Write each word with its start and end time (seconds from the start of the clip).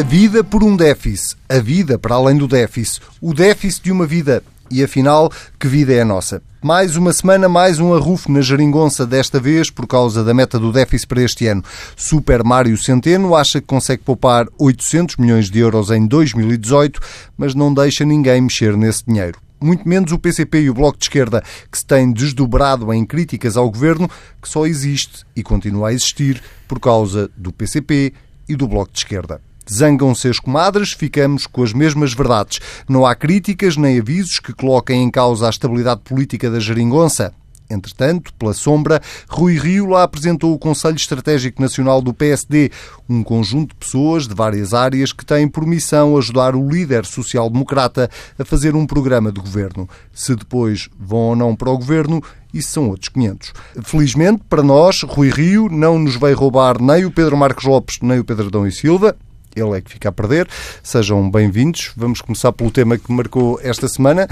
A 0.00 0.02
vida 0.02 0.42
por 0.42 0.64
um 0.64 0.76
déficit, 0.76 1.36
a 1.46 1.58
vida 1.58 1.98
para 1.98 2.14
além 2.14 2.34
do 2.34 2.48
déficit, 2.48 3.02
o 3.20 3.34
déficit 3.34 3.84
de 3.84 3.92
uma 3.92 4.06
vida. 4.06 4.42
E 4.70 4.82
afinal, 4.82 5.30
que 5.58 5.68
vida 5.68 5.92
é 5.92 6.00
a 6.00 6.06
nossa? 6.06 6.42
Mais 6.62 6.96
uma 6.96 7.12
semana, 7.12 7.50
mais 7.50 7.78
um 7.78 7.92
arrufo 7.92 8.32
na 8.32 8.40
geringonça, 8.40 9.06
desta 9.06 9.38
vez 9.38 9.68
por 9.68 9.86
causa 9.86 10.24
da 10.24 10.32
meta 10.32 10.58
do 10.58 10.72
déficit 10.72 11.06
para 11.06 11.22
este 11.22 11.46
ano. 11.48 11.62
Super 11.94 12.42
Mário 12.42 12.78
Centeno 12.78 13.36
acha 13.36 13.60
que 13.60 13.66
consegue 13.66 14.02
poupar 14.02 14.46
800 14.56 15.16
milhões 15.16 15.50
de 15.50 15.58
euros 15.58 15.90
em 15.90 16.06
2018, 16.06 16.98
mas 17.36 17.54
não 17.54 17.74
deixa 17.74 18.02
ninguém 18.02 18.40
mexer 18.40 18.78
nesse 18.78 19.04
dinheiro 19.04 19.38
muito 19.62 19.86
menos 19.86 20.10
o 20.10 20.18
PCP 20.18 20.62
e 20.62 20.70
o 20.70 20.74
Bloco 20.74 20.96
de 20.96 21.04
Esquerda, 21.04 21.44
que 21.70 21.76
se 21.76 21.84
têm 21.84 22.10
desdobrado 22.10 22.90
em 22.94 23.04
críticas 23.04 23.58
ao 23.58 23.70
governo, 23.70 24.08
que 24.40 24.48
só 24.48 24.64
existe 24.64 25.26
e 25.36 25.42
continua 25.42 25.90
a 25.90 25.92
existir 25.92 26.42
por 26.66 26.80
causa 26.80 27.30
do 27.36 27.52
PCP 27.52 28.14
e 28.48 28.56
do 28.56 28.66
Bloco 28.66 28.90
de 28.90 29.00
Esquerda. 29.00 29.38
Zangam-se 29.72 30.28
as 30.28 30.38
comadres, 30.38 30.92
ficamos 30.92 31.46
com 31.46 31.62
as 31.62 31.72
mesmas 31.72 32.12
verdades. 32.12 32.60
Não 32.88 33.06
há 33.06 33.14
críticas 33.14 33.76
nem 33.76 33.98
avisos 33.98 34.38
que 34.38 34.52
coloquem 34.52 35.02
em 35.02 35.10
causa 35.10 35.46
a 35.46 35.50
estabilidade 35.50 36.00
política 36.02 36.50
da 36.50 36.58
geringonça. 36.58 37.32
Entretanto, 37.70 38.34
pela 38.34 38.52
sombra, 38.52 39.00
Rui 39.28 39.56
Rio 39.56 39.86
lá 39.86 40.02
apresentou 40.02 40.52
o 40.52 40.58
Conselho 40.58 40.96
Estratégico 40.96 41.62
Nacional 41.62 42.02
do 42.02 42.12
PSD, 42.12 42.70
um 43.08 43.22
conjunto 43.22 43.70
de 43.70 43.76
pessoas 43.76 44.26
de 44.26 44.34
várias 44.34 44.74
áreas 44.74 45.12
que 45.12 45.24
têm 45.24 45.46
por 45.46 45.64
missão 45.64 46.18
ajudar 46.18 46.56
o 46.56 46.68
líder 46.68 47.06
social-democrata 47.06 48.10
a 48.36 48.44
fazer 48.44 48.74
um 48.74 48.84
programa 48.84 49.30
de 49.30 49.40
governo. 49.40 49.88
Se 50.12 50.34
depois 50.34 50.88
vão 50.98 51.18
ou 51.18 51.36
não 51.36 51.54
para 51.54 51.70
o 51.70 51.78
governo, 51.78 52.20
isso 52.52 52.72
são 52.72 52.88
outros 52.88 53.08
500. 53.10 53.52
Felizmente, 53.84 54.42
para 54.48 54.64
nós, 54.64 55.02
Rui 55.02 55.30
Rio 55.30 55.68
não 55.70 55.96
nos 55.96 56.16
veio 56.16 56.36
roubar 56.36 56.82
nem 56.82 57.04
o 57.04 57.10
Pedro 57.12 57.36
Marcos 57.36 57.64
Lopes, 57.64 57.98
nem 58.02 58.18
o 58.18 58.24
Pedro 58.24 58.48
Adão 58.48 58.66
e 58.66 58.72
Silva, 58.72 59.16
ele 59.54 59.76
é 59.76 59.80
que 59.80 59.90
fica 59.90 60.08
a 60.08 60.12
perder. 60.12 60.48
Sejam 60.82 61.30
bem-vindos. 61.30 61.92
Vamos 61.96 62.20
começar 62.20 62.52
pelo 62.52 62.70
tema 62.70 62.96
que 62.98 63.12
marcou 63.12 63.58
esta 63.62 63.88
semana. 63.88 64.28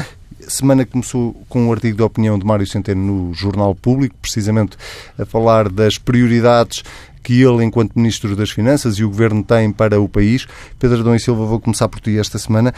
Semana 0.46 0.86
começou 0.86 1.34
com 1.48 1.66
um 1.66 1.72
artigo 1.72 1.96
de 1.96 2.02
opinião 2.02 2.38
de 2.38 2.46
Mário 2.46 2.66
Centeno 2.66 3.02
no 3.02 3.34
Jornal 3.34 3.74
Público, 3.74 4.14
precisamente 4.22 4.76
a 5.18 5.24
falar 5.26 5.68
das 5.68 5.98
prioridades 5.98 6.82
que 7.22 7.42
ele, 7.42 7.64
enquanto 7.64 7.96
Ministro 7.96 8.34
das 8.36 8.50
Finanças 8.50 8.94
e 8.96 9.04
o 9.04 9.08
Governo 9.08 9.42
têm 9.42 9.70
para 9.72 10.00
o 10.00 10.08
país. 10.08 10.46
Pedro 10.78 11.00
Adão 11.00 11.14
e 11.14 11.20
Silva, 11.20 11.44
vou 11.44 11.60
começar 11.60 11.88
por 11.88 12.00
ti 12.00 12.18
esta 12.18 12.38
semana 12.38 12.72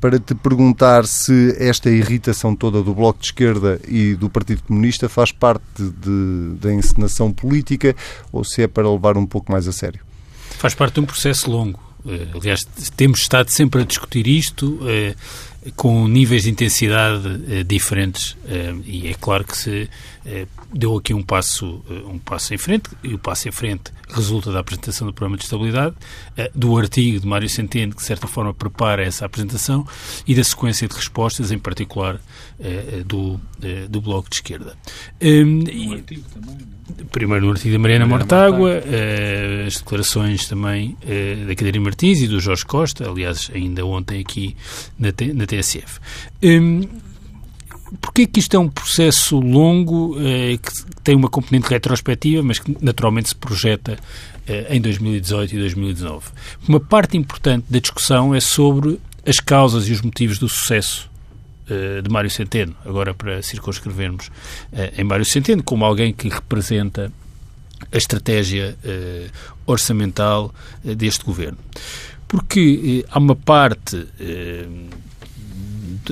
para 0.00 0.18
te 0.18 0.34
perguntar 0.34 1.04
se 1.04 1.54
esta 1.58 1.90
irritação 1.90 2.56
toda 2.56 2.82
do 2.82 2.94
Bloco 2.94 3.18
de 3.18 3.26
Esquerda 3.26 3.78
e 3.86 4.14
do 4.14 4.30
Partido 4.30 4.62
Comunista 4.62 5.08
faz 5.10 5.30
parte 5.30 5.62
de, 5.76 6.54
da 6.58 6.72
encenação 6.72 7.30
política 7.30 7.94
ou 8.32 8.42
se 8.42 8.62
é 8.62 8.68
para 8.68 8.90
levar 8.90 9.18
um 9.18 9.26
pouco 9.26 9.52
mais 9.52 9.68
a 9.68 9.72
sério. 9.72 10.09
Faz 10.60 10.74
parte 10.74 10.96
de 10.96 11.00
um 11.00 11.06
processo 11.06 11.50
longo. 11.50 11.80
Eh, 12.06 12.26
aliás, 12.38 12.66
temos 12.94 13.20
estado 13.20 13.48
sempre 13.48 13.80
a 13.80 13.84
discutir 13.86 14.26
isto 14.26 14.78
eh, 14.86 15.14
com 15.74 16.06
níveis 16.06 16.42
de 16.42 16.50
intensidade 16.50 17.42
eh, 17.48 17.62
diferentes 17.62 18.36
e 18.84 19.08
é 19.08 19.14
claro 19.14 19.44
que 19.44 19.56
se 19.56 19.88
deu 20.70 20.98
aqui 20.98 21.14
um 21.14 21.22
passo, 21.22 21.82
um 22.06 22.18
passo 22.18 22.52
em 22.52 22.58
frente 22.58 22.90
e 23.02 23.14
o 23.14 23.18
passo 23.18 23.48
em 23.48 23.52
frente 23.52 23.90
resulta 24.10 24.52
da 24.52 24.60
apresentação 24.60 25.06
do 25.06 25.14
Programa 25.14 25.38
de 25.38 25.44
Estabilidade, 25.44 25.94
do 26.54 26.76
artigo 26.76 27.20
de 27.20 27.26
Mário 27.26 27.48
Centeno, 27.48 27.92
que 27.92 28.02
de 28.02 28.06
certa 28.06 28.26
forma 28.26 28.52
prepara 28.52 29.02
essa 29.02 29.24
apresentação, 29.24 29.86
e 30.26 30.34
da 30.34 30.44
sequência 30.44 30.86
de 30.86 30.94
respostas, 30.94 31.50
em 31.50 31.58
particular 31.58 32.20
do, 33.06 33.40
do 33.88 34.00
Bloco 34.02 34.28
de 34.28 34.36
Esquerda. 34.36 34.76
Um 35.22 35.92
artigo 35.94 36.24
também, 36.34 36.56
não? 36.56 36.79
Primeiro 37.10 37.46
no 37.46 37.52
artigo 37.52 37.72
da 37.72 37.78
Mariana, 37.78 38.06
Mariana 38.06 38.06
Mortágua, 38.06 38.70
uh, 38.70 39.66
as 39.66 39.78
declarações 39.78 40.46
também 40.46 40.96
uh, 41.02 41.46
da 41.46 41.54
Catarina 41.54 41.84
Martins 41.84 42.20
e 42.20 42.28
do 42.28 42.40
Jorge 42.40 42.64
Costa, 42.64 43.08
aliás, 43.08 43.50
ainda 43.54 43.84
ontem 43.84 44.20
aqui 44.20 44.56
na, 44.98 45.08
na 45.34 45.46
TSF. 45.46 46.00
Um, 46.42 46.82
Porquê 48.00 48.24
que 48.24 48.38
isto 48.38 48.54
é 48.54 48.58
um 48.58 48.68
processo 48.68 49.40
longo, 49.40 50.16
uh, 50.16 50.20
que 50.58 51.02
tem 51.02 51.16
uma 51.16 51.28
componente 51.28 51.68
retrospectiva, 51.68 52.40
mas 52.40 52.60
que 52.60 52.76
naturalmente 52.80 53.30
se 53.30 53.34
projeta 53.34 53.98
em 54.68 54.80
2018 54.80 55.54
e 55.54 55.58
2019? 55.58 56.26
Uma 56.68 56.80
parte 56.80 57.16
importante 57.16 57.66
da 57.68 57.78
discussão 57.80 58.34
é 58.34 58.40
sobre 58.40 59.00
as 59.26 59.38
causas 59.38 59.88
e 59.88 59.92
os 59.92 60.00
motivos 60.00 60.38
do 60.38 60.48
sucesso 60.48 61.09
eh, 61.09 61.09
de 62.02 62.10
Mário 62.10 62.30
Centeno, 62.30 62.74
agora 62.84 63.14
para 63.14 63.42
circunscrevermos 63.42 64.30
eh, 64.72 64.94
em 64.98 65.04
Mário 65.04 65.24
Centeno, 65.24 65.62
como 65.62 65.84
alguém 65.84 66.12
que 66.12 66.28
representa 66.28 67.12
a 67.92 67.96
estratégia 67.96 68.76
eh, 68.84 69.28
orçamental 69.66 70.54
deste 70.84 71.24
governo. 71.24 71.58
Porque 72.28 73.04
há 73.10 73.18
uma 73.18 73.34
parte 73.34 74.06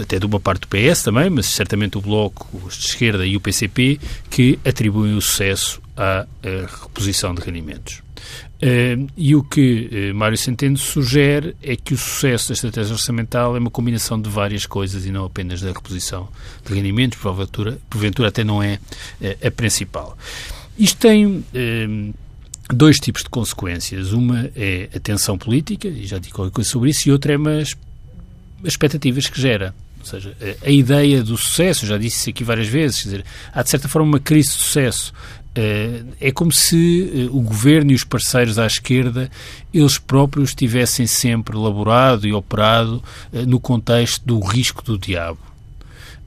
até 0.01 0.19
de 0.19 0.27
uma 0.27 0.41
parte 0.41 0.63
do 0.63 0.69
PS 0.69 1.03
também, 1.03 1.31
mas 1.31 1.47
certamente 1.47 1.97
o 1.97 2.01
Bloco, 2.01 2.49
os 2.65 2.77
de 2.77 2.87
esquerda 2.87 3.25
e 3.25 3.37
o 3.37 3.41
PCP, 3.41 4.01
que 4.29 4.59
atribuem 4.65 5.17
o 5.17 5.21
sucesso 5.21 5.81
à 5.97 6.27
reposição 6.83 7.35
de 7.35 7.43
rendimentos. 7.43 8.03
E 9.17 9.37
o 9.37 9.43
que 9.43 10.11
uh, 10.11 10.15
Mário 10.15 10.37
Centeno 10.37 10.77
sugere 10.77 11.55
é 11.63 11.77
que 11.77 11.95
o 11.95 11.99
sucesso 11.99 12.49
da 12.49 12.55
estratégia 12.55 12.93
orçamental 12.93 13.57
é 13.57 13.59
uma 13.61 13.71
combinação 13.71 14.21
de 14.21 14.29
várias 14.29 14.67
coisas 14.67 15.07
e 15.07 15.13
não 15.13 15.25
apenas 15.25 15.61
da 15.61 15.69
reposição 15.69 16.29
de 16.67 16.75
rendimentos, 16.75 17.19
porventura, 17.19 17.79
porventura 17.89 18.29
até 18.29 18.43
não 18.43 18.61
é 18.63 18.81
uh, 19.21 19.47
a 19.47 19.51
principal. 19.51 20.19
Isto 20.77 20.99
tem 20.99 21.45
dois 22.73 22.97
tipos 22.99 23.23
de 23.23 23.29
consequências. 23.29 24.13
Uma 24.13 24.51
é 24.55 24.89
a 24.95 25.01
tensão 25.01 25.39
política, 25.39 25.89
e 25.89 26.07
já 26.07 26.19
digo 26.19 26.35
qualquer 26.35 26.53
coisa 26.53 26.71
sobre 26.71 26.91
isso, 26.91 27.09
e 27.09 27.13
outra 27.13 27.33
é 27.33 27.61
as 27.61 27.75
expectativas 28.65 29.29
que 29.29 29.41
gera. 29.41 29.75
Ou 30.01 30.07
seja, 30.07 30.37
a, 30.65 30.71
ideia 30.71 31.23
do 31.23 31.37
sucesso, 31.37 31.85
já 31.85 31.99
disse 31.99 32.19
isso 32.19 32.31
aqui 32.31 32.45
várias 32.45 32.69
vezes, 32.69 33.03
quer 33.03 33.09
dizer, 33.09 33.25
há 33.53 33.63
de 33.63 33.71
certa 33.71 33.89
forma 33.89 34.09
uma 34.09 34.21
crise 34.21 34.51
de 34.51 34.55
sucesso 34.55 35.13
eh, 35.13 35.38
é 36.21 36.31
como 36.31 36.53
se 36.53 37.11
eh, 37.13 37.29
o 37.31 37.41
governo 37.41 37.91
e 37.91 37.95
os 37.95 38.05
parceiros 38.05 38.59
à 38.59 38.67
esquerda, 38.67 39.31
eles 39.73 39.99
próprios 39.99 40.55
tivessem 40.55 41.07
sempre 41.07 41.57
elaborado 41.57 42.27
e 42.27 42.33
operado 42.33 43.03
eh, 43.33 43.45
no 43.45 43.59
contexto 43.59 44.25
do 44.25 44.39
risco 44.41 44.83
do 44.83 44.99
diabo. 44.99 45.48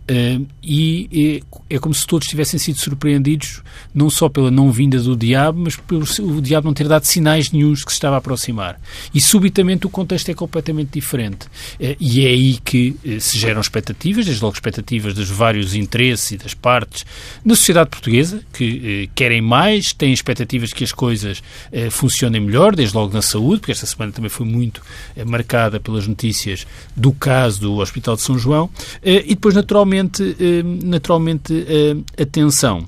Uh, 0.10 0.46
e 0.62 1.42
é, 1.70 1.76
é, 1.76 1.80
como 1.80 1.94
se 1.94 2.06
todos 2.06 2.28
tivessem 2.28 2.60
sido 2.60 2.80
surpreendidos, 2.80 3.62
não 3.94 4.10
só 4.10 4.28
pela 4.28 4.50
não 4.50 4.72
vinda 4.72 5.00
do 5.00 5.16
diabo, 5.16 5.62
mas 5.64 5.76
pelo 5.76 6.04
o 6.20 6.42
diabo 6.42 6.68
não 6.68 6.74
ter 6.74 6.88
dado 6.88 7.06
sinais 7.06 7.52
nenhums 7.52 7.86
que 7.86 7.92
se 7.92 7.98
estava 7.98 8.16
a 8.16 8.18
aproximar. 8.18 8.80
E 9.14 9.22
subitamente 9.22 9.86
o 9.86 9.90
contexto 9.90 10.30
é 10.30 10.34
completamente 10.34 10.90
diferente. 10.92 11.46
Uh, 11.80 11.96
e 12.00 12.26
é 12.26 12.30
aí 12.30 12.58
que 12.58 12.96
uh, 13.06 13.22
se 13.22 13.38
geram 13.38 13.62
expectativas, 13.62 14.26
desde 14.26 14.44
logo 14.44 14.56
expectativas 14.56 15.14
dos 15.14 15.30
vários 15.30 15.76
interesses 15.76 16.32
e 16.32 16.38
das 16.38 16.54
partes 16.54 17.06
na 17.46 17.56
sociedade 17.56 17.90
portuguesa, 17.90 18.42
que 18.52 19.10
querem 19.16 19.42
mais, 19.42 19.94
têm 19.94 20.12
expectativas 20.12 20.74
que 20.74 20.84
as 20.84 20.92
coisas 20.92 21.42
funcionem 21.90 22.42
melhor, 22.42 22.76
desde 22.76 22.96
logo 22.96 23.14
na 23.14 23.22
saúde, 23.22 23.60
porque 23.60 23.72
esta 23.72 23.86
semana 23.86 24.12
também 24.12 24.30
foi 24.30 24.46
muito 24.46 24.82
marcada 25.26 25.80
pelas 25.80 26.08
notícias 26.08 26.66
do 26.96 27.12
caso 27.12 27.62
do 27.62 27.78
Hospital 27.78 28.16
de 28.16 28.22
São 28.22 28.38
João, 28.38 28.70
e 29.04 29.36
depois, 29.36 29.56
naturalmente, 29.56 29.91
naturalmente, 29.92 30.36
eh, 30.40 30.64
naturalmente 30.64 31.66
eh, 31.68 32.22
atenção. 32.22 32.88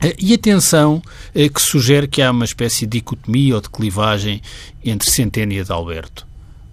Eh, 0.00 0.14
e 0.18 0.32
atenção 0.32 1.02
que 1.34 1.60
sugere 1.60 2.06
que 2.06 2.22
há 2.22 2.30
uma 2.30 2.44
espécie 2.44 2.86
de 2.86 2.98
dicotomia 2.98 3.56
ou 3.56 3.60
de 3.60 3.68
clivagem 3.68 4.40
entre 4.84 5.10
Centeno 5.10 5.52
e 5.52 5.60
Adalberto, 5.60 6.26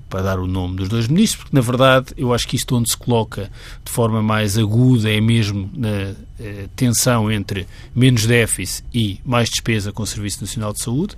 para 0.10 0.22
dar 0.22 0.40
o 0.40 0.46
nome 0.46 0.78
dos 0.78 0.90
dois 0.90 1.08
ministros, 1.08 1.44
porque, 1.44 1.56
na 1.56 1.62
verdade, 1.62 2.14
eu 2.16 2.34
acho 2.34 2.48
que 2.48 2.56
isto 2.56 2.76
onde 2.76 2.90
se 2.90 2.98
coloca 2.98 3.50
de 3.84 3.92
forma 3.92 4.22
mais 4.22 4.58
aguda 4.58 5.12
é 5.12 5.20
mesmo 5.20 5.70
na 5.74 6.14
tensão 6.76 7.32
entre 7.32 7.66
menos 7.96 8.26
déficit 8.26 8.86
e 8.94 9.20
mais 9.26 9.50
despesa 9.50 9.92
com 9.92 10.04
o 10.04 10.08
Serviço 10.08 10.42
Nacional 10.42 10.74
de 10.74 10.84
Saúde, 10.84 11.16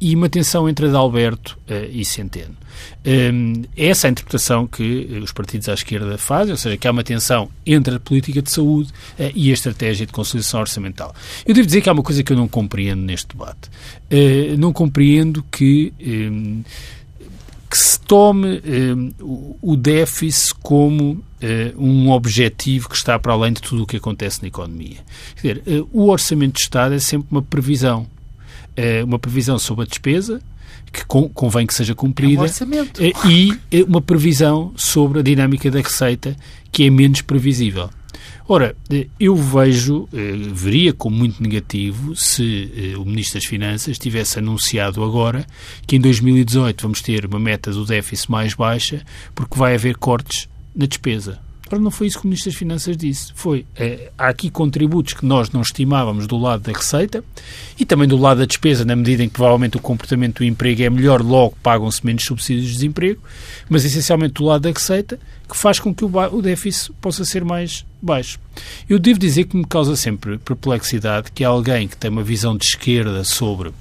e 0.00 0.14
uma 0.14 0.28
tensão 0.28 0.68
entre 0.68 0.86
Adalberto 0.86 1.58
e 1.90 2.04
Centeno. 2.04 2.56
Um, 3.04 3.62
é 3.76 3.86
essa 3.86 4.08
a 4.08 4.10
interpretação 4.10 4.66
que 4.66 5.08
eh, 5.10 5.18
os 5.18 5.32
partidos 5.32 5.68
à 5.68 5.74
esquerda 5.74 6.18
fazem, 6.18 6.52
ou 6.52 6.58
seja, 6.58 6.76
que 6.76 6.88
há 6.88 6.90
uma 6.90 7.04
tensão 7.04 7.48
entre 7.64 7.94
a 7.94 8.00
política 8.00 8.42
de 8.42 8.50
saúde 8.50 8.90
uh, 9.18 9.30
e 9.34 9.50
a 9.50 9.54
estratégia 9.54 10.06
de 10.06 10.12
consolidação 10.12 10.60
orçamental. 10.60 11.14
Eu 11.44 11.54
devo 11.54 11.66
dizer 11.66 11.80
que 11.80 11.88
há 11.88 11.92
uma 11.92 12.02
coisa 12.02 12.22
que 12.22 12.32
eu 12.32 12.36
não 12.36 12.48
compreendo 12.48 13.02
neste 13.02 13.28
debate. 13.28 13.68
Uh, 14.10 14.56
não 14.58 14.72
compreendo 14.72 15.44
que. 15.50 15.92
Um, 16.00 16.62
que 17.68 17.76
se 17.76 17.98
tome 17.98 18.62
um, 18.64 19.56
o 19.60 19.76
déficit 19.76 20.54
como 20.62 21.14
uh, 21.14 21.24
um 21.76 22.10
objetivo 22.10 22.88
que 22.88 22.94
está 22.94 23.18
para 23.18 23.32
além 23.32 23.52
de 23.52 23.60
tudo 23.60 23.82
o 23.82 23.86
que 23.86 23.96
acontece 23.96 24.40
na 24.40 24.46
economia. 24.46 24.98
Quer 25.42 25.54
dizer, 25.60 25.80
uh, 25.80 25.88
o 25.92 26.08
orçamento 26.08 26.54
de 26.54 26.60
Estado 26.60 26.94
é 26.94 27.00
sempre 27.00 27.26
uma 27.28 27.42
previsão. 27.42 28.06
Uh, 28.76 29.04
uma 29.04 29.18
previsão 29.18 29.58
sobre 29.58 29.84
a 29.84 29.86
despesa, 29.86 30.40
que 30.92 31.04
convém 31.04 31.66
que 31.66 31.74
seja 31.74 31.94
cumprida, 31.94 32.42
é 32.42 33.26
um 33.26 33.30
e 33.30 33.82
uma 33.82 34.00
previsão 34.00 34.72
sobre 34.76 35.20
a 35.20 35.22
dinâmica 35.22 35.70
da 35.70 35.80
receita 35.80 36.36
que 36.70 36.84
é 36.84 36.90
menos 36.90 37.22
previsível. 37.22 37.90
Ora, 38.48 38.76
eh, 38.90 39.08
eu 39.18 39.34
vejo, 39.34 40.08
eh, 40.12 40.32
veria 40.52 40.92
como 40.92 41.16
muito 41.16 41.42
negativo 41.42 42.14
se 42.14 42.70
eh, 42.76 42.96
o 42.96 43.04
Ministro 43.04 43.40
das 43.40 43.44
Finanças 43.44 43.98
tivesse 43.98 44.38
anunciado 44.38 45.02
agora 45.02 45.44
que 45.84 45.96
em 45.96 46.00
2018 46.00 46.82
vamos 46.82 47.02
ter 47.02 47.26
uma 47.26 47.40
meta 47.40 47.72
do 47.72 47.84
déficit 47.84 48.30
mais 48.30 48.54
baixa 48.54 49.02
porque 49.34 49.58
vai 49.58 49.74
haver 49.74 49.96
cortes 49.96 50.48
na 50.74 50.86
despesa. 50.86 51.40
Ora, 51.70 51.80
não 51.80 51.90
foi 51.90 52.06
isso 52.06 52.18
que 52.20 52.24
o 52.24 52.28
Ministro 52.28 52.50
das 52.50 52.58
Finanças 52.58 52.96
disse. 52.96 53.32
Foi, 53.34 53.66
é, 53.74 54.12
há 54.16 54.28
aqui 54.28 54.50
contributos 54.50 55.14
que 55.14 55.26
nós 55.26 55.50
não 55.50 55.62
estimávamos 55.62 56.26
do 56.26 56.36
lado 56.36 56.62
da 56.62 56.72
receita 56.72 57.24
e 57.78 57.84
também 57.84 58.06
do 58.06 58.16
lado 58.16 58.38
da 58.38 58.44
despesa, 58.44 58.84
na 58.84 58.94
medida 58.94 59.24
em 59.24 59.28
que 59.28 59.34
provavelmente 59.34 59.76
o 59.76 59.80
comportamento 59.80 60.38
do 60.38 60.44
emprego 60.44 60.82
é 60.82 60.90
melhor, 60.90 61.22
logo 61.22 61.56
pagam-se 61.62 62.06
menos 62.06 62.24
subsídios 62.24 62.66
de 62.66 62.72
desemprego, 62.74 63.20
mas 63.68 63.84
essencialmente 63.84 64.34
do 64.34 64.44
lado 64.44 64.62
da 64.62 64.70
receita, 64.70 65.18
que 65.48 65.56
faz 65.56 65.80
com 65.80 65.92
que 65.92 66.04
o, 66.04 66.10
o 66.32 66.40
déficit 66.40 66.92
possa 67.00 67.24
ser 67.24 67.44
mais 67.44 67.84
baixo. 68.00 68.38
Eu 68.88 68.98
devo 68.98 69.18
dizer 69.18 69.44
que 69.44 69.56
me 69.56 69.64
causa 69.64 69.96
sempre 69.96 70.38
perplexidade 70.38 71.32
que 71.32 71.42
alguém 71.42 71.88
que 71.88 71.96
tem 71.96 72.10
uma 72.10 72.22
visão 72.22 72.56
de 72.56 72.64
esquerda 72.64 73.24
sobre... 73.24 73.72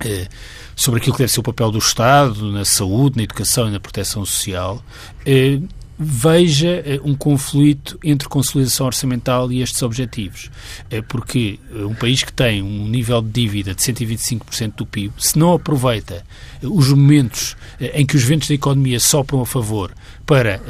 Eh, 0.00 0.28
sobre 0.76 1.00
aquilo 1.00 1.16
que 1.16 1.18
deve 1.18 1.32
ser 1.32 1.40
o 1.40 1.42
papel 1.42 1.72
do 1.72 1.78
Estado 1.78 2.52
na 2.52 2.64
saúde, 2.64 3.16
na 3.16 3.24
educação 3.24 3.66
e 3.66 3.72
na 3.72 3.80
proteção 3.80 4.24
social, 4.24 4.80
eh, 5.26 5.58
veja 5.98 6.82
eh, 6.86 7.00
um 7.02 7.14
conflito 7.14 7.98
entre 8.04 8.28
consolidação 8.28 8.86
orçamental 8.86 9.50
e 9.50 9.60
estes 9.60 9.82
objetivos. 9.82 10.50
Eh, 10.90 11.02
porque 11.02 11.58
eh, 11.74 11.84
um 11.84 11.94
país 11.94 12.22
que 12.22 12.32
tem 12.32 12.62
um 12.62 12.86
nível 12.86 13.20
de 13.20 13.30
dívida 13.30 13.74
de 13.74 13.82
125% 13.82 14.76
do 14.76 14.86
PIB, 14.86 15.12
se 15.18 15.38
não 15.38 15.52
aproveita 15.52 16.24
os 16.62 16.90
momentos 16.90 17.56
em 17.80 18.06
que 18.06 18.16
os 18.16 18.22
ventos 18.22 18.48
da 18.48 18.54
economia 18.54 19.00
sopram 19.00 19.40
a 19.40 19.46
favor 19.46 19.92
para 20.26 20.60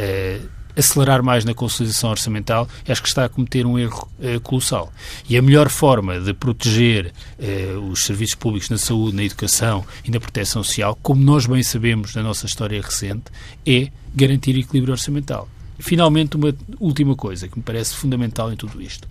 acelerar 0.78 1.22
mais 1.22 1.44
na 1.44 1.52
consolidação 1.52 2.10
orçamental, 2.10 2.68
acho 2.88 3.02
que 3.02 3.08
está 3.08 3.24
a 3.24 3.28
cometer 3.28 3.66
um 3.66 3.78
erro 3.78 4.08
eh, 4.22 4.38
colossal. 4.38 4.92
E 5.28 5.36
a 5.36 5.42
melhor 5.42 5.68
forma 5.68 6.20
de 6.20 6.32
proteger 6.32 7.12
eh, 7.38 7.74
os 7.90 8.04
serviços 8.04 8.36
públicos 8.36 8.70
na 8.70 8.78
saúde, 8.78 9.16
na 9.16 9.24
educação 9.24 9.84
e 10.04 10.10
na 10.10 10.20
proteção 10.20 10.62
social, 10.62 10.96
como 11.02 11.20
nós 11.22 11.46
bem 11.46 11.62
sabemos 11.62 12.14
na 12.14 12.22
nossa 12.22 12.46
história 12.46 12.80
recente, 12.80 13.24
é 13.66 13.88
garantir 14.14 14.56
equilíbrio 14.56 14.92
orçamental. 14.92 15.48
Finalmente, 15.80 16.36
uma 16.36 16.54
última 16.78 17.16
coisa 17.16 17.48
que 17.48 17.58
me 17.58 17.62
parece 17.62 17.94
fundamental 17.94 18.52
em 18.52 18.56
tudo 18.56 18.80
isto 18.80 19.08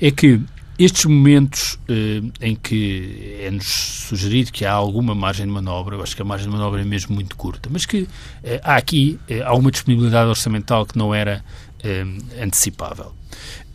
é 0.00 0.10
que 0.10 0.40
estes 0.78 1.04
momentos 1.04 1.78
eh, 1.88 2.22
em 2.40 2.56
que 2.56 3.38
é-nos 3.40 3.66
sugerido 4.08 4.50
que 4.50 4.64
há 4.64 4.72
alguma 4.72 5.14
margem 5.14 5.46
de 5.46 5.52
manobra, 5.52 5.96
eu 5.96 6.02
acho 6.02 6.16
que 6.16 6.22
a 6.22 6.24
margem 6.24 6.48
de 6.48 6.52
manobra 6.52 6.80
é 6.80 6.84
mesmo 6.84 7.14
muito 7.14 7.36
curta, 7.36 7.68
mas 7.72 7.86
que 7.86 8.08
eh, 8.42 8.60
há 8.62 8.76
aqui 8.76 9.18
eh, 9.28 9.42
disponibilidade 9.70 10.28
orçamental 10.28 10.84
que 10.84 10.98
não 10.98 11.14
era 11.14 11.44
eh, 11.82 12.04
antecipável. 12.42 13.12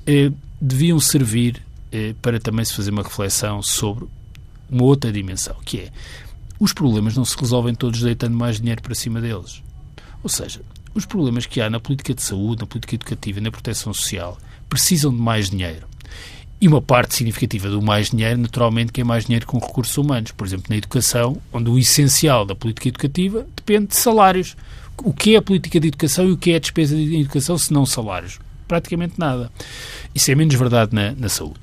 Eh, 0.05 0.31
deviam 0.59 0.99
servir 0.99 1.61
eh, 1.91 2.13
para 2.21 2.39
também 2.39 2.65
se 2.65 2.73
fazer 2.73 2.91
uma 2.91 3.03
reflexão 3.03 3.61
sobre 3.61 4.05
uma 4.69 4.83
outra 4.83 5.11
dimensão, 5.11 5.55
que 5.63 5.79
é 5.79 5.91
os 6.59 6.73
problemas 6.73 7.15
não 7.15 7.23
se 7.23 7.37
resolvem 7.37 7.73
todos 7.73 8.01
deitando 8.01 8.35
mais 8.35 8.59
dinheiro 8.59 8.81
para 8.81 8.93
cima 8.93 9.21
deles. 9.21 9.63
Ou 10.21 10.29
seja, 10.29 10.61
os 10.93 11.05
problemas 11.05 11.45
que 11.45 11.61
há 11.61 11.69
na 11.69 11.79
política 11.79 12.13
de 12.13 12.21
saúde, 12.21 12.61
na 12.61 12.67
política 12.67 12.95
educativa 12.95 13.39
e 13.39 13.41
na 13.41 13.51
proteção 13.51 13.93
social 13.93 14.37
precisam 14.67 15.11
de 15.11 15.21
mais 15.21 15.49
dinheiro. 15.49 15.87
E 16.61 16.67
uma 16.67 16.81
parte 16.81 17.15
significativa 17.15 17.69
do 17.69 17.81
mais 17.81 18.09
dinheiro, 18.09 18.38
naturalmente, 18.38 18.91
que 18.91 19.00
é 19.00 19.03
mais 19.03 19.25
dinheiro 19.25 19.45
com 19.45 19.57
recursos 19.59 19.97
humanos. 19.97 20.31
Por 20.31 20.45
exemplo, 20.45 20.65
na 20.69 20.75
educação, 20.75 21.38
onde 21.53 21.69
o 21.69 21.77
essencial 21.77 22.45
da 22.45 22.53
política 22.53 22.89
educativa 22.89 23.47
depende 23.56 23.88
de 23.88 23.95
salários. 23.95 24.57
O 24.97 25.13
que 25.13 25.35
é 25.35 25.38
a 25.38 25.41
política 25.41 25.79
de 25.79 25.88
educação 25.88 26.27
e 26.27 26.31
o 26.31 26.38
que 26.38 26.51
é 26.51 26.57
a 26.57 26.59
despesa 26.59 26.95
de 26.95 27.21
educação 27.21 27.57
se 27.57 27.71
não 27.71 27.85
salários? 27.85 28.39
Praticamente 28.67 29.13
nada. 29.17 29.50
Isso 30.13 30.29
é 30.29 30.35
menos 30.35 30.53
verdade 30.56 30.94
na, 30.94 31.13
na 31.13 31.29
saúde. 31.29 31.61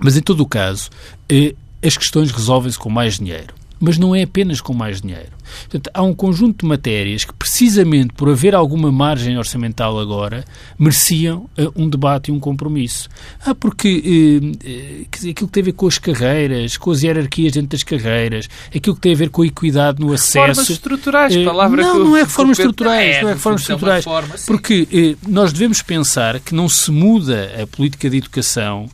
Mas, 0.00 0.16
em 0.16 0.20
todo 0.20 0.40
o 0.40 0.46
caso, 0.46 0.90
eh, 1.28 1.54
as 1.82 1.96
questões 1.96 2.32
resolvem-se 2.32 2.78
com 2.78 2.90
mais 2.90 3.18
dinheiro. 3.18 3.54
Mas 3.84 3.98
não 3.98 4.14
é 4.14 4.22
apenas 4.22 4.60
com 4.60 4.72
mais 4.72 5.00
dinheiro. 5.00 5.32
Portanto, 5.62 5.90
há 5.92 6.02
um 6.02 6.14
conjunto 6.14 6.62
de 6.62 6.66
matérias 6.66 7.24
que, 7.24 7.32
precisamente 7.34 8.14
por 8.14 8.30
haver 8.30 8.54
alguma 8.54 8.90
margem 8.90 9.36
orçamental 9.36 9.98
agora, 9.98 10.44
mereciam 10.78 11.48
uh, 11.58 11.72
um 11.76 11.88
debate 11.88 12.30
e 12.30 12.32
um 12.32 12.40
compromisso. 12.40 13.08
Ah, 13.44 13.54
porque 13.54 13.88
uh, 13.88 14.46
uh, 14.46 15.30
aquilo 15.30 15.34
que 15.34 15.52
tem 15.52 15.62
a 15.62 15.66
ver 15.66 15.72
com 15.72 15.86
as 15.86 15.98
carreiras, 15.98 16.76
com 16.76 16.90
as 16.90 17.02
hierarquias 17.02 17.52
dentro 17.52 17.70
das 17.70 17.82
carreiras, 17.82 18.48
aquilo 18.74 18.96
que 18.96 19.02
tem 19.02 19.12
a 19.12 19.16
ver 19.16 19.30
com 19.30 19.42
a 19.42 19.46
equidade 19.46 20.00
no 20.00 20.12
acesso. 20.12 20.38
Reformas 20.38 20.70
estruturais, 20.70 21.36
palavra 21.36 21.82
Não, 21.82 21.92
que 21.92 21.98
não 21.98 22.16
é 22.16 22.22
reformas 22.22 22.58
estruturais, 22.58 23.16
é, 23.16 23.22
não 23.22 23.28
é 23.28 23.32
reformas 23.34 23.60
estruturais. 23.60 24.04
Forma, 24.04 24.34
porque 24.46 25.16
nós 25.28 25.52
devemos 25.52 25.82
pensar 25.82 26.40
que 26.40 26.54
não 26.54 26.68
se 26.68 26.90
muda 26.90 27.50
a 27.62 27.66
política 27.66 28.08
de 28.08 28.16
educação 28.16 28.88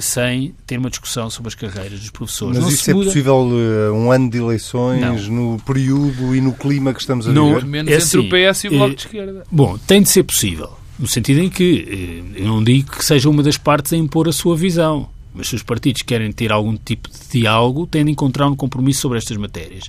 sem 0.00 0.54
ter 0.66 0.78
uma 0.78 0.90
discussão 0.90 1.30
sobre 1.30 1.48
as 1.48 1.54
carreiras 1.54 2.00
dos 2.00 2.10
professores. 2.10 2.56
Mas 2.56 2.64
não 2.64 2.72
isso 2.72 2.90
é 2.90 2.94
muda... 2.94 3.06
possível 3.06 3.36
uh, 3.36 3.94
um 3.94 4.10
ano 4.10 4.30
de 4.30 4.38
eleições, 4.38 5.28
não. 5.28 5.52
no 5.52 5.60
período 5.60 6.34
e 6.34 6.40
no 6.40 6.52
clima 6.52 6.92
que 6.92 7.00
estamos 7.00 7.26
a 7.26 7.32
não, 7.32 7.48
viver? 7.48 7.64
Menos 7.64 7.92
é 7.92 7.94
entre 7.94 8.04
assim, 8.04 8.18
o 8.18 8.52
PS 8.52 8.64
e 8.64 8.68
o 8.68 8.70
Bloco 8.70 8.92
uh, 8.92 8.94
de 8.94 9.00
Esquerda. 9.02 9.44
Bom, 9.50 9.78
tem 9.78 10.02
de 10.02 10.08
ser 10.08 10.22
possível, 10.24 10.70
no 10.98 11.06
sentido 11.06 11.40
em 11.40 11.48
que 11.48 12.22
eu 12.36 12.46
não 12.46 12.62
digo 12.62 12.92
que 12.92 13.04
seja 13.04 13.28
uma 13.28 13.42
das 13.42 13.56
partes 13.56 13.92
a 13.92 13.96
impor 13.96 14.28
a 14.28 14.32
sua 14.32 14.56
visão. 14.56 15.08
Mas 15.34 15.48
se 15.48 15.54
os 15.54 15.62
partidos 15.62 16.02
querem 16.02 16.30
ter 16.30 16.52
algum 16.52 16.76
tipo 16.76 17.08
de 17.08 17.40
diálogo, 17.40 17.86
têm 17.86 18.04
de 18.04 18.10
encontrar 18.10 18.46
um 18.48 18.54
compromisso 18.54 19.00
sobre 19.00 19.16
estas 19.16 19.38
matérias 19.38 19.88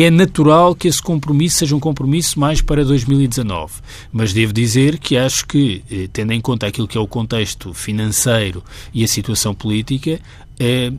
é 0.00 0.10
natural 0.10 0.74
que 0.74 0.88
esse 0.88 1.02
compromisso 1.02 1.58
seja 1.58 1.76
um 1.76 1.80
compromisso 1.80 2.40
mais 2.40 2.62
para 2.62 2.84
2019. 2.84 3.74
Mas 4.10 4.32
devo 4.32 4.52
dizer 4.52 4.98
que 4.98 5.16
acho 5.18 5.46
que, 5.46 5.82
eh, 5.90 6.08
tendo 6.10 6.32
em 6.32 6.40
conta 6.40 6.66
aquilo 6.66 6.88
que 6.88 6.96
é 6.96 7.00
o 7.00 7.06
contexto 7.06 7.74
financeiro 7.74 8.64
e 8.94 9.04
a 9.04 9.08
situação 9.08 9.54
política, 9.54 10.18
eh, 10.58 10.92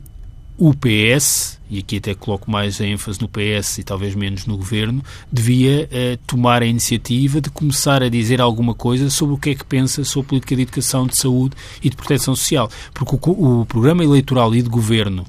o 0.56 0.72
PS, 0.72 1.58
e 1.68 1.80
aqui 1.80 1.96
até 1.96 2.14
coloco 2.14 2.48
mais 2.48 2.80
a 2.80 2.86
ênfase 2.86 3.20
no 3.20 3.28
PS 3.28 3.78
e 3.78 3.82
talvez 3.82 4.14
menos 4.14 4.46
no 4.46 4.56
Governo, 4.56 5.02
devia 5.32 5.88
eh, 5.90 6.16
tomar 6.24 6.62
a 6.62 6.66
iniciativa 6.66 7.40
de 7.40 7.50
começar 7.50 8.00
a 8.00 8.08
dizer 8.08 8.40
alguma 8.40 8.72
coisa 8.72 9.10
sobre 9.10 9.34
o 9.34 9.38
que 9.38 9.50
é 9.50 9.54
que 9.56 9.64
pensa 9.64 10.04
sobre 10.04 10.26
a 10.26 10.28
política 10.28 10.54
de 10.54 10.62
educação, 10.62 11.08
de 11.08 11.16
saúde 11.16 11.56
e 11.82 11.90
de 11.90 11.96
proteção 11.96 12.36
social. 12.36 12.70
Porque 12.92 13.16
o, 13.28 13.60
o 13.62 13.66
programa 13.66 14.04
eleitoral 14.04 14.54
e 14.54 14.62
de 14.62 14.68
Governo 14.68 15.26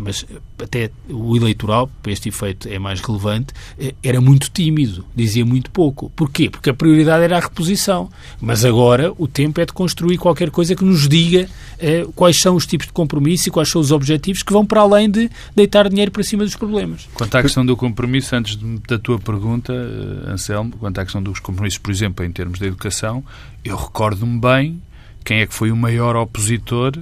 mas 0.00 0.24
até 0.62 0.90
o 1.08 1.36
eleitoral, 1.36 1.90
para 2.02 2.12
este 2.12 2.28
efeito 2.28 2.68
é 2.68 2.78
mais 2.78 3.00
relevante, 3.00 3.52
é, 3.78 3.94
era 4.02 4.20
muito 4.20 4.48
tímido, 4.50 5.04
dizia 5.14 5.44
muito 5.44 5.70
pouco. 5.70 6.10
Porquê? 6.14 6.48
Porque 6.48 6.70
a 6.70 6.74
prioridade 6.74 7.24
era 7.24 7.36
a 7.36 7.40
reposição. 7.40 8.08
Mas 8.40 8.64
agora 8.64 9.12
o 9.18 9.26
tempo 9.26 9.60
é 9.60 9.66
de 9.66 9.72
construir 9.72 10.18
qualquer 10.18 10.50
coisa 10.50 10.76
que 10.76 10.84
nos 10.84 11.08
diga 11.08 11.48
é, 11.78 12.06
quais 12.14 12.38
são 12.40 12.54
os 12.54 12.66
tipos 12.66 12.86
de 12.86 12.92
compromisso 12.92 13.48
e 13.48 13.50
quais 13.50 13.68
são 13.68 13.80
os 13.80 13.90
objetivos 13.90 14.42
que 14.42 14.52
vão 14.52 14.64
para 14.64 14.80
além 14.80 15.10
de 15.10 15.28
deitar 15.54 15.88
dinheiro 15.88 16.10
para 16.10 16.22
cima 16.22 16.44
dos 16.44 16.54
problemas. 16.54 17.08
Quanto 17.14 17.34
à 17.36 17.42
questão 17.42 17.66
do 17.66 17.76
compromisso, 17.76 18.34
antes 18.36 18.56
da 18.88 18.98
tua 18.98 19.18
pergunta, 19.18 19.72
eh, 19.72 20.30
Anselmo, 20.30 20.72
quanto 20.78 20.98
à 20.98 21.04
questão 21.04 21.22
dos 21.22 21.40
compromissos, 21.40 21.78
por 21.78 21.90
exemplo, 21.90 22.24
em 22.24 22.30
termos 22.30 22.58
de 22.58 22.66
educação, 22.66 23.24
eu 23.64 23.76
recordo-me 23.76 24.38
bem 24.38 24.82
quem 25.24 25.40
é 25.40 25.46
que 25.46 25.54
foi 25.54 25.70
o 25.70 25.76
maior 25.76 26.16
opositor 26.16 26.98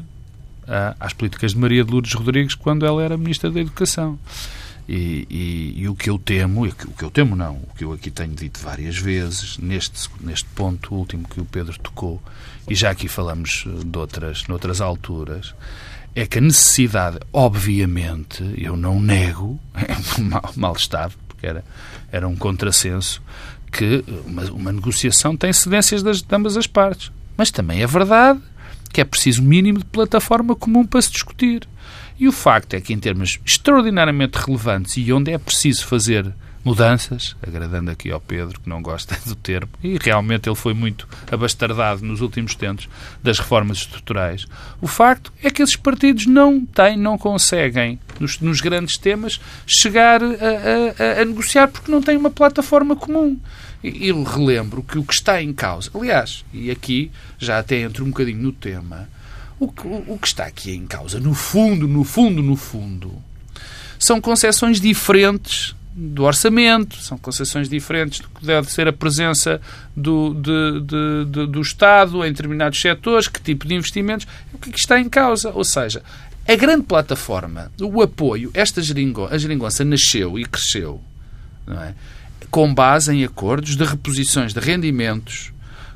às 0.98 1.12
políticas 1.12 1.52
de 1.52 1.58
Maria 1.58 1.84
de 1.84 1.90
Lourdes 1.90 2.12
Rodrigues 2.12 2.54
quando 2.54 2.86
ela 2.86 3.02
era 3.02 3.16
Ministra 3.16 3.50
da 3.50 3.60
Educação. 3.60 4.18
E, 4.88 5.26
e, 5.30 5.82
e, 5.82 5.88
o 5.88 5.94
que 5.94 6.10
eu 6.10 6.18
temo, 6.18 6.66
o 6.66 6.72
que 6.72 7.04
eu 7.04 7.10
temo 7.10 7.36
não, 7.36 7.54
o 7.56 7.68
que 7.76 7.84
eu 7.84 7.92
aqui 7.92 8.10
tenho 8.10 8.34
dito 8.34 8.58
várias 8.58 8.98
vezes, 8.98 9.56
neste, 9.58 10.08
neste 10.20 10.46
ponto 10.46 10.92
último 10.92 11.28
que 11.28 11.40
o 11.40 11.44
Pedro 11.44 11.78
tocou, 11.78 12.20
e 12.68 12.74
já 12.74 12.90
aqui 12.90 13.06
falamos 13.06 13.64
eh, 13.68 13.84
de 13.84 13.96
outras, 13.98 14.48
noutras 14.48 14.80
alturas, 14.80 15.54
é 16.12 16.26
que 16.26 16.38
a 16.38 16.40
necessidade, 16.40 17.20
obviamente, 17.32 18.42
eu 18.58 18.76
não 18.76 19.00
nego, 19.00 19.60
mal, 20.18 20.52
mal 20.56 20.72
estava, 20.74 21.14
porque 21.28 21.46
era, 21.46 21.64
era 22.10 22.26
um 22.26 22.34
contrassenso, 22.34 23.22
que 23.70 24.04
uma, 24.26 24.42
uma 24.50 24.72
negociação 24.72 25.36
tem 25.36 25.52
cedências 25.52 26.02
das, 26.02 26.20
de 26.20 26.34
ambas 26.34 26.56
as 26.56 26.66
partes. 26.66 27.12
Mas 27.36 27.52
também 27.52 27.80
é 27.80 27.86
verdade 27.86 28.40
que 28.92 29.00
é 29.00 29.04
preciso 29.04 29.42
mínimo 29.42 29.78
de 29.78 29.84
plataforma 29.84 30.54
comum 30.54 30.84
para 30.84 31.02
se 31.02 31.10
discutir. 31.10 31.66
E 32.18 32.28
o 32.28 32.32
facto 32.32 32.74
é 32.74 32.80
que, 32.80 32.92
em 32.92 32.98
termos 32.98 33.38
extraordinariamente 33.44 34.38
relevantes 34.38 34.96
e 34.96 35.12
onde 35.12 35.32
é 35.32 35.38
preciso 35.38 35.86
fazer 35.86 36.32
mudanças, 36.64 37.34
agradando 37.42 37.90
aqui 37.90 38.10
ao 38.10 38.20
Pedro, 38.20 38.60
que 38.60 38.68
não 38.68 38.82
gosta 38.82 39.16
do 39.26 39.34
termo, 39.34 39.70
e 39.82 39.96
realmente 39.98 40.48
ele 40.48 40.56
foi 40.56 40.74
muito 40.74 41.08
abastardado 41.30 42.04
nos 42.04 42.20
últimos 42.20 42.54
tempos 42.54 42.88
das 43.22 43.38
reformas 43.38 43.78
estruturais, 43.78 44.46
o 44.80 44.86
facto 44.86 45.32
é 45.42 45.50
que 45.50 45.62
esses 45.62 45.76
partidos 45.76 46.26
não 46.26 46.64
têm, 46.64 46.96
não 46.96 47.16
conseguem, 47.16 47.98
nos, 48.18 48.38
nos 48.40 48.60
grandes 48.60 48.98
temas, 48.98 49.40
chegar 49.66 50.22
a, 50.22 50.26
a, 50.26 51.22
a 51.22 51.24
negociar 51.24 51.68
porque 51.68 51.90
não 51.90 52.02
têm 52.02 52.16
uma 52.16 52.30
plataforma 52.30 52.94
comum. 52.94 53.38
E 53.82 54.12
relembro 54.12 54.82
que 54.82 54.98
o 54.98 55.04
que 55.04 55.14
está 55.14 55.42
em 55.42 55.52
causa, 55.52 55.90
aliás, 55.94 56.44
e 56.52 56.70
aqui 56.70 57.10
já 57.38 57.58
até 57.58 57.80
entro 57.80 58.04
um 58.04 58.10
bocadinho 58.10 58.42
no 58.42 58.52
tema, 58.52 59.08
o 59.58 59.70
que, 59.72 59.86
o 59.86 60.18
que 60.18 60.26
está 60.26 60.44
aqui 60.44 60.74
em 60.74 60.86
causa, 60.86 61.18
no 61.18 61.34
fundo, 61.34 61.88
no 61.88 62.04
fundo, 62.04 62.42
no 62.42 62.56
fundo, 62.56 63.12
são 63.98 64.20
concepções 64.20 64.80
diferentes 64.80 65.74
do 65.94 66.24
orçamento, 66.24 66.96
são 66.96 67.18
concepções 67.18 67.68
diferentes 67.68 68.20
do 68.20 68.28
que 68.28 68.44
deve 68.44 68.70
ser 68.70 68.86
a 68.86 68.92
presença 68.92 69.60
do, 69.96 70.34
de, 70.34 70.80
de, 70.80 71.24
de, 71.30 71.46
do 71.46 71.60
Estado 71.60 72.24
em 72.24 72.30
determinados 72.30 72.80
setores, 72.80 73.28
que 73.28 73.40
tipo 73.40 73.66
de 73.66 73.74
investimentos, 73.74 74.26
o 74.52 74.58
que, 74.58 74.70
é 74.70 74.72
que 74.72 74.78
está 74.78 75.00
em 75.00 75.08
causa. 75.08 75.50
Ou 75.50 75.64
seja, 75.64 76.02
a 76.46 76.54
grande 76.54 76.84
plataforma, 76.84 77.72
o 77.80 78.02
apoio, 78.02 78.50
esta 78.54 78.82
geringo, 78.82 79.26
a 79.30 79.36
geringonça 79.36 79.84
nasceu 79.84 80.38
e 80.38 80.44
cresceu 80.44 81.00
é? 81.78 81.94
Com 82.50 82.72
base 82.74 83.12
em 83.14 83.24
acordos 83.24 83.76
de 83.76 83.84
reposições 83.84 84.52
de 84.52 84.60
rendimentos, 84.60 85.52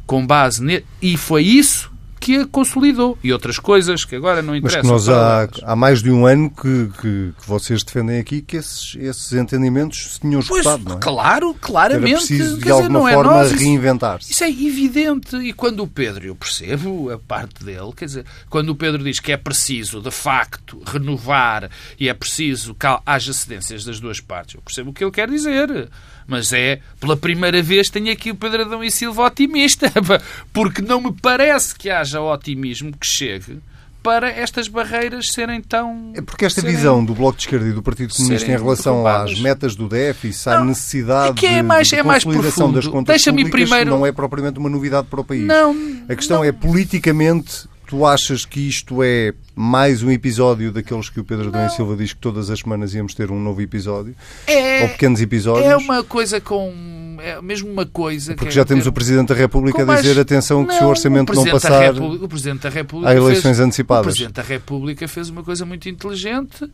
com 0.07 0.27
base 0.27 0.63
ne... 0.63 0.85
e 1.01 1.17
foi 1.17 1.43
isso 1.43 1.95
que 2.25 2.39
a 2.39 2.47
consolidou. 2.47 3.19
E 3.23 3.31
outras 3.35 3.59
coisas 3.59 4.03
que 4.03 4.17
agora 4.17 4.41
não 4.41 4.57
interessam. 4.57 4.91
Mas 4.91 5.05
que 5.05 5.11
nós 5.11 5.15
há, 5.15 5.47
há 5.63 5.77
mais 5.77 6.03
de 6.03 6.11
um 6.11 6.25
ano 6.25 6.49
que, 6.49 6.89
que, 6.99 7.35
que, 7.39 7.47
vocês 7.47 7.83
defendem 7.83 8.19
aqui 8.19 8.41
que 8.41 8.57
esses, 8.57 8.97
esses 8.99 9.35
entendimentos 9.35 10.15
se 10.15 10.21
tinham 10.21 10.41
escutado, 10.41 10.83
pois, 10.83 10.85
não 10.85 10.97
é? 10.97 11.01
Claro, 11.01 11.55
claramente. 11.61 12.13
Era 12.13 12.19
preciso, 12.19 12.59
de 12.59 12.71
alguma 12.71 13.01
dizer, 13.01 13.15
forma, 13.15 13.45
é 13.45 13.49
reinventar-se. 13.49 14.33
Isso, 14.33 14.43
isso 14.43 14.45
é 14.45 14.67
evidente. 14.67 15.37
E 15.37 15.53
quando 15.53 15.81
o 15.83 15.87
Pedro, 15.87 16.25
eu 16.25 16.35
percebo 16.35 17.11
a 17.11 17.19
parte 17.19 17.63
dele, 17.63 17.93
quer 17.95 18.07
dizer, 18.07 18.25
quando 18.49 18.71
o 18.71 18.75
Pedro 18.75 19.05
diz 19.05 19.21
que 19.21 19.31
é 19.31 19.37
preciso, 19.37 20.01
de 20.01 20.11
facto, 20.11 20.83
renovar 20.87 21.71
e 22.01 22.09
é 22.09 22.15
preciso 22.15 22.75
que 22.75 22.87
haja 23.05 23.35
cedências 23.35 23.85
das 23.85 24.01
duas 24.01 24.19
partes, 24.19 24.55
eu 24.55 24.63
percebo 24.63 24.91
o 24.91 24.93
que 24.95 25.05
ele 25.05 25.11
quer 25.11 25.29
dizer 25.29 25.91
mas 26.27 26.53
é, 26.53 26.81
pela 27.01 27.17
primeira 27.17 27.63
vez, 27.63 27.89
tenho 27.89 28.13
aqui 28.13 28.31
o 28.31 28.35
Pedro 28.35 28.63
Adão 28.63 28.83
e 28.83 28.91
Silva 28.91 29.25
otimista, 29.25 29.93
porque 30.53 30.83
não 30.83 31.01
me 31.01 31.13
parece 31.13 31.75
que 31.75 31.91
haja 31.91 32.21
otimismo 32.21 32.93
que 32.93 33.07
chegue 33.07 33.59
para 34.05 34.29
estas 34.29 34.69
barreiras 34.69 35.31
serem 35.31 35.63
tão. 35.63 36.13
É 36.15 36.21
porque 36.21 36.45
esta 36.45 36.61
serem, 36.61 36.77
visão 36.77 37.03
do 37.03 37.15
Bloco 37.15 37.39
de 37.39 37.45
Esquerda 37.45 37.67
e 37.67 37.73
do 37.73 37.83
Partido 37.83 38.15
Comunista 38.15 38.53
em 38.53 38.57
relação 38.57 39.07
às 39.07 39.41
metas 39.41 39.75
do 39.75 39.89
déficit, 39.89 40.51
à 40.51 40.63
necessidade 40.63 41.31
é 41.31 41.33
que 41.33 41.47
é 41.47 41.63
mais, 41.63 41.89
de, 41.89 41.95
de 41.95 42.01
é 42.01 42.03
mais 42.03 42.23
consolidação 42.23 42.71
das 42.71 42.87
contas 42.87 43.25
públicas, 43.25 43.51
primeiro... 43.51 43.91
não 43.91 44.05
é 44.05 44.13
propriamente 44.13 44.59
uma 44.59 44.69
novidade 44.69 45.07
para 45.09 45.23
o 45.23 45.25
país. 45.25 45.47
Não, 45.47 45.75
a 46.07 46.15
questão 46.15 46.39
não... 46.39 46.45
é 46.45 46.53
politicamente 46.53 47.67
Tu 47.87 48.05
achas 48.07 48.45
que 48.45 48.61
isto 48.61 49.03
é 49.03 49.35
mais 49.55 50.03
um 50.03 50.11
episódio 50.11 50.73
daqueles 50.73 51.11
que 51.11 51.21
o 51.21 51.25
Pedro 51.25 51.49
Adão 51.49 51.69
Silva 51.69 51.95
diz 51.97 52.13
que 52.13 52.19
todas 52.19 52.49
as 52.51 52.61
semanas 52.61 52.95
íamos 52.95 53.15
ter 53.15 53.31
um 53.31 53.39
novo 53.39 53.61
episódio? 53.61 54.15
É, 54.47 54.83
ou 54.83 54.89
pequenos 54.89 55.21
episódios? 55.21 55.67
É 55.67 55.77
uma 55.77 56.03
coisa 56.03 56.41
com. 56.41 57.17
É 57.21 57.41
mesmo 57.43 57.71
uma 57.71 57.87
coisa. 57.87 58.35
Porque 58.35 58.51
já 58.51 58.63
é, 58.63 58.65
temos 58.65 58.87
o 58.87 58.93
Presidente 58.93 59.29
da 59.29 59.35
República 59.35 59.83
a 59.83 59.97
dizer 59.97 60.19
atenção 60.19 60.61
não, 60.61 60.67
que 60.67 60.75
se 60.75 60.83
o 60.83 60.87
orçamento 60.87 61.33
o 61.33 61.37
não 61.37 61.45
passar. 61.45 61.95
O 61.95 62.29
Presidente 62.29 62.63
da 62.63 62.71
República. 62.71 63.11
Há 63.13 63.17
eleições 63.17 63.43
fez, 63.43 63.61
antecipadas. 63.61 64.07
O 64.07 64.09
Presidente 64.09 64.35
da 64.35 64.43
República 64.43 65.07
fez 65.07 65.29
uma 65.29 65.43
coisa 65.43 65.67
muito 65.67 65.89
inteligente 65.89 66.69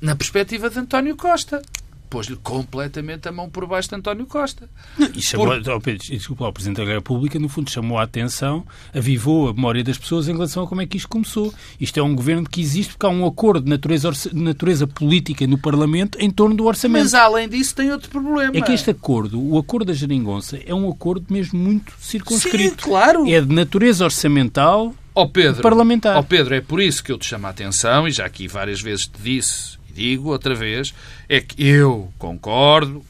na 0.00 0.16
perspectiva 0.16 0.70
de 0.70 0.78
António 0.78 1.16
Costa 1.16 1.62
pôs-lhe 2.08 2.36
completamente 2.36 3.28
a 3.28 3.32
mão 3.32 3.48
por 3.48 3.66
baixo 3.66 3.88
de 3.88 3.96
António 3.96 4.26
Costa. 4.26 4.68
e 5.14 5.20
chamou, 5.20 5.46
por... 5.46 5.68
oh, 5.68 5.80
Pedro, 5.80 6.06
desculpa, 6.08 6.48
o 6.48 6.52
Presidente 6.52 6.84
da 6.84 6.92
República, 6.92 7.38
no 7.38 7.48
fundo, 7.48 7.70
chamou 7.70 7.98
a 7.98 8.02
atenção, 8.02 8.64
avivou 8.94 9.48
a 9.48 9.54
memória 9.54 9.82
das 9.82 9.98
pessoas 9.98 10.28
em 10.28 10.32
relação 10.32 10.64
a 10.64 10.66
como 10.66 10.80
é 10.80 10.86
que 10.86 10.96
isto 10.96 11.08
começou. 11.08 11.52
Isto 11.80 12.00
é 12.00 12.02
um 12.02 12.14
governo 12.14 12.48
que 12.48 12.60
existe 12.60 12.92
porque 12.92 13.06
há 13.06 13.08
um 13.08 13.26
acordo 13.26 13.64
de 13.64 13.70
natureza, 13.70 14.10
natureza 14.32 14.86
política 14.86 15.46
no 15.46 15.58
Parlamento 15.58 16.18
em 16.20 16.30
torno 16.30 16.54
do 16.54 16.64
orçamento. 16.64 17.02
Mas, 17.02 17.14
além 17.14 17.48
disso, 17.48 17.74
tem 17.74 17.90
outro 17.90 18.10
problema. 18.10 18.56
É 18.56 18.60
que 18.60 18.72
este 18.72 18.90
acordo, 18.90 19.40
o 19.40 19.58
acordo 19.58 19.86
da 19.86 19.92
Geringonça, 19.92 20.58
é 20.64 20.74
um 20.74 20.90
acordo 20.90 21.26
mesmo 21.30 21.58
muito 21.58 21.92
circunscrito. 21.98 22.82
Sim, 22.82 22.90
claro. 22.90 23.26
É 23.26 23.40
de 23.40 23.52
natureza 23.52 24.04
orçamental 24.04 24.94
oh 25.14 25.28
Pedro, 25.28 25.62
parlamentar. 25.62 26.16
Ó 26.16 26.20
oh 26.20 26.22
Pedro, 26.22 26.54
é 26.54 26.60
por 26.60 26.80
isso 26.80 27.02
que 27.02 27.10
eu 27.10 27.18
te 27.18 27.26
chamo 27.26 27.46
a 27.46 27.50
atenção, 27.50 28.06
e 28.06 28.10
já 28.10 28.26
aqui 28.26 28.46
várias 28.46 28.80
vezes 28.80 29.06
te 29.06 29.20
disse 29.22 29.76
digo 29.96 30.30
outra 30.30 30.54
vez, 30.54 30.94
é 31.28 31.40
que 31.40 31.66
eu 31.66 32.12
concordo, 32.18 33.04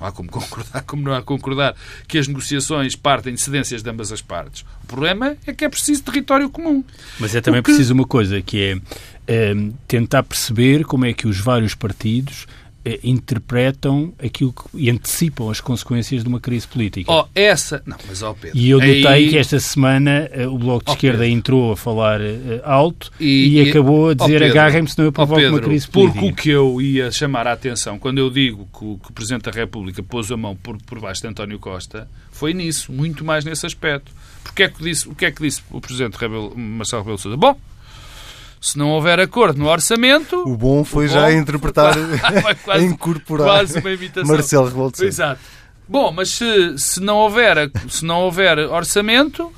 não 0.00 0.06
há 0.06 0.12
como 0.12 0.28
concordar, 0.32 0.82
como 0.82 1.02
não 1.02 1.14
há 1.14 1.22
concordar, 1.22 1.74
que 2.08 2.18
as 2.18 2.26
negociações 2.26 2.96
partem 2.96 3.34
de 3.34 3.40
cedências 3.40 3.82
de 3.82 3.90
ambas 3.90 4.10
as 4.10 4.20
partes. 4.20 4.64
O 4.82 4.86
problema 4.86 5.36
é 5.46 5.52
que 5.52 5.64
é 5.64 5.68
preciso 5.68 6.02
território 6.02 6.50
comum. 6.50 6.82
Mas 7.18 7.34
é 7.34 7.40
também 7.40 7.62
que... 7.62 7.66
preciso 7.70 7.94
uma 7.94 8.06
coisa, 8.06 8.42
que 8.42 8.62
é, 8.62 8.80
é 9.26 9.54
tentar 9.86 10.22
perceber 10.22 10.84
como 10.84 11.04
é 11.04 11.12
que 11.12 11.28
os 11.28 11.38
vários 11.38 11.74
partidos 11.74 12.46
interpretam 13.04 14.12
aquilo 14.18 14.52
que, 14.52 14.62
e 14.74 14.90
antecipam 14.90 15.50
as 15.50 15.60
consequências 15.60 16.22
de 16.22 16.28
uma 16.28 16.40
crise 16.40 16.66
política. 16.66 17.12
Oh, 17.12 17.26
essa... 17.34 17.82
Não, 17.84 17.96
mas 18.08 18.22
ó 18.22 18.30
oh 18.30 18.34
Pedro... 18.34 18.56
E 18.56 18.70
eu 18.70 18.78
notei 18.78 19.06
aí... 19.06 19.28
que 19.28 19.38
esta 19.38 19.60
semana 19.60 20.30
uh, 20.34 20.54
o 20.54 20.58
Bloco 20.58 20.84
de 20.84 20.90
oh, 20.90 20.94
Esquerda 20.94 21.18
Pedro. 21.18 21.38
entrou 21.38 21.72
a 21.72 21.76
falar 21.76 22.20
uh, 22.20 22.60
alto 22.64 23.10
e, 23.20 23.58
e, 23.58 23.70
acabou 23.70 24.10
a 24.10 24.14
dizer 24.14 24.42
oh, 24.42 24.46
agarrem-me 24.46 24.88
senão 24.88 25.06
eu 25.06 25.12
provoco 25.12 25.40
Pedro, 25.40 25.56
uma 25.56 25.62
crise 25.62 25.88
política. 25.88 26.20
Porque 26.20 26.32
o 26.32 26.34
que 26.34 26.50
eu 26.50 26.80
ia 26.80 27.10
chamar 27.10 27.46
a 27.46 27.52
atenção 27.52 27.98
quando 27.98 28.18
eu 28.18 28.30
digo 28.30 28.66
que 28.72 28.84
o, 28.84 28.98
que 28.98 29.10
o 29.10 29.12
Presidente 29.12 29.42
da 29.42 29.50
República 29.50 30.02
pôs 30.02 30.30
a 30.32 30.36
mão 30.36 30.56
por, 30.56 30.78
por 30.82 31.00
baixo 31.00 31.20
de 31.20 31.28
António 31.28 31.58
Costa 31.58 32.08
foi 32.32 32.54
nisso, 32.54 32.90
muito 32.90 33.24
mais 33.24 33.44
nesse 33.44 33.66
aspecto. 33.66 34.12
Porque 34.42 34.62
é 34.62 34.68
que 34.68 34.82
disse, 34.82 35.06
o 35.06 35.14
que 35.14 35.26
é 35.26 35.30
que 35.30 35.42
disse 35.42 35.62
o 35.70 35.80
Presidente 35.80 36.14
Rebelo, 36.14 36.56
Marcelo 36.56 37.02
Rebelo 37.02 37.18
Sousa? 37.18 37.36
Bom, 37.36 37.58
se 38.60 38.76
não 38.76 38.90
houver 38.90 39.18
acordo 39.18 39.58
no 39.58 39.68
orçamento. 39.68 40.36
O 40.46 40.56
bom 40.56 40.84
foi 40.84 41.06
o 41.06 41.08
bom, 41.08 41.14
já 41.14 41.32
interpretar, 41.32 41.94
quase, 42.64 42.84
incorporar 42.84 43.46
quase 43.46 43.78
uma 43.78 43.90
imitação. 43.90 44.28
Marcelo 44.28 44.66
Rebelo 44.66 44.92
Exato. 45.00 45.40
Bom, 45.88 46.12
mas 46.12 46.30
se, 46.30 46.78
se, 46.78 47.00
não 47.00 47.16
houver, 47.16 47.70
se 47.88 48.04
não 48.04 48.20
houver 48.20 48.58
orçamento, 48.58 49.50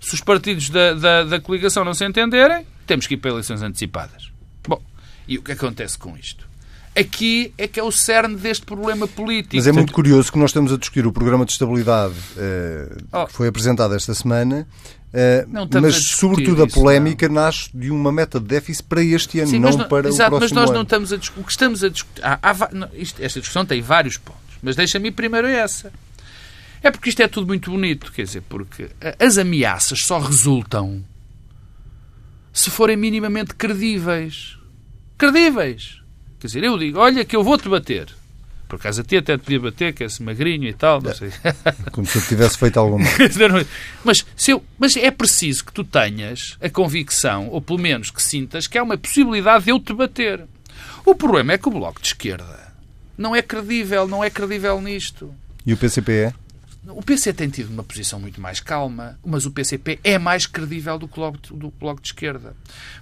se 0.00 0.14
os 0.14 0.20
partidos 0.20 0.68
da, 0.68 0.92
da, 0.94 1.24
da 1.24 1.40
coligação 1.40 1.84
não 1.84 1.94
se 1.94 2.04
entenderem, 2.04 2.66
temos 2.86 3.06
que 3.06 3.14
ir 3.14 3.16
para 3.16 3.30
eleições 3.30 3.62
antecipadas. 3.62 4.30
Bom, 4.68 4.82
e 5.26 5.38
o 5.38 5.42
que 5.42 5.52
acontece 5.52 5.96
com 5.96 6.16
isto? 6.16 6.46
Aqui 6.96 7.52
é 7.56 7.66
que 7.66 7.80
é 7.80 7.82
o 7.82 7.90
cerne 7.90 8.36
deste 8.36 8.66
problema 8.66 9.08
político. 9.08 9.56
Mas 9.56 9.66
é 9.66 9.72
muito 9.72 9.92
curioso 9.92 10.30
que 10.30 10.38
nós 10.38 10.50
estamos 10.50 10.72
a 10.72 10.76
discutir 10.76 11.06
o 11.06 11.12
programa 11.12 11.44
de 11.44 11.52
estabilidade 11.52 12.14
eh, 12.36 12.96
oh. 13.10 13.26
que 13.26 13.32
foi 13.32 13.48
apresentado 13.48 13.94
esta 13.94 14.14
semana 14.14 14.66
Uh, 15.14 15.80
mas, 15.80 15.94
sobretudo, 15.94 16.64
a 16.64 16.66
polémica 16.66 17.28
não. 17.28 17.36
nasce 17.36 17.70
de 17.72 17.88
uma 17.88 18.10
meta 18.10 18.40
de 18.40 18.46
déficit 18.46 18.82
para 18.88 19.00
este 19.00 19.38
ano, 19.38 19.48
Sim, 19.48 19.60
não, 19.60 19.70
não, 19.70 19.88
para 19.88 20.08
exato, 20.08 20.34
o 20.34 20.38
próximo 20.38 20.40
mas 20.40 20.52
nós 20.52 20.70
ano. 20.70 20.74
não 20.74 20.82
estamos 20.82 21.12
a 21.12 21.16
discutir. 21.16 21.40
O 21.40 21.44
que 21.44 21.52
estamos 21.52 21.84
a 21.84 21.88
discutir. 21.88 22.24
Há, 22.24 22.38
há, 22.42 22.68
não, 22.72 22.88
isto, 22.94 23.22
esta 23.22 23.38
discussão 23.38 23.64
tem 23.64 23.80
vários 23.80 24.18
pontos, 24.18 24.56
mas 24.60 24.74
deixa-me 24.74 25.12
primeiro 25.12 25.46
essa. 25.46 25.92
É 26.82 26.90
porque 26.90 27.10
isto 27.10 27.20
é 27.20 27.28
tudo 27.28 27.46
muito 27.46 27.70
bonito, 27.70 28.10
quer 28.10 28.24
dizer, 28.24 28.42
porque 28.48 28.90
as 29.20 29.38
ameaças 29.38 30.00
só 30.00 30.18
resultam 30.18 31.04
se 32.52 32.68
forem 32.68 32.96
minimamente 32.96 33.54
credíveis. 33.54 34.58
Credíveis. 35.16 36.00
Quer 36.40 36.48
dizer, 36.48 36.64
eu 36.64 36.76
digo, 36.76 36.98
olha 36.98 37.24
que 37.24 37.36
eu 37.36 37.44
vou-te 37.44 37.68
bater. 37.68 38.08
Por 38.74 38.80
acaso 38.80 39.02
a 39.02 39.04
ti 39.04 39.16
até 39.16 39.38
te 39.38 39.44
podia 39.44 39.60
bater, 39.60 39.94
que 39.94 40.02
és 40.02 40.18
magrinho 40.18 40.66
e 40.68 40.72
tal, 40.72 41.00
não 41.00 41.14
sei. 41.14 41.30
Como 41.92 42.04
se 42.06 42.18
eu 42.18 42.22
tivesse 42.22 42.58
feito 42.58 42.76
alguma. 42.76 43.04
mas, 44.04 44.24
se 44.36 44.50
eu, 44.50 44.64
mas 44.76 44.96
é 44.96 45.10
preciso 45.12 45.64
que 45.64 45.72
tu 45.72 45.84
tenhas 45.84 46.56
a 46.60 46.68
convicção, 46.68 47.48
ou 47.50 47.60
pelo 47.60 47.78
menos 47.78 48.10
que 48.10 48.20
sintas, 48.20 48.66
que 48.66 48.76
há 48.76 48.82
uma 48.82 48.98
possibilidade 48.98 49.66
de 49.66 49.70
eu 49.70 49.78
te 49.78 49.94
bater. 49.94 50.44
O 51.06 51.14
problema 51.14 51.52
é 51.52 51.58
que 51.58 51.68
o 51.68 51.70
Bloco 51.70 52.00
de 52.00 52.08
Esquerda 52.08 52.72
não 53.16 53.34
é 53.34 53.42
credível, 53.42 54.08
não 54.08 54.24
é 54.24 54.28
credível 54.28 54.80
nisto. 54.80 55.32
E 55.64 55.72
o 55.72 55.76
PCP 55.76 56.12
é? 56.12 56.34
O 56.86 57.02
PC 57.02 57.32
tem 57.32 57.48
tido 57.48 57.70
uma 57.70 57.82
posição 57.82 58.20
muito 58.20 58.40
mais 58.40 58.60
calma, 58.60 59.18
mas 59.24 59.46
o 59.46 59.50
PCP 59.50 59.98
é 60.04 60.18
mais 60.18 60.46
credível 60.46 60.98
do 60.98 61.08
que 61.08 61.18
o 61.18 61.30
do 61.30 61.72
Bloco 61.80 62.02
de 62.02 62.08
Esquerda. 62.08 62.54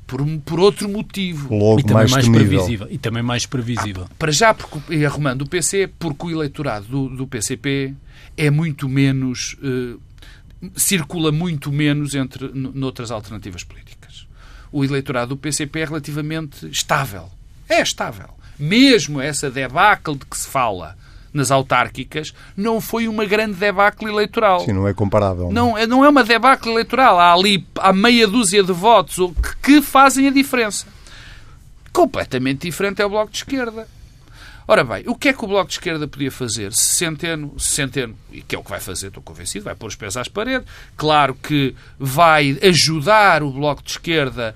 Por, 0.06 0.24
por 0.40 0.60
outro 0.60 0.88
motivo. 0.88 1.52
Logo 1.54 1.80
e 1.80 1.82
também 1.82 1.96
mais, 1.96 2.12
mais 2.12 2.28
previsível. 2.28 2.86
E 2.90 2.98
também 2.98 3.22
mais 3.22 3.46
previsível. 3.46 4.06
Ah, 4.08 4.14
para 4.16 4.30
já, 4.30 4.54
porque, 4.54 4.94
e 4.94 5.04
arrumando 5.04 5.42
o 5.42 5.48
PC, 5.48 5.90
porque 5.98 6.26
o 6.26 6.30
eleitorado 6.30 6.86
do, 6.86 7.08
do 7.08 7.26
PCP 7.26 7.94
é 8.36 8.50
muito 8.50 8.88
menos. 8.88 9.56
Eh, 9.62 9.96
circula 10.76 11.32
muito 11.32 11.72
menos 11.72 12.14
entre 12.14 12.48
noutras 12.54 13.10
alternativas 13.10 13.64
políticas. 13.64 14.28
O 14.70 14.84
eleitorado 14.84 15.30
do 15.30 15.36
PCP 15.36 15.80
é 15.80 15.84
relativamente 15.84 16.68
estável. 16.68 17.28
É 17.68 17.82
estável. 17.82 18.30
Mesmo 18.56 19.20
essa 19.20 19.50
debacle 19.50 20.16
de 20.16 20.24
que 20.24 20.38
se 20.38 20.46
fala 20.46 20.96
nas 21.32 21.50
autárquicas, 21.50 22.34
não 22.56 22.80
foi 22.80 23.08
uma 23.08 23.24
grande 23.24 23.54
debacle 23.54 24.08
eleitoral. 24.08 24.60
Sim, 24.60 24.72
não 24.72 24.86
é 24.86 24.92
comparável. 24.92 25.50
Não, 25.50 25.76
é, 25.76 25.86
não 25.86 26.04
é 26.04 26.08
uma 26.08 26.22
debacle 26.24 26.70
eleitoral. 26.70 27.18
Há 27.18 27.32
ali 27.32 27.66
há 27.78 27.92
meia 27.92 28.26
dúzia 28.26 28.62
de 28.62 28.72
votos 28.72 29.16
que, 29.16 29.56
que 29.62 29.82
fazem 29.82 30.28
a 30.28 30.30
diferença. 30.30 30.86
Completamente 31.92 32.62
diferente 32.62 33.02
é 33.02 33.06
o 33.06 33.10
Bloco 33.10 33.30
de 33.30 33.38
Esquerda. 33.38 33.86
Ora 34.66 34.84
bem, 34.84 35.02
o 35.06 35.14
que 35.14 35.28
é 35.28 35.32
que 35.32 35.44
o 35.44 35.48
Bloco 35.48 35.68
de 35.68 35.74
Esquerda 35.74 36.06
podia 36.06 36.30
fazer? 36.30 36.72
Se 36.72 36.94
Centeno, 36.94 37.52
se 37.58 37.70
Centeno, 37.70 38.14
que 38.46 38.54
é 38.54 38.58
o 38.58 38.62
que 38.62 38.70
vai 38.70 38.80
fazer, 38.80 39.08
estou 39.08 39.22
convencido, 39.22 39.64
vai 39.64 39.74
pôr 39.74 39.88
os 39.88 39.96
pés 39.96 40.16
às 40.16 40.28
paredes. 40.28 40.66
Claro 40.96 41.34
que 41.34 41.74
vai 41.98 42.58
ajudar 42.62 43.42
o 43.42 43.50
Bloco 43.50 43.82
de 43.82 43.90
Esquerda 43.90 44.54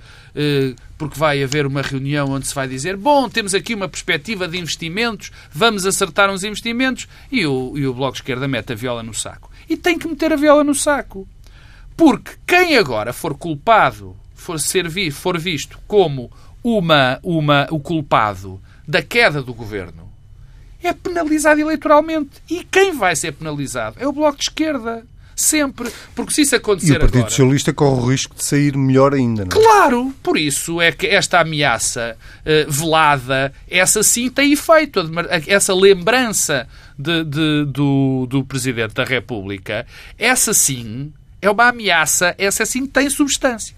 porque 0.99 1.19
vai 1.19 1.43
haver 1.43 1.67
uma 1.67 1.83
reunião 1.83 2.31
onde 2.31 2.47
se 2.47 2.55
vai 2.55 2.69
dizer 2.69 2.97
bom, 2.97 3.29
temos 3.29 3.55
aqui 3.55 3.75
uma 3.75 3.89
perspectiva 3.89 4.47
de 4.47 4.59
investimentos, 4.59 5.31
vamos 5.51 5.87
acertar 5.87 6.31
uns 6.31 6.45
investimentos, 6.45 7.09
e 7.31 7.47
o, 7.47 7.73
e 7.77 7.87
o 7.87 7.95
Bloco 7.95 8.13
de 8.13 8.19
Esquerda 8.19 8.47
mete 8.47 8.73
a 8.73 8.77
viola 8.77 9.03
no 9.03 9.15
saco. 9.15 9.51
E 9.69 9.77
tem 9.77 9.99
que 9.99 10.09
meter 10.09 10.33
a 10.33 10.37
viola 10.37 10.63
no 10.63 10.75
saco. 10.75 11.27
Porque 11.97 12.33
quem 12.47 12.77
agora 12.77 13.13
for 13.13 13.37
culpado, 13.37 14.17
for, 14.35 14.61
servir, 14.61 15.11
for 15.11 15.39
visto 15.39 15.79
como 15.87 16.31
uma, 16.63 17.19
uma, 17.23 17.67
o 17.71 17.81
culpado 17.81 18.61
da 18.87 19.03
queda 19.03 19.43
do 19.43 19.55
governo 19.55 20.07
é 20.83 20.93
penalizado 20.93 21.61
eleitoralmente. 21.61 22.31
E 22.49 22.65
quem 22.65 22.93
vai 22.93 23.17
ser 23.17 23.33
penalizado 23.33 23.97
é 23.99 24.07
o 24.07 24.13
Bloco 24.13 24.39
de 24.39 24.45
Esquerda. 24.45 25.05
Sempre. 25.37 25.93
Porque 26.15 26.33
se 26.33 26.41
isso 26.41 26.57
acontecer 26.57 26.95
E 26.95 26.97
o 26.97 27.01
Partido 27.01 27.19
agora... 27.19 27.31
Socialista 27.31 27.73
corre 27.75 28.01
o 28.01 28.07
risco 28.07 28.35
de 28.35 28.43
sair 28.43 28.75
melhor 28.75 29.13
ainda, 29.13 29.45
não 29.45 29.51
é? 29.51 29.63
Claro, 29.63 30.15
por 30.23 30.39
isso 30.39 30.81
é 30.81 30.91
que 30.91 31.07
esta 31.07 31.41
ameaça 31.41 32.17
eh, 32.45 32.65
velada, 32.67 33.53
essa 33.71 34.03
sim 34.03 34.31
tem 34.31 34.55
efeito. 34.55 35.01
Essa 35.47 35.75
lembrança 35.75 36.67
de, 36.99 37.23
de- 37.25 37.65
do, 37.67 38.27
do 38.31 38.45
Presidente 38.45 38.95
da 38.95 39.05
República, 39.05 39.87
essa 40.19 40.55
sim 40.55 41.13
é 41.43 41.51
uma 41.51 41.69
ameaça, 41.69 42.35
essa 42.39 42.65
sim 42.65 42.87
tem 42.87 43.11
substância. 43.11 43.77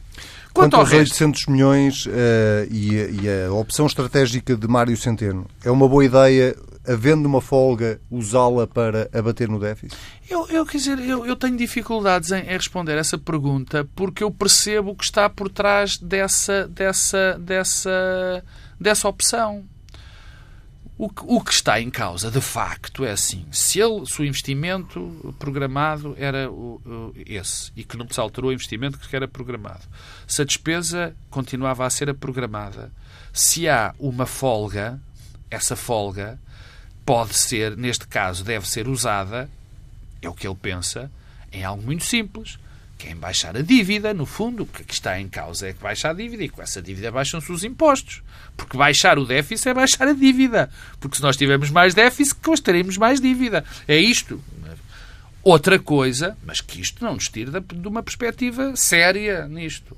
Quanto 0.54 0.70
Quanto 0.70 0.74
ao 0.74 0.80
aos 0.82 0.90
resto, 0.90 1.12
800 1.12 1.46
milhões 1.46 2.08
eh, 2.08 2.68
e, 2.70 2.94
e 3.22 3.46
a 3.48 3.52
opção 3.52 3.86
estratégica 3.86 4.56
de 4.56 4.68
Mário 4.68 4.96
Centeno, 4.96 5.44
é 5.64 5.70
uma 5.72 5.88
boa 5.88 6.04
ideia, 6.04 6.56
havendo 6.88 7.26
uma 7.26 7.40
folga, 7.40 8.00
usá-la 8.11 8.66
para 8.66 9.09
abater 9.12 9.49
no 9.49 9.61
déficit? 9.61 9.97
eu, 10.28 10.47
eu, 10.49 10.64
quer 10.64 10.78
dizer, 10.78 10.99
eu, 11.00 11.26
eu 11.26 11.37
tenho 11.37 11.57
dificuldades 11.57 12.33
em, 12.33 12.42
responder 12.42 12.97
essa 12.97 13.18
pergunta 13.18 13.87
porque 13.95 14.25
eu 14.25 14.30
percebo 14.30 14.90
o 14.92 14.97
que 14.97 15.04
está 15.04 15.28
por 15.28 15.49
trás 15.50 15.99
dessa, 15.99 16.66
dessa, 16.68 17.38
dessa, 17.38 18.45
dessa 18.80 19.09
opção. 19.09 19.64
O 21.00 21.09
que, 21.09 21.23
o 21.25 21.40
que 21.40 21.52
está 21.52 21.80
em 21.80 21.90
causa, 21.90 22.28
de 22.28 22.40
facto, 22.40 23.04
é 23.04 23.12
assim. 23.12 23.47
Se, 23.52 23.78
ele, 23.78 24.04
se 24.04 24.21
o 24.21 24.25
investimento 24.25 25.33
programado 25.38 26.16
era 26.18 26.50
o, 26.50 26.80
o- 26.85 27.12
esse 27.25 27.71
e 27.76 27.85
que 27.85 27.97
não 27.97 28.04
se 28.11 28.18
alterou 28.18 28.50
o 28.50 28.52
investimento 28.52 28.99
que 28.99 29.14
era 29.14 29.28
programado, 29.28 29.85
se 30.26 30.42
a 30.42 30.45
despesa 30.45 31.14
continuava 31.30 31.87
a 31.87 31.90
ser 31.90 32.11
a 32.11 32.14
programada, 32.14 32.90
se 33.33 33.68
há 33.68 33.95
uma 33.97 34.26
folga, 34.26 35.00
essa 35.49 35.76
folga 35.76 36.37
pode 37.08 37.34
ser, 37.38 37.74
neste 37.74 38.06
caso, 38.06 38.44
deve 38.44 38.68
ser 38.68 38.86
usada, 38.86 39.48
é 40.20 40.28
o 40.28 40.34
que 40.34 40.46
ele 40.46 40.54
pensa, 40.60 41.10
em 41.50 41.64
algo 41.64 41.82
muito 41.82 42.04
simples, 42.04 42.58
que 42.98 43.08
é 43.08 43.12
em 43.12 43.16
baixar 43.16 43.56
a 43.56 43.62
dívida, 43.62 44.12
no 44.12 44.26
fundo. 44.26 44.64
O 44.64 44.66
que 44.66 44.82
aqui 44.82 44.92
está 44.92 45.18
em 45.18 45.26
causa 45.26 45.68
é 45.68 45.72
que 45.72 45.82
baixa 45.82 46.10
a 46.10 46.12
dívida 46.12 46.44
e 46.44 46.50
com 46.50 46.60
essa 46.60 46.82
dívida 46.82 47.10
baixam-se 47.10 47.50
os 47.50 47.64
impostos. 47.64 48.22
Porque 48.58 48.76
baixar 48.76 49.18
o 49.18 49.24
déficit 49.24 49.70
é 49.70 49.74
baixar 49.74 50.06
a 50.06 50.12
dívida. 50.12 50.68
Porque 51.00 51.16
se 51.16 51.22
nós 51.22 51.34
tivermos 51.34 51.70
mais 51.70 51.94
déficit, 51.94 52.34
depois 52.34 52.60
teremos 52.60 52.98
mais 52.98 53.22
dívida. 53.22 53.64
É 53.86 53.96
isto. 53.96 54.38
Outra 55.42 55.78
coisa, 55.78 56.36
mas 56.44 56.60
que 56.60 56.78
isto 56.78 57.02
não 57.02 57.14
nos 57.14 57.28
tira 57.30 57.50
da- 57.52 57.60
de 57.60 57.88
uma 57.88 58.02
perspectiva 58.02 58.76
séria 58.76 59.48
nisto. 59.48 59.96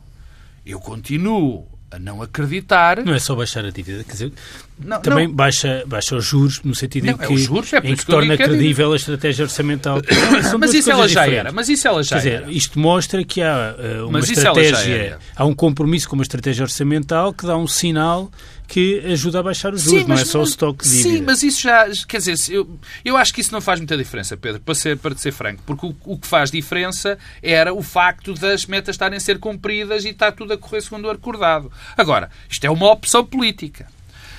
Eu 0.64 0.78
continuo 0.78 1.66
a 1.90 1.98
não 1.98 2.22
acreditar. 2.22 3.04
Não 3.04 3.14
é 3.14 3.18
só 3.18 3.34
baixar 3.34 3.64
a 3.64 3.70
dívida, 3.70 4.04
quer 4.04 4.12
dizer, 4.12 4.32
Não, 4.78 5.00
também 5.00 5.26
não. 5.26 5.34
Baixa, 5.34 5.82
baixa 5.86 6.14
os 6.16 6.24
juros, 6.24 6.60
no 6.62 6.74
sentido 6.74 7.06
Não, 7.06 7.12
em 7.12 7.16
é 7.16 7.26
que, 7.26 7.32
os 7.32 7.40
juros, 7.42 7.72
é 7.72 7.78
em 7.78 7.82
que 7.82 7.96
que 7.96 8.06
torna 8.06 8.34
é 8.34 8.36
credível 8.36 8.92
a 8.92 8.96
estratégia 8.96 9.44
orçamental. 9.44 10.00
Mas 10.58 10.72
isso 10.72 10.90
ela 10.90 11.08
já 11.08 11.20
diferentes. 11.22 11.40
era. 11.40 11.52
Mas 11.52 11.68
isso 11.68 11.88
ela 11.88 12.02
já 12.02 12.10
Quer 12.10 12.16
dizer, 12.16 12.42
era. 12.42 12.52
isto 12.52 12.78
mostra 12.78 13.24
que 13.24 13.42
há 13.42 13.74
uh, 13.76 14.02
uma 14.08 14.18
Mas 14.20 14.30
estratégia, 14.30 15.18
há 15.34 15.44
um 15.44 15.54
compromisso 15.54 16.08
com 16.08 16.14
uma 16.14 16.22
estratégia 16.22 16.62
orçamental 16.62 17.32
que 17.34 17.44
dá 17.44 17.56
um 17.56 17.66
sinal 17.66 18.30
que 18.70 19.00
ajuda 19.04 19.40
a 19.40 19.42
baixar 19.42 19.74
os 19.74 19.82
juros, 19.82 20.06
não 20.06 20.14
é 20.14 20.24
só 20.24 20.38
o 20.38 20.44
estoque 20.44 20.84
de 20.84 20.90
dívida. 20.90 21.16
Sim, 21.16 21.22
mas 21.22 21.42
isso 21.42 21.60
já. 21.60 21.88
Quer 22.06 22.18
dizer, 22.18 22.54
eu, 22.54 22.78
eu 23.04 23.16
acho 23.16 23.34
que 23.34 23.40
isso 23.40 23.50
não 23.52 23.60
faz 23.60 23.80
muita 23.80 23.96
diferença, 23.96 24.36
Pedro, 24.36 24.60
para 24.60 24.74
ser, 24.76 24.96
para 24.96 25.16
ser 25.16 25.32
franco. 25.32 25.60
Porque 25.66 25.84
o, 25.84 25.96
o 26.04 26.16
que 26.16 26.24
faz 26.24 26.52
diferença 26.52 27.18
era 27.42 27.74
o 27.74 27.82
facto 27.82 28.32
das 28.32 28.66
metas 28.66 28.94
estarem 28.94 29.16
a 29.16 29.20
ser 29.20 29.40
cumpridas 29.40 30.04
e 30.04 30.10
está 30.10 30.30
tudo 30.30 30.52
a 30.52 30.56
correr 30.56 30.80
segundo 30.82 31.06
o 31.06 31.10
acordado. 31.10 31.70
Agora, 31.96 32.30
isto 32.48 32.64
é 32.64 32.70
uma 32.70 32.88
opção 32.92 33.24
política. 33.24 33.88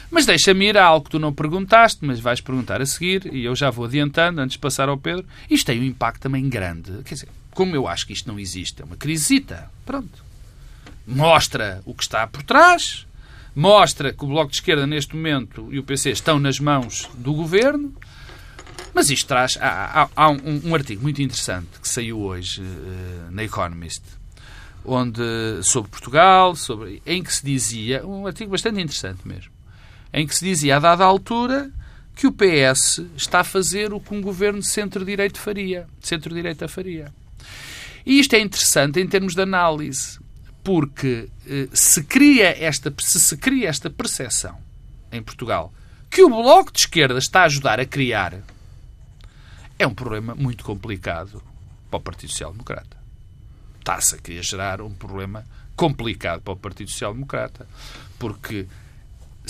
Mas 0.10 0.26
deixa-me 0.26 0.70
ir 0.70 0.78
a 0.78 0.86
algo 0.86 1.06
que 1.06 1.12
tu 1.12 1.20
não 1.20 1.34
perguntaste, 1.34 2.00
mas 2.02 2.22
vais 2.22 2.40
perguntar 2.40 2.82
a 2.82 2.86
seguir, 2.86 3.34
e 3.34 3.44
eu 3.44 3.54
já 3.54 3.70
vou 3.70 3.84
adiantando 3.84 4.40
antes 4.40 4.54
de 4.54 4.60
passar 4.60 4.88
ao 4.88 4.98
Pedro. 4.98 5.26
Isto 5.50 5.68
tem 5.68 5.80
um 5.82 5.84
impacto 5.84 6.22
também 6.22 6.48
grande. 6.48 7.04
Quer 7.04 7.16
dizer, 7.16 7.30
como 7.54 7.76
eu 7.76 7.86
acho 7.86 8.08
que 8.08 8.14
isto 8.14 8.30
não 8.32 8.40
existe, 8.40 8.82
é 8.82 8.86
uma 8.86 8.96
crisita. 8.96 9.70
Pronto. 9.86 10.24
Mostra 11.06 11.82
o 11.86 11.94
que 11.94 12.04
está 12.04 12.26
por 12.28 12.44
trás, 12.44 13.06
mostra 13.56 14.14
que 14.14 14.24
o 14.24 14.28
Bloco 14.28 14.50
de 14.52 14.58
Esquerda, 14.58 14.88
neste 14.88 15.16
momento, 15.16 15.68
e 15.72 15.80
o 15.80 15.84
PC 15.84 16.12
estão 16.12 16.40
nas 16.40 16.60
mãos 16.60 17.10
do 17.16 17.34
governo. 17.34 17.94
Mas 18.94 19.10
isto 19.10 19.28
traz. 19.28 19.58
Há, 19.60 20.04
há- 20.04 20.10
há 20.16 20.30
um, 20.30 20.62
um 20.66 20.76
artigo 20.76 21.02
muito 21.02 21.22
interessante 21.22 21.68
que 21.82 21.88
saiu 21.88 22.20
hoje 22.20 22.62
eh, 22.62 23.28
na 23.32 23.44
Economist, 23.44 24.04
onde, 24.84 25.22
sobre 25.64 25.90
Portugal, 25.90 26.56
sobre, 26.56 27.02
em 27.06 27.24
que 27.24 27.34
se 27.34 27.46
dizia. 27.46 28.06
Um 28.06 28.28
artigo 28.28 28.52
bastante 28.52 28.82
interessante 28.82 29.26
mesmo. 29.28 29.52
Em 30.14 30.28
que 30.28 30.36
se 30.36 30.44
dizia, 30.44 30.76
a 30.76 30.80
dada 30.80 31.06
altura, 31.06 31.72
que 32.16 32.28
o 32.28 32.32
PS 32.34 33.02
está 33.16 33.40
a 33.40 33.44
fazer 33.46 33.94
o 33.94 34.00
que 34.00 34.14
um 34.14 34.22
governo 34.22 34.60
de 34.60 34.68
centro-direito 34.68 35.40
faria. 35.40 35.88
Centro-direita 36.02 36.68
faria. 36.68 37.14
E 38.06 38.20
isto 38.20 38.34
é 38.34 38.40
interessante 38.42 39.00
em 39.00 39.08
termos 39.08 39.36
de 39.36 39.42
análise, 39.42 40.20
porque 40.64 41.30
eh, 41.48 41.70
se, 41.74 42.04
cria 42.04 42.56
esta, 42.64 42.94
se 43.00 43.20
se 43.20 43.38
cria 43.38 43.70
esta 43.70 43.90
percepção 43.90 44.58
em 45.12 45.22
Portugal 45.22 45.74
que 46.10 46.24
o 46.24 46.30
Bloco 46.30 46.72
de 46.72 46.80
Esquerda 46.80 47.18
está 47.18 47.42
a 47.42 47.46
ajudar 47.46 47.80
a 47.80 47.86
criar, 47.86 48.38
é 49.80 49.88
um 49.88 49.94
problema 49.94 50.36
muito 50.36 50.64
complicado 50.64 51.42
para 51.90 51.98
o 51.98 52.02
Partido 52.02 52.32
Social 52.32 52.52
Democrata. 52.52 52.98
Está-se 53.80 54.16
a 54.16 54.42
gerar 54.42 54.82
um 54.82 54.92
problema 54.92 55.46
complicado 55.76 56.42
para 56.42 56.54
o 56.54 56.58
Partido 56.58 56.92
Social 56.92 57.14
Democrata, 57.14 57.66
porque 58.20 58.68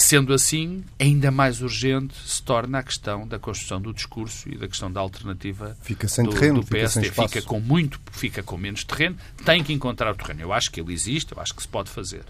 Sendo 0.01 0.33
assim, 0.33 0.83
ainda 0.99 1.29
mais 1.29 1.61
urgente 1.61 2.15
se 2.25 2.41
torna 2.41 2.79
a 2.79 2.83
questão 2.83 3.27
da 3.27 3.37
construção 3.37 3.79
do 3.79 3.93
discurso 3.93 4.49
e 4.49 4.57
da 4.57 4.67
questão 4.67 4.91
da 4.91 4.99
alternativa 4.99 5.77
Fica 5.81 6.07
sem 6.07 6.25
do, 6.25 6.31
terreno, 6.31 6.61
do 6.61 6.65
fica 6.65 6.87
sem 6.89 7.03
PSD. 7.03 7.07
espaço. 7.09 7.29
Fica 7.33 7.45
com 7.45 7.59
muito, 7.59 8.01
fica 8.11 8.41
com 8.41 8.57
menos 8.57 8.83
terreno, 8.83 9.15
tem 9.45 9.63
que 9.63 9.71
encontrar 9.71 10.11
o 10.11 10.15
terreno. 10.15 10.41
Eu 10.41 10.51
acho 10.51 10.71
que 10.71 10.81
ele 10.81 10.91
existe, 10.91 11.33
eu 11.33 11.39
acho 11.39 11.53
que 11.53 11.61
se 11.61 11.67
pode 11.67 11.89
fazer. 11.91 12.23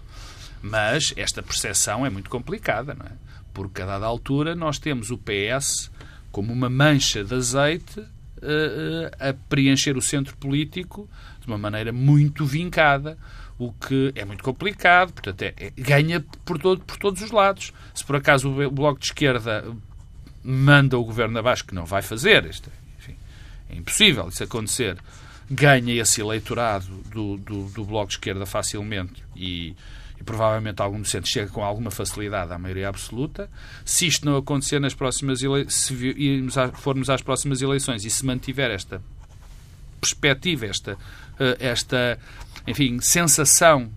Mas 0.60 1.14
esta 1.16 1.42
percepção 1.42 2.04
é 2.04 2.10
muito 2.10 2.28
complicada, 2.28 2.94
não 2.94 3.06
é? 3.06 3.12
Porque 3.54 3.80
a 3.80 3.86
dada 3.86 4.04
altura 4.06 4.54
nós 4.54 4.78
temos 4.78 5.10
o 5.10 5.18
PS 5.18 5.90
como 6.30 6.52
uma 6.52 6.68
mancha 6.68 7.24
de 7.24 7.34
azeite 7.34 8.00
eh, 8.42 9.10
eh, 9.20 9.28
a 9.30 9.34
preencher 9.48 9.96
o 9.96 10.02
centro 10.02 10.36
político 10.36 11.08
de 11.40 11.46
uma 11.46 11.58
maneira 11.58 11.92
muito 11.92 12.44
vincada, 12.44 13.16
o 13.58 13.72
que 13.72 14.12
é 14.14 14.24
muito 14.24 14.42
complicado, 14.42 15.12
portanto, 15.12 15.42
é- 15.42 15.54
é- 15.56 15.70
ganha 15.76 16.24
por, 16.44 16.58
todo, 16.58 16.82
por 16.84 16.96
todos 16.96 17.22
os 17.22 17.30
lados. 17.30 17.72
Se 17.94 18.04
por 18.04 18.16
acaso 18.16 18.48
o 18.50 18.70
Bloco 18.70 18.98
de 18.98 19.06
Esquerda 19.06 19.64
manda 20.42 20.98
o 20.98 21.04
governo 21.04 21.38
abaixo, 21.38 21.64
que 21.64 21.74
não 21.74 21.84
vai 21.84 22.02
fazer, 22.02 22.44
isto, 22.46 22.68
é, 22.68 22.98
enfim, 22.98 23.16
é 23.70 23.76
impossível 23.76 24.28
isso 24.28 24.42
acontecer, 24.42 24.96
ganha 25.50 25.94
esse 25.94 26.20
eleitorado 26.20 26.86
do, 27.10 27.36
do, 27.36 27.64
do 27.68 27.84
Bloco 27.84 28.08
de 28.08 28.14
Esquerda 28.14 28.46
facilmente 28.46 29.22
e, 29.36 29.76
e 30.18 30.24
provavelmente 30.24 30.80
algum 30.80 30.98
docente 30.98 31.28
chega 31.28 31.50
com 31.50 31.62
alguma 31.62 31.90
facilidade 31.90 32.52
à 32.52 32.58
maioria 32.58 32.88
absoluta. 32.88 33.48
Se 33.84 34.06
isto 34.06 34.24
não 34.24 34.36
acontecer 34.36 34.80
nas 34.80 34.94
próximas 34.94 35.42
eleições, 35.42 35.74
se 35.74 36.44
formos 36.74 37.10
às 37.10 37.22
próximas 37.22 37.60
eleições 37.62 38.04
e 38.04 38.10
se 38.10 38.24
mantiver 38.24 38.70
esta 38.70 39.02
perspectiva, 40.00 40.66
esta, 40.66 40.98
eh, 41.38 41.56
esta 41.60 42.18
enfim, 42.66 43.00
sensação 43.00 43.90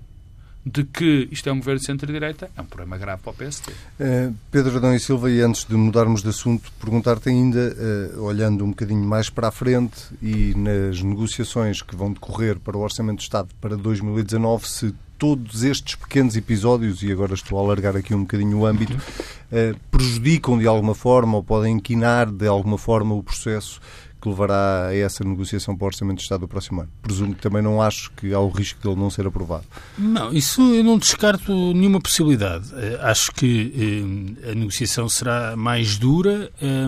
de 0.65 0.83
que 0.83 1.27
isto 1.31 1.47
é 1.47 1.51
um 1.51 1.59
governo 1.59 1.79
de 1.79 1.85
centro-direita, 1.85 2.49
é 2.55 2.61
um 2.61 2.65
problema 2.65 2.97
grave 2.97 3.21
para 3.21 3.31
o 3.31 3.35
PSD. 3.35 3.71
Eh, 3.99 4.31
Pedro 4.49 4.77
Adão 4.77 4.95
e 4.95 4.99
Silva, 4.99 5.29
e 5.29 5.39
antes 5.39 5.63
de 5.63 5.75
mudarmos 5.75 6.23
de 6.23 6.29
assunto, 6.29 6.71
perguntar-te 6.81 7.29
ainda, 7.29 7.75
eh, 7.77 8.17
olhando 8.17 8.65
um 8.65 8.69
bocadinho 8.69 9.03
mais 9.03 9.29
para 9.29 9.49
a 9.49 9.51
frente 9.51 9.95
e 10.23 10.55
nas 10.55 11.03
negociações 11.03 11.83
que 11.83 11.95
vão 11.95 12.11
decorrer 12.11 12.59
para 12.59 12.75
o 12.75 12.81
Orçamento 12.81 13.17
de 13.17 13.23
Estado 13.23 13.49
para 13.61 13.77
2019, 13.77 14.67
se 14.67 14.95
todos 15.19 15.63
estes 15.63 15.93
pequenos 15.95 16.35
episódios, 16.35 17.03
e 17.03 17.11
agora 17.11 17.35
estou 17.35 17.59
a 17.59 17.61
alargar 17.61 17.95
aqui 17.95 18.15
um 18.15 18.21
bocadinho 18.21 18.57
o 18.57 18.65
âmbito, 18.65 18.97
eh, 19.51 19.75
prejudicam 19.91 20.57
de 20.57 20.65
alguma 20.65 20.95
forma 20.95 21.37
ou 21.37 21.43
podem 21.43 21.75
inquinar 21.75 22.31
de 22.31 22.47
alguma 22.47 22.79
forma 22.79 23.13
o 23.13 23.21
processo 23.21 23.79
que 24.25 24.29
levará 24.29 24.87
a 24.87 24.95
essa 24.95 25.23
negociação 25.23 25.77
para 25.77 25.85
o 25.85 25.87
Orçamento 25.87 26.17
de 26.17 26.23
Estado 26.23 26.41
do 26.41 26.47
próximo 26.47 26.81
ano. 26.81 26.89
Presumo 27.03 27.35
que 27.35 27.41
também 27.41 27.61
não 27.61 27.79
acho 27.79 28.11
que 28.13 28.33
há 28.33 28.39
o 28.39 28.49
risco 28.49 28.81
de 28.81 28.87
ele 28.87 28.99
não 28.99 29.09
ser 29.11 29.27
aprovado. 29.27 29.65
Não, 29.97 30.33
isso 30.33 30.61
eu 30.73 30.83
não 30.83 30.97
descarto 30.97 31.51
nenhuma 31.73 32.01
possibilidade. 32.01 32.73
Eh, 32.73 32.99
Acho 33.01 33.31
que 33.31 34.35
eh, 34.43 34.51
a 34.51 34.55
negociação 34.55 35.07
será 35.07 35.55
mais 35.55 35.97
dura, 35.97 36.51
eh, 36.59 36.87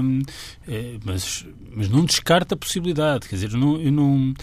eh, 0.67 0.97
mas, 1.06 1.45
mas 1.76 1.88
não 1.89 2.04
descarto 2.04 2.56
a 2.56 2.58
possibilidade. 2.58 3.28
Quer 3.30 3.36
dizer, 3.36 3.52
eu 3.52 3.60
não, 3.60 3.80
eu 3.80 3.91
não, 3.91 4.34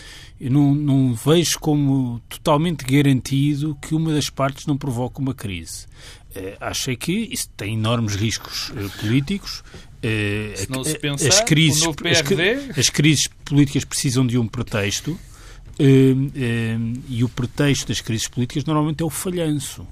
eu 0.40 0.50
não, 0.50 0.74
não 0.74 1.14
vejo 1.14 1.58
como 1.58 2.20
totalmente 2.28 2.84
garantido 2.84 3.76
que 3.82 3.94
uma 3.94 4.12
das 4.12 4.30
partes 4.30 4.66
não 4.66 4.76
provoque 4.76 5.18
uma 5.18 5.34
crise. 5.34 5.86
Eh, 6.34 6.56
Acho 6.60 6.90
é 6.90 6.96
que 6.96 7.12
isso 7.12 7.48
tem 7.56 7.74
enormes 7.74 8.14
riscos 8.14 8.72
eh, 8.76 8.88
políticos. 9.00 9.62
Eh, 10.02 10.52
Se 10.56 10.70
não 10.70 10.82
se 10.84 10.98
pensar, 10.98 11.28
as 11.28 11.40
crises, 11.40 11.82
o 11.82 11.86
novo 11.86 12.08
as 12.08 12.22
PRD? 12.22 12.78
as 12.78 12.88
crises 12.90 13.28
políticas 13.44 13.84
precisam 13.84 14.26
de 14.26 14.36
um 14.38 14.46
pretexto. 14.46 15.18
Hum, 15.78 16.30
hum, 16.36 16.92
e 17.08 17.24
o 17.24 17.28
pretexto 17.28 17.88
das 17.88 18.00
crises 18.00 18.28
políticas 18.28 18.64
normalmente 18.64 19.02
é 19.02 19.04
o 19.04 19.10
falhanço. 19.10 19.86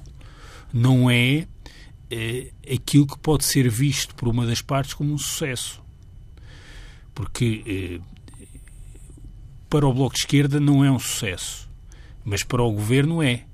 Não 0.73 1.11
é 1.11 1.47
eh, 2.11 2.51
aquilo 2.73 3.07
que 3.07 3.19
pode 3.19 3.45
ser 3.45 3.69
visto 3.69 4.15
por 4.15 4.29
uma 4.29 4.47
das 4.47 4.61
partes 4.63 4.95
como 4.95 5.13
um 5.13 5.19
sucesso. 5.19 5.81
Porque 7.15 8.01
para 9.69 9.87
o 9.87 9.93
Bloco 9.93 10.15
de 10.15 10.21
Esquerda 10.21 10.59
não 10.61 10.85
é 10.85 10.91
um 10.91 10.99
sucesso, 10.99 11.69
mas 12.25 12.43
para 12.43 12.63
o 12.63 12.73
Governo 12.73 13.23
é. 13.23 13.45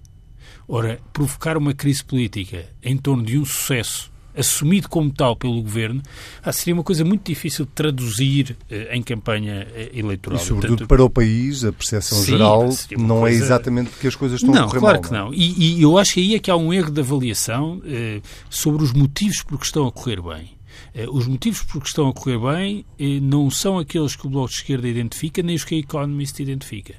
Ora, 0.68 1.00
provocar 1.12 1.56
uma 1.56 1.72
crise 1.72 2.04
política 2.04 2.66
em 2.82 2.96
torno 2.96 3.24
de 3.24 3.38
um 3.38 3.44
sucesso 3.44 4.10
assumido 4.36 4.88
como 4.88 5.10
tal 5.10 5.34
pelo 5.34 5.60
governo, 5.60 6.00
ah, 6.44 6.52
seria 6.52 6.74
uma 6.74 6.84
coisa 6.84 7.04
muito 7.04 7.26
difícil 7.26 7.64
de 7.64 7.72
traduzir 7.72 8.56
eh, 8.70 8.96
em 8.96 9.02
campanha 9.02 9.66
eh, 9.74 9.90
eleitoral. 9.94 10.40
E, 10.40 10.44
sobretudo, 10.44 10.68
Portanto, 10.68 10.88
para 10.88 11.04
o 11.04 11.10
país, 11.10 11.64
a 11.64 11.72
percepção 11.72 12.18
sim, 12.18 12.32
geral 12.32 12.68
não 12.96 13.16
é 13.16 13.20
coisa... 13.30 13.42
é 13.42 13.44
exatamente 13.46 13.90
que 13.98 14.06
as 14.06 14.14
coisas 14.14 14.40
estão 14.40 14.54
não, 14.54 14.64
a 14.64 14.66
correr 14.66 14.78
claro 14.78 15.00
mal. 15.00 15.02
que 15.02 15.12
não. 15.12 15.34
E, 15.34 15.78
e, 15.78 15.82
eu 15.82 15.98
acho 15.98 16.14
que 16.14 16.20
aí 16.20 16.34
é 16.36 16.38
que 16.38 16.50
há 16.50 16.56
um 16.56 16.72
erro 16.72 16.90
de 16.90 17.00
avaliação 17.00 17.82
eh, 17.84 18.20
sobre 18.48 18.84
os 18.84 18.92
motivos 18.92 19.42
por 19.42 19.58
que 19.58 19.66
estão 19.66 19.88
a 19.88 19.90
correr 19.90 20.22
bem. 20.22 20.50
Eh, 20.94 21.06
os 21.10 21.26
motivos 21.26 21.62
por 21.62 21.82
que 21.82 21.88
estão 21.88 22.08
a 22.08 22.12
correr 22.12 22.38
bem 22.38 22.84
eh, 22.98 23.18
não 23.20 23.50
são 23.50 23.78
aqueles 23.78 24.14
que 24.14 24.26
o 24.26 24.30
Bloco 24.30 24.50
de 24.50 24.56
Esquerda 24.56 24.86
identifica, 24.86 25.42
nem 25.42 25.56
os 25.56 25.64
que 25.64 25.74
a 25.74 25.78
Economist 25.78 26.40
identifica. 26.40 26.94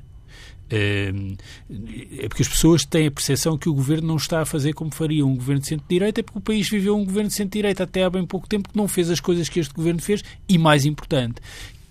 É 0.71 2.27
porque 2.27 2.43
as 2.43 2.47
pessoas 2.47 2.85
têm 2.85 3.07
a 3.07 3.11
percepção 3.11 3.57
que 3.57 3.69
o 3.69 3.73
governo 3.73 4.07
não 4.07 4.17
está 4.17 4.41
a 4.41 4.45
fazer 4.45 4.73
como 4.73 4.93
faria 4.93 5.25
um 5.25 5.35
governo 5.35 5.61
de 5.61 5.67
centro-direita, 5.67 6.23
porque 6.23 6.37
o 6.37 6.41
país 6.41 6.69
viveu 6.69 6.95
um 6.95 7.03
governo 7.05 7.29
de 7.29 7.35
centro-direita 7.35 7.83
até 7.83 8.03
há 8.03 8.09
bem 8.09 8.25
pouco 8.25 8.47
tempo 8.47 8.69
que 8.69 8.77
não 8.77 8.87
fez 8.87 9.09
as 9.09 9.19
coisas 9.19 9.49
que 9.49 9.59
este 9.59 9.73
governo 9.73 10.01
fez 10.01 10.23
e, 10.47 10.57
mais 10.57 10.85
importante, 10.85 11.41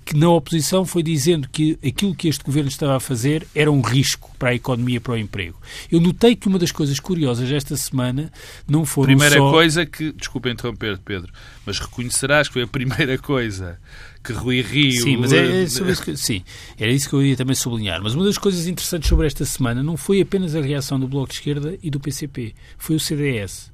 que 0.08 0.16
na 0.16 0.30
oposição 0.30 0.86
foi 0.86 1.02
dizendo 1.02 1.46
que 1.50 1.78
aquilo 1.86 2.14
que 2.14 2.28
este 2.28 2.42
governo 2.42 2.70
estava 2.70 2.96
a 2.96 3.00
fazer 3.00 3.46
era 3.54 3.70
um 3.70 3.82
risco 3.82 4.34
para 4.38 4.48
a 4.48 4.54
economia 4.54 4.96
e 4.96 5.00
para 5.00 5.12
o 5.12 5.18
emprego. 5.18 5.60
Eu 5.92 6.00
notei 6.00 6.34
que 6.34 6.48
uma 6.48 6.58
das 6.58 6.72
coisas 6.72 6.98
curiosas 6.98 7.52
esta 7.52 7.76
semana 7.76 8.32
não 8.66 8.86
foram 8.86 9.08
primeira 9.08 9.36
só... 9.36 9.50
coisa 9.50 9.84
que, 9.84 10.10
desculpa 10.12 10.48
interromper, 10.48 10.98
Pedro, 11.04 11.30
mas 11.66 11.78
reconhecerás 11.78 12.48
que 12.48 12.54
foi 12.54 12.62
a 12.62 12.66
primeira 12.66 13.18
coisa 13.18 13.78
que 14.24 14.32
Rui 14.32 14.62
Rio... 14.62 15.02
Sim, 15.02 15.18
mas 15.18 15.30
é, 15.30 15.44
é 15.44 15.62
isso 15.64 16.02
que, 16.02 16.16
sim, 16.16 16.42
era 16.78 16.90
isso 16.90 17.06
que 17.06 17.14
eu 17.14 17.22
ia 17.22 17.36
também 17.36 17.54
sublinhar. 17.54 18.02
Mas 18.02 18.14
uma 18.14 18.24
das 18.24 18.38
coisas 18.38 18.66
interessantes 18.66 19.10
sobre 19.10 19.26
esta 19.26 19.44
semana 19.44 19.82
não 19.82 19.98
foi 19.98 20.22
apenas 20.22 20.54
a 20.54 20.62
reação 20.62 20.98
do 20.98 21.06
Bloco 21.06 21.28
de 21.28 21.34
Esquerda 21.34 21.76
e 21.82 21.90
do 21.90 22.00
PCP, 22.00 22.54
foi 22.78 22.96
o 22.96 23.00
CDS. 23.00 23.70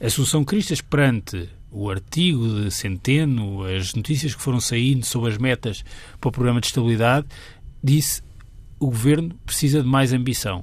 A 0.00 0.06
Assunção 0.06 0.44
Cristas 0.44 0.80
perante 0.80 1.48
o 1.70 1.90
artigo 1.90 2.48
de 2.60 2.70
Centeno, 2.70 3.64
as 3.64 3.94
notícias 3.94 4.34
que 4.34 4.42
foram 4.42 4.60
saindo 4.60 5.04
sobre 5.04 5.30
as 5.30 5.38
metas 5.38 5.84
para 6.20 6.28
o 6.28 6.32
programa 6.32 6.60
de 6.60 6.66
estabilidade, 6.68 7.26
disse 7.82 8.22
o 8.78 8.86
governo 8.86 9.34
precisa 9.44 9.82
de 9.82 9.88
mais 9.88 10.12
ambição. 10.12 10.62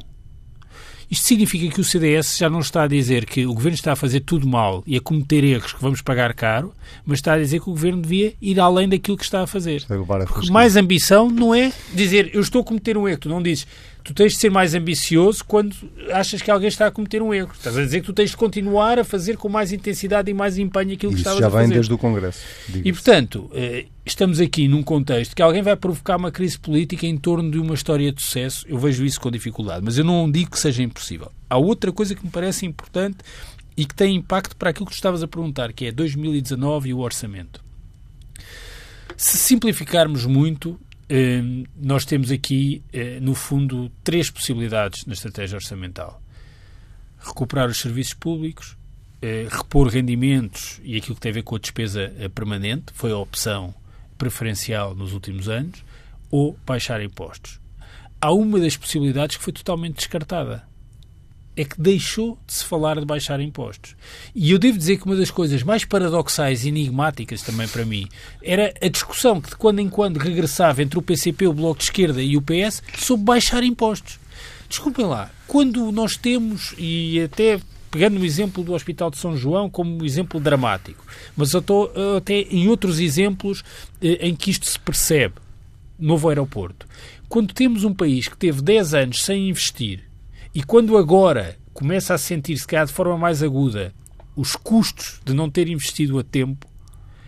Isto 1.10 1.28
significa 1.28 1.72
que 1.72 1.80
o 1.80 1.84
CDS 1.84 2.38
já 2.38 2.50
não 2.50 2.60
está 2.60 2.84
a 2.84 2.88
dizer 2.88 3.26
que 3.26 3.46
o 3.46 3.54
governo 3.54 3.76
está 3.76 3.92
a 3.92 3.96
fazer 3.96 4.22
tudo 4.22 4.48
mal 4.48 4.84
e 4.88 4.98
a 4.98 5.00
cometer 5.00 5.44
erros 5.44 5.74
que 5.74 5.82
vamos 5.82 6.02
pagar 6.02 6.34
caro, 6.34 6.74
mas 7.06 7.20
está 7.20 7.34
a 7.34 7.38
dizer 7.38 7.62
que 7.62 7.70
o 7.70 7.74
governo 7.74 8.02
devia 8.02 8.34
ir 8.42 8.60
além 8.60 8.90
daquilo 8.90 9.16
que 9.16 9.24
está 9.24 9.44
a 9.44 9.48
fazer. 9.48 9.86
Porque 10.34 10.52
mais 10.52 10.76
ambição 10.76 11.30
não 11.30 11.54
é 11.54 11.72
dizer 11.94 12.32
eu 12.34 12.42
estou 12.42 12.62
a 12.62 12.66
cometer 12.66 12.98
um 12.98 13.08
erro. 13.08 13.20
Tu 13.20 13.30
não 13.30 13.44
dizes 13.44 13.68
tu 14.04 14.14
tens 14.14 14.34
de 14.34 14.40
ser 14.40 14.50
mais 14.50 14.76
ambicioso 14.76 15.44
quando 15.46 15.76
achas 16.12 16.42
que 16.42 16.52
alguém 16.52 16.68
está 16.68 16.88
a 16.88 16.92
cometer 16.92 17.22
um 17.22 17.34
erro. 17.34 17.52
Estás 17.54 17.78
a 17.78 17.82
dizer 17.82 18.02
que 18.02 18.06
tu 18.06 18.14
tens 18.14 18.32
de 18.32 18.38
continuar 18.38 19.00
a 19.00 19.04
fazer 19.04 19.38
com 19.38 19.48
mais 19.48 19.72
intensidade 19.72 20.30
e 20.30 20.34
mais 20.34 20.58
empenho 20.58 20.94
aquilo 20.94 21.14
Isso 21.14 21.24
que 21.24 21.30
estavas 21.30 21.44
a 21.44 21.50
fazer. 21.50 21.62
já 21.62 21.68
vem 21.68 21.76
desde 21.76 21.94
o 21.94 21.98
Congresso. 21.98 22.40
E, 22.84 22.92
portanto, 22.92 23.50
eh, 23.54 23.86
estamos 24.06 24.42
aqui 24.42 24.68
num 24.68 24.84
contexto 24.84 25.36
que 25.36 25.42
alguém 25.42 25.62
vai 25.62 25.76
provocar 25.76 26.18
uma 26.18 26.32
crise 26.32 26.60
política 26.60 27.06
em 27.08 27.18
torno 27.18 27.50
de 27.50 27.60
uma 27.60 27.74
história 27.74 28.12
de 28.12 28.22
sucesso. 28.22 28.66
Eu 28.68 28.78
vejo 28.78 29.06
isso 29.06 29.22
com 29.22 29.32
dificuldade, 29.32 29.84
mas 29.84 29.98
eu 29.98 30.04
não 30.04 30.30
digo 30.30 30.52
que 30.52 30.60
seja 30.60 30.84
impossível. 30.84 31.32
Há 31.50 31.58
outra 31.58 31.92
coisa 31.92 32.14
que 32.14 32.26
me 32.26 32.32
parece 32.32 32.66
importante 32.66 33.18
e 33.78 33.86
que 33.86 33.96
tem 33.96 34.16
impacto 34.16 34.56
para 34.58 34.70
aquilo 34.70 34.86
que 34.86 34.92
tu 34.92 34.96
estavas 34.96 35.24
a 35.24 35.28
perguntar, 35.28 35.72
que 35.72 35.86
é 35.86 35.92
2019 35.92 36.90
e 36.90 36.94
o 36.94 37.00
orçamento. 37.00 37.64
Se 39.16 39.38
simplificarmos 39.38 40.26
muito, 40.26 40.80
nós 41.76 42.06
temos 42.06 42.32
aqui, 42.32 42.82
eh, 42.92 43.20
no 43.20 43.36
fundo, 43.36 43.92
três 44.04 44.30
possibilidades 44.30 45.06
na 45.06 45.14
estratégia 45.14 45.58
orçamental: 45.58 46.22
recuperar 47.20 47.70
os 47.70 47.80
serviços 47.80 48.14
públicos, 48.14 48.78
eh, 49.22 49.48
repor 49.50 49.88
rendimentos 49.88 50.80
e 50.84 50.98
aquilo 50.98 51.16
que 51.16 51.22
tem 51.22 51.32
a 51.32 51.36
ver 51.36 51.44
com 51.44 51.56
a 51.56 51.60
despesa 51.60 52.14
eh, 52.18 52.30
permanente, 52.30 52.86
foi 52.94 53.12
a 53.12 53.18
opção 53.18 53.74
preferencial 54.18 54.96
nos 54.96 55.14
últimos 55.14 55.50
anos, 55.50 55.84
ou 56.32 56.58
baixar 56.66 57.02
impostos. 57.02 57.60
Há 58.22 58.32
uma 58.32 58.60
das 58.60 58.78
possibilidades 58.78 59.36
que 59.36 59.44
foi 59.44 59.54
totalmente 59.54 59.98
descartada 59.98 60.64
é 61.56 61.64
que 61.64 61.80
deixou 61.80 62.38
de 62.46 62.54
se 62.54 62.66
falar 62.66 63.00
de 63.00 63.06
baixar 63.06 63.40
impostos. 63.40 63.96
E 64.34 64.52
eu 64.52 64.60
devo 64.60 64.78
dizer 64.78 64.98
que 64.98 65.06
uma 65.06 65.16
das 65.16 65.32
coisas 65.32 65.64
mais 65.64 65.86
paradoxais 65.86 66.66
e 66.66 66.70
enigmáticas 66.70 67.42
também 67.42 67.68
para 67.68 67.86
mim 67.86 68.08
era 68.42 68.74
a 68.82 68.88
discussão 68.88 69.40
que 69.40 69.50
de 69.50 69.56
quando 69.56 69.80
em 69.80 69.90
quando 69.90 70.18
regressava 70.18 70.82
entre 70.82 70.98
o 70.98 71.02
PCP, 71.02 71.48
o 71.48 71.54
Bloco 71.54 71.78
de 71.78 71.86
Esquerda 71.86 72.22
e 72.22 72.36
o 72.36 72.42
PS 72.42 72.82
sobre 72.98 73.26
baixar 73.26 73.64
impostos. 73.64 74.20
Desculpem 74.68 75.06
lá, 75.06 75.30
quando 75.48 75.92
nós 75.92 76.18
temos, 76.18 76.74
e 76.78 77.22
até 77.22 77.60
pegando 77.92 78.18
no 78.18 78.26
exemplo 78.26 78.64
do 78.64 78.74
Hospital 78.74 79.12
de 79.12 79.20
São 79.20 79.38
João 79.38 79.70
como 79.70 80.02
um 80.02 80.04
exemplo 80.04 80.40
dramático, 80.40 81.06
mas 81.38 81.54
eu 81.54 81.60
estou 81.60 81.92
até 82.18 82.42
em 82.42 82.68
outros 82.68 83.00
exemplos 83.00 83.64
eh, 84.02 84.28
em 84.28 84.36
que 84.36 84.50
isto 84.50 84.66
se 84.68 84.80
percebe, 84.80 85.36
novo 86.00 86.28
aeroporto. 86.28 86.88
Quando 87.30 87.54
temos 87.54 87.84
um 87.84 87.94
país 87.94 88.28
que 88.28 88.36
teve 88.36 88.64
10 88.64 88.94
anos 88.96 89.24
sem 89.24 89.50
investir 89.50 90.04
e 90.54 90.62
quando 90.64 90.98
agora 90.98 91.58
começa 91.74 92.14
a 92.14 92.18
sentir-se, 92.18 92.68
cá 92.68 92.86
de 92.86 92.92
forma 92.92 93.18
mais 93.18 93.42
aguda, 93.42 93.94
os 94.36 94.56
custos 94.56 95.20
de 95.26 95.34
não 95.34 95.50
ter 95.50 95.68
investido 95.68 96.20
a 96.20 96.24
tempo, 96.24 96.68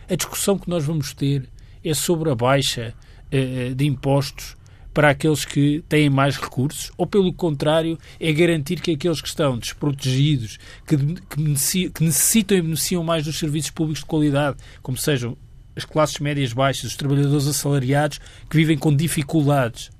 a 0.09 0.15
discussão 0.15 0.57
que 0.57 0.69
nós 0.69 0.85
vamos 0.85 1.13
ter 1.13 1.49
é 1.83 1.93
sobre 1.93 2.29
a 2.29 2.35
baixa 2.35 2.93
uh, 3.31 3.73
de 3.73 3.85
impostos 3.85 4.55
para 4.93 5.09
aqueles 5.09 5.43
que 5.43 5.83
têm 5.89 6.09
mais 6.09 6.37
recursos, 6.37 6.91
ou 6.97 7.05
pelo 7.05 7.33
contrário, 7.33 7.97
é 8.17 8.31
garantir 8.31 8.79
que 8.79 8.91
aqueles 8.91 9.21
que 9.21 9.27
estão 9.27 9.57
desprotegidos, 9.57 10.57
que, 10.87 10.95
que, 10.95 11.89
que 11.89 12.03
necessitam 12.03 12.57
e 12.57 12.61
beneficiam 12.61 13.03
mais 13.03 13.25
dos 13.25 13.37
serviços 13.37 13.71
públicos 13.71 13.99
de 13.99 14.05
qualidade, 14.05 14.57
como 14.81 14.97
sejam 14.97 15.35
as 15.75 15.83
classes 15.83 16.19
médias 16.19 16.53
baixas, 16.53 16.91
os 16.91 16.95
trabalhadores 16.95 17.45
assalariados 17.45 18.21
que 18.49 18.55
vivem 18.55 18.77
com 18.77 18.95
dificuldades, 18.95 19.91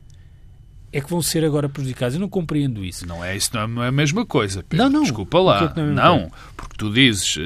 é 0.96 1.02
que 1.02 1.10
vão 1.10 1.22
ser 1.22 1.44
agora 1.44 1.68
prejudicados. 1.68 2.16
Eu 2.16 2.22
não 2.22 2.30
compreendo 2.30 2.84
isso. 2.84 3.06
Não 3.06 3.24
é 3.24 3.36
isso, 3.36 3.52
não 3.68 3.84
é 3.84 3.90
a 3.90 3.92
mesma 3.92 4.26
coisa. 4.26 4.64
Pedro. 4.64 4.86
Não, 4.86 4.90
não. 4.90 5.04
Desculpa 5.04 5.40
lá. 5.40 5.74
Não, 5.76 5.84
é 5.84 5.92
não, 5.92 6.32
porque 6.56 6.76
tu 6.78 6.90
dizes 6.90 7.36
uh, 7.36 7.42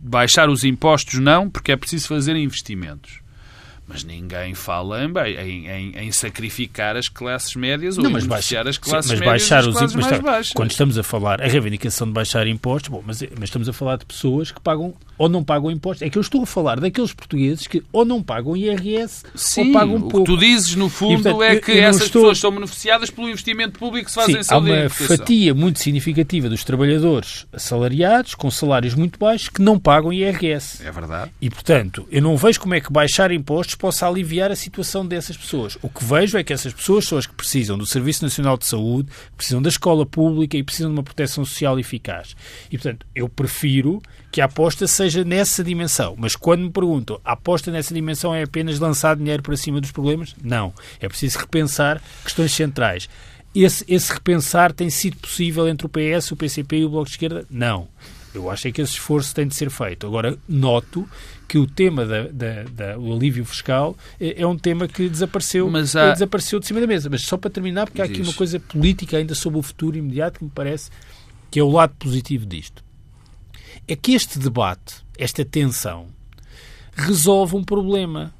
baixar 0.00 0.50
os 0.50 0.64
impostos 0.64 1.20
não, 1.20 1.48
porque 1.48 1.70
é 1.70 1.76
preciso 1.76 2.08
fazer 2.08 2.34
investimentos 2.34 3.21
mas 3.86 4.04
ninguém 4.04 4.54
fala 4.54 5.04
em, 5.04 5.10
em, 5.10 5.68
em, 5.68 5.98
em, 5.98 6.12
sacrificar 6.12 6.96
as 6.96 7.08
classes 7.08 7.54
médias 7.56 7.98
ou 7.98 8.04
não, 8.04 8.10
mas 8.10 8.24
beneficiar 8.24 8.66
as 8.66 8.78
classes 8.78 9.10
sim, 9.10 9.16
mas 9.16 9.20
médias 9.20 9.42
baixar 9.42 9.68
os 9.68 9.76
classes 9.76 9.96
mais 9.96 10.20
baixas. 10.20 10.52
Quando 10.52 10.70
estamos 10.70 10.96
a 10.98 11.02
falar 11.02 11.42
a 11.42 11.46
reivindicação 11.46 12.06
de 12.06 12.12
baixar 12.12 12.46
impostos, 12.46 12.88
bom, 12.88 13.02
mas, 13.04 13.22
mas 13.38 13.44
estamos 13.44 13.68
a 13.68 13.72
falar 13.72 13.96
de 13.96 14.06
pessoas 14.06 14.50
que 14.50 14.60
pagam 14.60 14.94
ou 15.18 15.28
não 15.28 15.44
pagam 15.44 15.70
impostos. 15.70 16.02
É 16.02 16.10
que 16.10 16.18
eu 16.18 16.22
estou 16.22 16.42
a 16.42 16.46
falar 16.46 16.80
daqueles 16.80 17.12
portugueses 17.12 17.66
que 17.66 17.82
ou 17.92 18.04
não 18.04 18.22
pagam 18.22 18.56
IRS 18.56 19.24
sim, 19.34 19.68
ou 19.68 19.72
pagam 19.72 20.00
pouco. 20.00 20.18
O 20.18 20.24
que 20.24 20.32
tu 20.32 20.36
dizes, 20.36 20.74
no 20.74 20.88
fundo, 20.88 21.12
e, 21.12 21.22
portanto, 21.22 21.42
é 21.42 21.56
que 21.60 21.72
essas 21.78 22.06
estou... 22.06 22.22
pessoas 22.22 22.38
são 22.38 22.50
beneficiadas 22.50 23.10
pelo 23.10 23.28
investimento 23.28 23.78
público 23.78 24.06
que 24.06 24.10
se 24.10 24.16
faz 24.16 24.26
sim, 24.26 24.38
em 24.38 24.42
saúde 24.42 24.72
há 24.72 24.80
uma 24.82 24.90
fatia 24.90 25.54
muito 25.54 25.78
significativa 25.78 26.48
dos 26.48 26.64
trabalhadores 26.64 27.46
assalariados, 27.52 28.34
com 28.34 28.50
salários 28.50 28.94
muito 28.94 29.18
baixos, 29.18 29.48
que 29.48 29.62
não 29.62 29.78
pagam 29.78 30.12
IRS. 30.12 30.84
É 30.84 30.90
verdade. 30.90 31.30
E, 31.40 31.48
portanto, 31.48 32.06
eu 32.10 32.20
não 32.20 32.36
vejo 32.36 32.58
como 32.58 32.74
é 32.74 32.80
que 32.80 32.92
baixar 32.92 33.30
impostos 33.30 33.71
possa 33.74 34.06
aliviar 34.06 34.50
a 34.50 34.56
situação 34.56 35.06
dessas 35.06 35.36
pessoas. 35.36 35.78
O 35.82 35.88
que 35.88 36.04
vejo 36.04 36.38
é 36.38 36.44
que 36.44 36.52
essas 36.52 36.72
pessoas 36.72 37.06
são 37.06 37.18
as 37.18 37.26
que 37.26 37.34
precisam 37.34 37.76
do 37.76 37.86
Serviço 37.86 38.24
Nacional 38.24 38.56
de 38.56 38.66
Saúde, 38.66 39.08
precisam 39.36 39.62
da 39.62 39.68
escola 39.68 40.06
pública 40.06 40.56
e 40.56 40.62
precisam 40.62 40.90
de 40.90 40.96
uma 40.96 41.02
proteção 41.02 41.44
social 41.44 41.78
eficaz. 41.78 42.36
E, 42.70 42.78
portanto, 42.78 43.06
eu 43.14 43.28
prefiro 43.28 44.00
que 44.30 44.40
a 44.40 44.46
aposta 44.46 44.86
seja 44.86 45.24
nessa 45.24 45.62
dimensão. 45.62 46.14
Mas 46.16 46.34
quando 46.34 46.62
me 46.62 46.70
perguntam, 46.70 47.20
a 47.24 47.32
aposta 47.32 47.70
nessa 47.70 47.92
dimensão 47.92 48.34
é 48.34 48.42
apenas 48.42 48.78
lançar 48.78 49.16
dinheiro 49.16 49.42
para 49.42 49.56
cima 49.56 49.80
dos 49.80 49.92
problemas? 49.92 50.34
Não. 50.42 50.72
É 51.00 51.08
preciso 51.08 51.38
repensar 51.38 52.02
questões 52.24 52.52
centrais. 52.52 53.08
Esse, 53.54 53.84
esse 53.86 54.12
repensar 54.12 54.72
tem 54.72 54.88
sido 54.88 55.18
possível 55.18 55.68
entre 55.68 55.86
o 55.86 55.90
PS, 55.90 56.30
o 56.30 56.36
PCP 56.36 56.78
e 56.78 56.84
o 56.86 56.88
Bloco 56.88 57.06
de 57.06 57.12
Esquerda? 57.12 57.44
Não. 57.50 57.88
Eu 58.34 58.50
acho 58.50 58.68
é 58.68 58.72
que 58.72 58.80
esse 58.80 58.92
esforço 58.92 59.34
tem 59.34 59.46
de 59.46 59.54
ser 59.54 59.70
feito. 59.70 60.06
Agora, 60.06 60.38
noto 60.48 61.08
que 61.46 61.58
o 61.58 61.66
tema 61.66 62.06
da, 62.06 62.22
da, 62.28 62.62
da 62.62 62.98
o 62.98 63.12
alívio 63.12 63.44
fiscal 63.44 63.96
é, 64.18 64.40
é, 64.40 64.46
um 64.46 64.56
tema 64.56 64.88
que 64.88 65.08
desapareceu, 65.08 65.68
mas 65.68 65.94
há... 65.94 66.12
desapareceu 66.12 66.58
de 66.58 66.66
cima 66.66 66.80
da 66.80 66.86
mesa. 66.86 67.10
Mas 67.10 67.22
só 67.22 67.36
para 67.36 67.50
terminar, 67.50 67.86
porque 67.86 68.00
há 68.00 68.06
aqui 68.06 68.22
uma 68.22 68.32
coisa 68.32 68.58
política 68.58 69.18
ainda 69.18 69.34
sobre 69.34 69.58
o 69.58 69.62
futuro 69.62 69.96
imediato 69.96 70.38
que 70.38 70.44
me 70.44 70.50
parece 70.50 70.90
que 71.50 71.60
é 71.60 71.62
o 71.62 71.70
lado 71.70 71.94
positivo 71.98 72.46
disto 72.46 72.82
é 73.86 73.96
que 73.96 74.12
este 74.12 74.38
debate, 74.38 75.04
esta 75.18 75.44
tensão, 75.44 76.06
resolve 76.94 77.56
um 77.56 77.64
problema. 77.64 78.34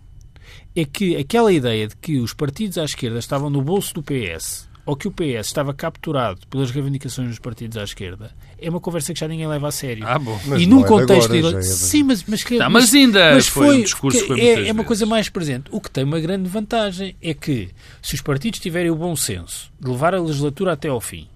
É 0.75 0.85
que 0.87 1.17
aquela 1.17 1.53
ideia 1.53 1.87
de 1.87 1.97
que 1.97 2.19
os 2.19 2.33
partidos 2.33 2.79
à 2.79 2.85
esquerda 2.85 3.19
estavam 3.19 3.51
no 3.51 3.61
bolso 3.61 3.93
do 3.93 4.03
PS 4.03 4.71
ou 4.85 4.97
que 4.97 5.07
o 5.07 5.13
PS 5.13 5.47
estava 5.47 5.73
capturado 5.73 6.47
pelas 6.49 6.71
reivindicações 6.71 7.29
dos 7.29 7.39
partidos 7.39 7.77
à 7.77 7.85
esquerda, 7.85 8.35
é 8.59 8.69
uma 8.69 8.81
conversa 8.81 9.13
que 9.15 9.21
já 9.21 9.29
ninguém 9.29 9.47
leva 9.47 9.69
a 9.69 9.71
sério. 9.71 10.05
Ah, 10.07 10.19
bom. 10.19 10.39
Mas 10.47 10.61
e 10.63 10.67
não 10.67 10.79
num 10.79 10.85
é 10.85 10.89
contexto 10.89 11.31
de 11.31 11.39
agora, 11.39 11.61
de... 11.61 11.69
é 11.69 11.71
Sim, 11.71 12.03
mas, 12.03 12.25
mas, 12.25 12.43
que- 12.43 12.59
Tá, 12.59 12.69
mas 12.69 12.93
ainda 12.93 13.35
mas 13.35 13.47
foi 13.47 13.79
um 13.79 13.83
discurso 13.83 14.21
que 14.21 14.27
foi 14.27 14.41
é, 14.41 14.69
é 14.69 14.73
uma 14.73 14.85
coisa 14.85 15.07
mais 15.07 15.29
presente. 15.29 15.65
O 15.71 15.81
que 15.81 15.91
tem 15.91 16.03
uma 16.05 16.19
grande 16.21 16.49
vantagem 16.49 17.17
é 17.23 17.33
que, 17.33 17.71
se 18.01 18.15
os 18.15 18.21
partidos 18.21 18.59
tiverem 18.59 18.91
o 18.91 18.97
bom 18.97 19.15
senso 19.15 19.71
de 19.81 19.89
levar 19.89 20.15
a 20.15 20.21
legislatura 20.21 20.73
até 20.73 20.89
ao 20.89 21.01
fim, 21.01 21.29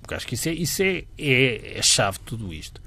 porque 0.00 0.14
acho 0.14 0.26
que 0.26 0.34
isso 0.34 0.48
é, 0.48 0.52
isso 0.52 0.82
é, 0.82 1.04
é 1.18 1.76
a 1.78 1.82
chave 1.82 2.18
de 2.18 2.24
tudo 2.24 2.52
isto, 2.52 2.80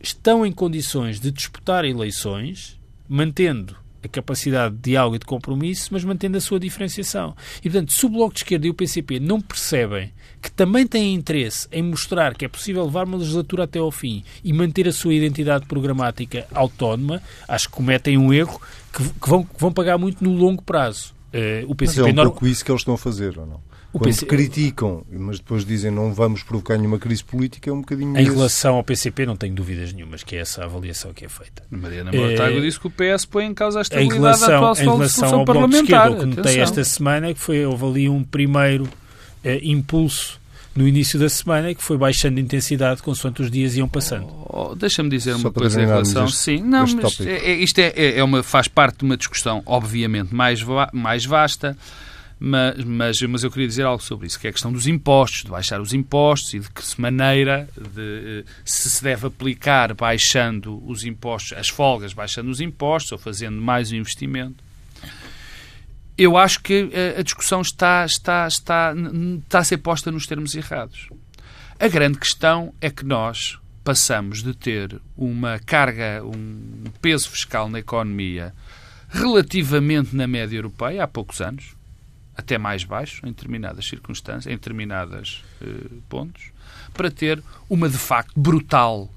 estão 0.00 0.44
em 0.44 0.52
condições 0.52 1.20
de 1.20 1.30
disputar 1.30 1.84
eleições, 1.84 2.78
mantendo 3.08 3.76
a 4.04 4.08
capacidade 4.08 4.74
de 4.76 4.80
diálogo 4.82 5.16
e 5.16 5.18
de 5.18 5.24
compromisso, 5.26 5.88
mas 5.92 6.04
mantendo 6.04 6.38
a 6.38 6.40
sua 6.40 6.60
diferenciação. 6.60 7.34
E, 7.58 7.62
portanto, 7.70 7.92
se 7.92 8.06
o 8.06 8.08
Bloco 8.08 8.32
de 8.34 8.40
Esquerda 8.40 8.66
e 8.66 8.70
o 8.70 8.74
PCP 8.74 9.18
não 9.20 9.40
percebem 9.40 10.12
que 10.40 10.50
também 10.52 10.86
têm 10.86 11.14
interesse 11.14 11.66
em 11.72 11.82
mostrar 11.82 12.34
que 12.34 12.44
é 12.44 12.48
possível 12.48 12.84
levar 12.84 13.06
uma 13.06 13.16
legislatura 13.18 13.64
até 13.64 13.80
ao 13.80 13.90
fim 13.90 14.22
e 14.44 14.52
manter 14.52 14.86
a 14.86 14.92
sua 14.92 15.12
identidade 15.12 15.66
programática 15.66 16.46
autónoma, 16.54 17.20
acho 17.48 17.68
que 17.68 17.74
cometem 17.74 18.16
um 18.16 18.32
erro 18.32 18.60
que, 18.92 19.02
que 19.02 19.28
vão, 19.28 19.42
que 19.42 19.58
vão 19.60 19.72
pagar 19.72 19.98
muito 19.98 20.22
no 20.22 20.32
longo 20.32 20.62
prazo. 20.62 21.12
Eh, 21.32 21.64
o 21.66 21.70
Mas 21.70 21.76
PCP 21.90 22.08
é 22.08 22.12
um 22.12 22.14
norma- 22.14 22.30
pouco 22.30 22.46
isso 22.46 22.64
que 22.64 22.70
eles 22.70 22.80
estão 22.82 22.94
a 22.94 22.98
fazer, 22.98 23.36
ou 23.38 23.46
não? 23.46 23.67
O 23.90 23.98
Quando 23.98 24.04
PC 24.10 24.26
criticam, 24.26 25.02
mas 25.10 25.38
depois 25.38 25.64
dizem 25.64 25.90
não 25.90 26.12
vamos 26.12 26.42
provocar 26.42 26.76
nenhuma 26.76 26.98
crise 26.98 27.24
política, 27.24 27.70
é 27.70 27.72
um 27.72 27.80
bocadinho 27.80 28.16
Em 28.18 28.22
esse- 28.22 28.30
relação 28.30 28.74
ao 28.76 28.84
PCP, 28.84 29.24
não 29.24 29.34
tenho 29.34 29.54
dúvidas 29.54 29.92
nenhumas 29.94 30.22
que 30.22 30.36
é 30.36 30.40
essa 30.40 30.60
a 30.60 30.64
avaliação 30.66 31.14
que 31.14 31.24
é 31.24 31.28
feita. 31.28 31.62
Mariana 31.70 32.12
Mortágua 32.12 32.58
Eh, 32.58 32.60
disse 32.60 32.78
que 32.78 32.86
o 32.86 32.90
PS 32.90 33.24
põe 33.24 33.46
em 33.46 33.54
causa 33.54 33.78
a 33.78 33.80
Em 33.80 33.82
estabilidade 33.82 34.20
da 34.20 34.46
relação, 34.46 34.54
atual 34.56 34.76
em 34.76 34.84
relação 34.98 35.38
ao 35.38 35.44
Bloco 35.46 35.68
de. 35.68 35.76
Esquerda, 35.76 36.10
o 36.10 36.18
que 36.18 36.26
notei 36.36 36.60
esta 36.60 36.84
semana 36.84 37.28
é 37.28 37.34
que 37.34 37.40
foi, 37.40 37.64
houve 37.64 37.84
ali 37.86 38.08
um 38.10 38.22
primeiro 38.22 38.86
eh, 39.42 39.60
impulso 39.62 40.38
no 40.76 40.86
início 40.86 41.18
da 41.18 41.28
semana 41.30 41.74
que 41.74 41.82
foi 41.82 41.96
baixando 41.96 42.36
de 42.36 42.42
intensidade 42.42 43.02
consoante 43.02 43.40
os 43.40 43.50
dias 43.50 43.74
iam 43.74 43.88
passando. 43.88 44.28
Oh, 44.48 44.74
Deixa-me 44.74 45.08
dizer 45.08 45.32
Só 45.32 45.38
uma 45.38 45.50
coisa 45.50 45.80
em 45.82 45.86
relação. 45.86 46.26
este- 46.26 46.36
Sim, 46.36 46.62
não, 46.62 46.84
mas 46.86 47.20
é- 47.20 47.50
é- 47.52 47.54
isto 47.56 47.78
é, 47.78 47.92
é- 47.96 48.18
é 48.18 48.22
uma, 48.24 48.42
faz 48.42 48.68
parte 48.68 48.98
de 48.98 49.04
uma 49.06 49.16
discussão, 49.16 49.62
obviamente, 49.64 50.34
mais, 50.34 50.60
va- 50.60 50.90
mais 50.92 51.24
vasta, 51.24 51.76
mas, 52.40 52.84
mas, 52.84 53.20
mas 53.22 53.42
eu 53.42 53.50
queria 53.50 53.66
dizer 53.66 53.84
algo 53.84 54.02
sobre 54.02 54.26
isso, 54.26 54.38
que 54.38 54.46
é 54.46 54.50
a 54.50 54.52
questão 54.52 54.72
dos 54.72 54.86
impostos, 54.86 55.42
de 55.42 55.50
baixar 55.50 55.80
os 55.80 55.92
impostos 55.92 56.54
e 56.54 56.60
de 56.60 56.70
que 56.70 57.00
maneira 57.00 57.68
de, 57.76 58.44
eh, 58.46 58.50
se 58.64 58.88
se 58.88 59.02
deve 59.02 59.26
aplicar 59.26 59.92
baixando 59.94 60.82
os 60.88 61.04
impostos, 61.04 61.58
as 61.58 61.68
folgas 61.68 62.12
baixando 62.12 62.50
os 62.50 62.60
impostos 62.60 63.12
ou 63.12 63.18
fazendo 63.18 63.60
mais 63.60 63.90
o 63.90 63.96
investimento. 63.96 64.62
Eu 66.16 66.36
acho 66.36 66.60
que 66.60 66.88
eh, 66.92 67.16
a, 67.18 67.22
discussão 67.22 67.60
está, 67.60 68.04
está, 68.04 68.46
está, 68.46 68.94
está 69.44 69.58
a 69.58 69.64
ser 69.64 69.78
posta 69.78 70.10
nos 70.10 70.26
termos 70.26 70.54
errados. 70.54 71.08
A 71.78 71.88
grande 71.88 72.18
questão 72.18 72.72
é 72.80 72.90
que 72.90 73.04
nós 73.04 73.58
passamos 73.82 74.42
de 74.42 74.54
ter 74.54 75.00
uma 75.16 75.58
carga, 75.58 76.22
um 76.24 76.84
peso 77.00 77.30
fiscal 77.30 77.68
na 77.68 77.78
economia 77.78 78.52
relativamente 79.08 80.14
na 80.14 80.26
média 80.26 80.56
europeia 80.56 81.04
há 81.04 81.08
poucos 81.08 81.40
anos, 81.40 81.77
até 82.38 82.56
mais 82.56 82.84
baixo 82.84 83.20
em 83.26 83.28
determinadas 83.28 83.86
circunstâncias, 83.86 84.46
em 84.46 84.56
determinados 84.56 85.44
pontos, 86.08 86.52
para 86.94 87.10
ter 87.10 87.42
uma 87.68 87.88
de 87.88 87.98
facto 87.98 88.38
brutal 88.38 89.12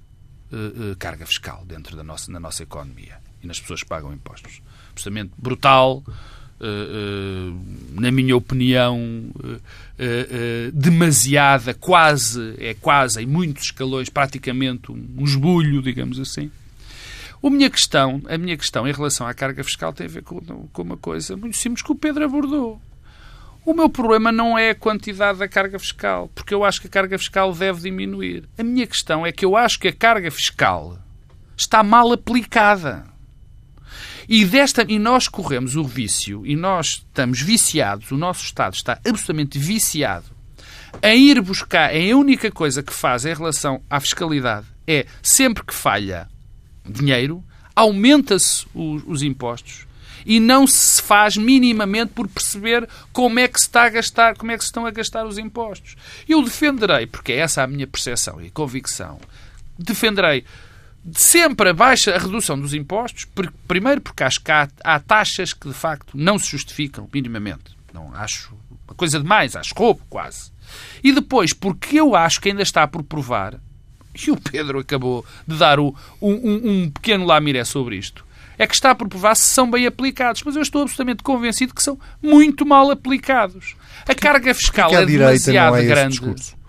eh, 0.51 0.91
eh, 0.91 0.95
carga 0.99 1.25
fiscal 1.25 1.63
dentro 1.65 1.95
da 1.95 2.03
nossa, 2.03 2.29
na 2.29 2.39
nossa 2.39 2.61
economia 2.61 3.17
e 3.41 3.47
nas 3.47 3.57
pessoas 3.57 3.81
que 3.83 3.87
pagam 3.87 4.11
impostos. 4.11 4.61
Absolutamente 4.91 5.31
brutal, 5.37 6.03
eh, 6.59 6.65
eh, 6.65 7.53
na 7.93 8.11
minha 8.11 8.35
opinião, 8.35 9.31
eh, 9.43 9.59
eh, 9.97 10.27
eh, 10.29 10.71
demasiada, 10.73 11.73
quase, 11.73 12.53
é 12.57 12.73
quase, 12.73 13.21
em 13.21 13.25
muitos 13.25 13.63
escalões, 13.65 14.09
praticamente 14.09 14.91
um, 14.91 15.07
um 15.17 15.23
esbulho, 15.23 15.81
digamos 15.81 16.19
assim. 16.19 16.51
A 17.41 17.49
minha, 17.49 17.69
questão, 17.69 18.21
a 18.27 18.37
minha 18.37 18.57
questão 18.57 18.85
em 18.87 18.91
relação 18.91 19.25
à 19.25 19.33
carga 19.33 19.63
fiscal 19.63 19.93
tem 19.93 20.05
a 20.05 20.09
ver 20.09 20.21
com, 20.21 20.39
com 20.41 20.81
uma 20.81 20.97
coisa 20.97 21.37
muito 21.37 21.57
simples 21.57 21.81
que 21.81 21.91
o 21.91 21.95
Pedro 21.95 22.25
abordou. 22.25 22.79
O 23.65 23.73
meu 23.73 23.89
problema 23.89 24.31
não 24.31 24.57
é 24.57 24.71
a 24.71 24.75
quantidade 24.75 25.39
da 25.39 25.47
carga 25.47 25.77
fiscal, 25.77 26.29
porque 26.33 26.53
eu 26.53 26.63
acho 26.63 26.81
que 26.81 26.87
a 26.87 26.89
carga 26.89 27.17
fiscal 27.17 27.53
deve 27.53 27.81
diminuir. 27.81 28.49
A 28.57 28.63
minha 28.63 28.87
questão 28.87 29.25
é 29.25 29.31
que 29.31 29.45
eu 29.45 29.55
acho 29.55 29.79
que 29.79 29.87
a 29.87 29.93
carga 29.93 30.31
fiscal 30.31 30.97
está 31.55 31.83
mal 31.83 32.11
aplicada. 32.11 33.05
E, 34.27 34.43
desta, 34.45 34.85
e 34.87 34.97
nós 34.97 35.27
corremos 35.27 35.75
o 35.75 35.83
vício, 35.83 36.45
e 36.45 36.55
nós 36.55 36.87
estamos 36.87 37.41
viciados, 37.41 38.11
o 38.11 38.17
nosso 38.17 38.43
Estado 38.45 38.73
está 38.73 38.93
absolutamente 39.05 39.59
viciado 39.59 40.41
em 41.01 41.29
ir 41.29 41.41
buscar, 41.41 41.91
a 41.91 42.15
única 42.15 42.51
coisa 42.51 42.83
que 42.83 42.93
faz 42.93 43.25
em 43.25 43.33
relação 43.33 43.81
à 43.89 43.99
fiscalidade 43.99 44.67
é 44.87 45.05
sempre 45.21 45.63
que 45.63 45.73
falha 45.73 46.27
dinheiro, 46.85 47.43
aumenta-se 47.75 48.65
os, 48.73 49.03
os 49.05 49.23
impostos 49.23 49.85
e 50.25 50.39
não 50.39 50.65
se 50.67 51.01
faz 51.01 51.35
minimamente 51.37 52.13
por 52.13 52.27
perceber 52.27 52.87
como 53.11 53.39
é 53.39 53.47
que 53.47 53.59
se 53.59 53.67
está 53.67 53.83
a 53.85 53.89
gastar, 53.89 54.35
como 54.35 54.51
é 54.51 54.57
que 54.57 54.63
se 54.63 54.69
estão 54.69 54.85
a 54.85 54.91
gastar 54.91 55.25
os 55.25 55.37
impostos. 55.37 55.95
Eu 56.27 56.41
defenderei, 56.43 57.05
porque 57.07 57.31
é 57.33 57.37
essa 57.37 57.63
a 57.63 57.67
minha 57.67 57.87
percepção 57.87 58.41
e 58.41 58.49
convicção, 58.49 59.19
defenderei 59.77 60.43
sempre 61.13 61.69
a 61.69 61.73
baixa 61.73 62.13
a 62.15 62.19
redução 62.19 62.59
dos 62.59 62.73
impostos, 62.73 63.25
primeiro 63.67 64.01
porque 64.01 64.23
acho 64.23 64.39
que 64.41 64.51
há, 64.51 64.67
há 64.83 64.99
taxas 64.99 65.53
que 65.53 65.67
de 65.67 65.73
facto 65.73 66.11
não 66.15 66.37
se 66.37 66.49
justificam 66.51 67.09
minimamente. 67.11 67.75
Não 67.93 68.13
acho 68.13 68.53
uma 68.87 68.95
coisa 68.95 69.19
demais, 69.19 69.55
acho 69.55 69.73
roubo 69.75 70.01
quase. 70.09 70.51
E 71.03 71.11
depois 71.11 71.53
porque 71.53 71.99
eu 71.99 72.15
acho 72.15 72.39
que 72.39 72.49
ainda 72.49 72.61
está 72.61 72.87
por 72.87 73.03
provar, 73.03 73.55
e 74.13 74.29
o 74.29 74.37
Pedro 74.37 74.79
acabou 74.79 75.25
de 75.47 75.57
dar 75.57 75.79
o- 75.79 75.95
um, 76.21 76.31
um- 76.33 76.69
um 76.83 76.89
pequeno 76.91 77.25
lamiré 77.25 77.63
sobre 77.65 77.95
isto, 77.97 78.25
é 78.61 78.67
que 78.67 78.75
está 78.75 78.93
por 78.93 79.07
provar 79.07 79.33
se 79.33 79.45
são 79.45 79.69
bem 79.69 79.87
aplicados. 79.87 80.43
Mas 80.43 80.55
eu 80.55 80.61
estou 80.61 80.83
absolutamente 80.83 81.23
convencido 81.23 81.73
que 81.73 81.81
são 81.81 81.97
muito 82.21 82.63
mal 82.63 82.91
aplicados. 82.91 83.75
A 84.07 84.13
carga 84.13 84.53
fiscal 84.53 84.89
que 84.89 84.95
é 84.95 85.05
demasiado 85.05 85.77
é 85.77 85.83
grande. 85.83 86.11
discurso? 86.11 86.60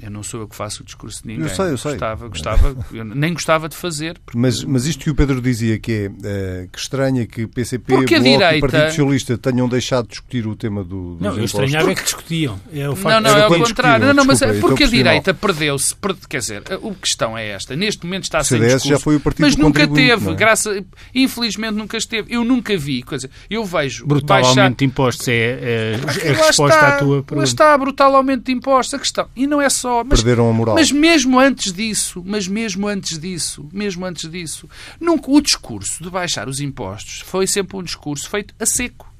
Eu 0.00 0.10
não 0.12 0.22
sou 0.22 0.40
eu 0.42 0.48
que 0.48 0.54
faço 0.54 0.82
o 0.82 0.86
discurso 0.86 1.22
de 1.22 1.28
ninguém. 1.28 1.44
Eu 1.44 1.48
sei, 1.54 1.66
eu 1.72 1.76
sei. 1.78 1.90
Gostava, 1.92 2.28
gostava, 2.28 2.76
eu 2.92 3.04
nem 3.04 3.32
gostava 3.32 3.68
de 3.68 3.74
fazer. 3.76 4.16
porque- 4.24 4.38
Mas, 4.38 4.62
mas 4.62 4.86
isto 4.86 5.02
que 5.02 5.10
o 5.10 5.14
Pedro 5.14 5.40
dizia 5.42 5.76
que 5.78 5.92
é 5.92 6.10
eh, 6.24 6.68
que 6.72 6.78
estranha 6.78 7.26
que 7.26 7.46
PCP, 7.48 7.94
Porque 7.94 8.14
a 8.14 8.18
Bloco 8.20 8.28
e 8.34 8.38
direita- 8.38 8.60
Partido 8.68 8.88
Socialista 8.90 9.36
tenham 9.38 9.68
deixado 9.68 10.04
de 10.04 10.10
discutir 10.10 10.46
o 10.46 10.54
tema 10.54 10.84
do, 10.84 11.14
dos 11.14 11.20
Não, 11.20 11.30
eu 11.30 11.36
impostos. 11.38 11.60
estranhava 11.64 11.90
é 11.90 11.94
que 11.96 12.02
discutiam. 12.04 12.60
É 12.72 12.88
o 12.88 12.94
facto 12.94 13.14
Não, 13.14 13.20
não, 13.32 13.38
é 13.38 13.42
ao 13.42 13.48
quando 13.48 13.66
contrário. 13.66 14.06
Não, 14.06 14.14
não, 14.14 14.24
mas 14.24 14.38
desculpa, 14.38 14.54
é 14.54 14.58
então 14.58 14.68
porque 14.68 14.84
a 14.84 14.86
mal. 14.86 14.96
direita 14.96 15.34
perdeu-se. 15.34 15.94
per- 15.96 16.16
Quer 16.28 16.38
dizer, 16.38 16.62
a 16.72 16.94
questão 17.00 17.36
é 17.36 17.48
esta. 17.48 17.74
Neste 17.74 18.04
momento 18.06 18.22
está 18.24 18.38
O 18.38 18.44
sem 18.44 18.58
CDS 18.58 18.74
discurso. 18.74 18.88
já 18.98 18.98
foi 19.02 19.16
o 19.16 19.20
partido 19.20 19.46
mas 19.46 19.56
nunca 19.56 19.86
teve. 19.88 20.30
é? 20.30 20.34
Graça, 20.34 20.84
infelizmente 21.14 21.72
nunca 21.74 21.96
esteve. 21.96 22.32
Eu 22.32 22.44
nunca 22.44 22.76
vi. 22.76 23.02
Coisa, 23.02 23.28
eu 23.50 23.64
vejo 23.64 24.06
Brutal 24.06 24.42
baixar... 24.42 24.62
aumento 24.62 24.78
de 24.78 24.84
impostos 24.84 25.26
é, 25.28 25.32
é, 25.34 25.92
é 26.22 26.30
a 26.30 26.46
resposta 26.46 26.62
está, 26.76 26.88
à 26.88 26.98
tua 26.98 27.22
pergunta. 27.24 27.48
está 27.48 27.76
brutal 27.78 28.14
aumento 28.14 28.44
de 28.44 28.52
impostos. 28.52 28.94
A 28.94 28.98
questão. 28.98 29.28
E 29.34 29.46
não 29.46 29.60
é 29.60 29.68
só. 29.68 29.87
Mas, 30.04 30.22
Perderam 30.22 30.48
a 30.48 30.52
moral. 30.52 30.74
mas 30.74 30.90
mesmo 30.92 31.38
antes 31.38 31.72
disso, 31.72 32.22
mas 32.24 32.46
mesmo 32.46 32.86
antes 32.86 33.18
disso, 33.18 33.68
mesmo 33.72 34.04
antes 34.04 34.30
disso, 34.30 34.68
nunca 35.00 35.30
o 35.30 35.40
discurso 35.40 36.02
de 36.02 36.10
baixar 36.10 36.48
os 36.48 36.60
impostos 36.60 37.20
foi 37.20 37.46
sempre 37.46 37.76
um 37.76 37.82
discurso 37.82 38.28
feito 38.28 38.54
a 38.58 38.66
seco. 38.66 39.12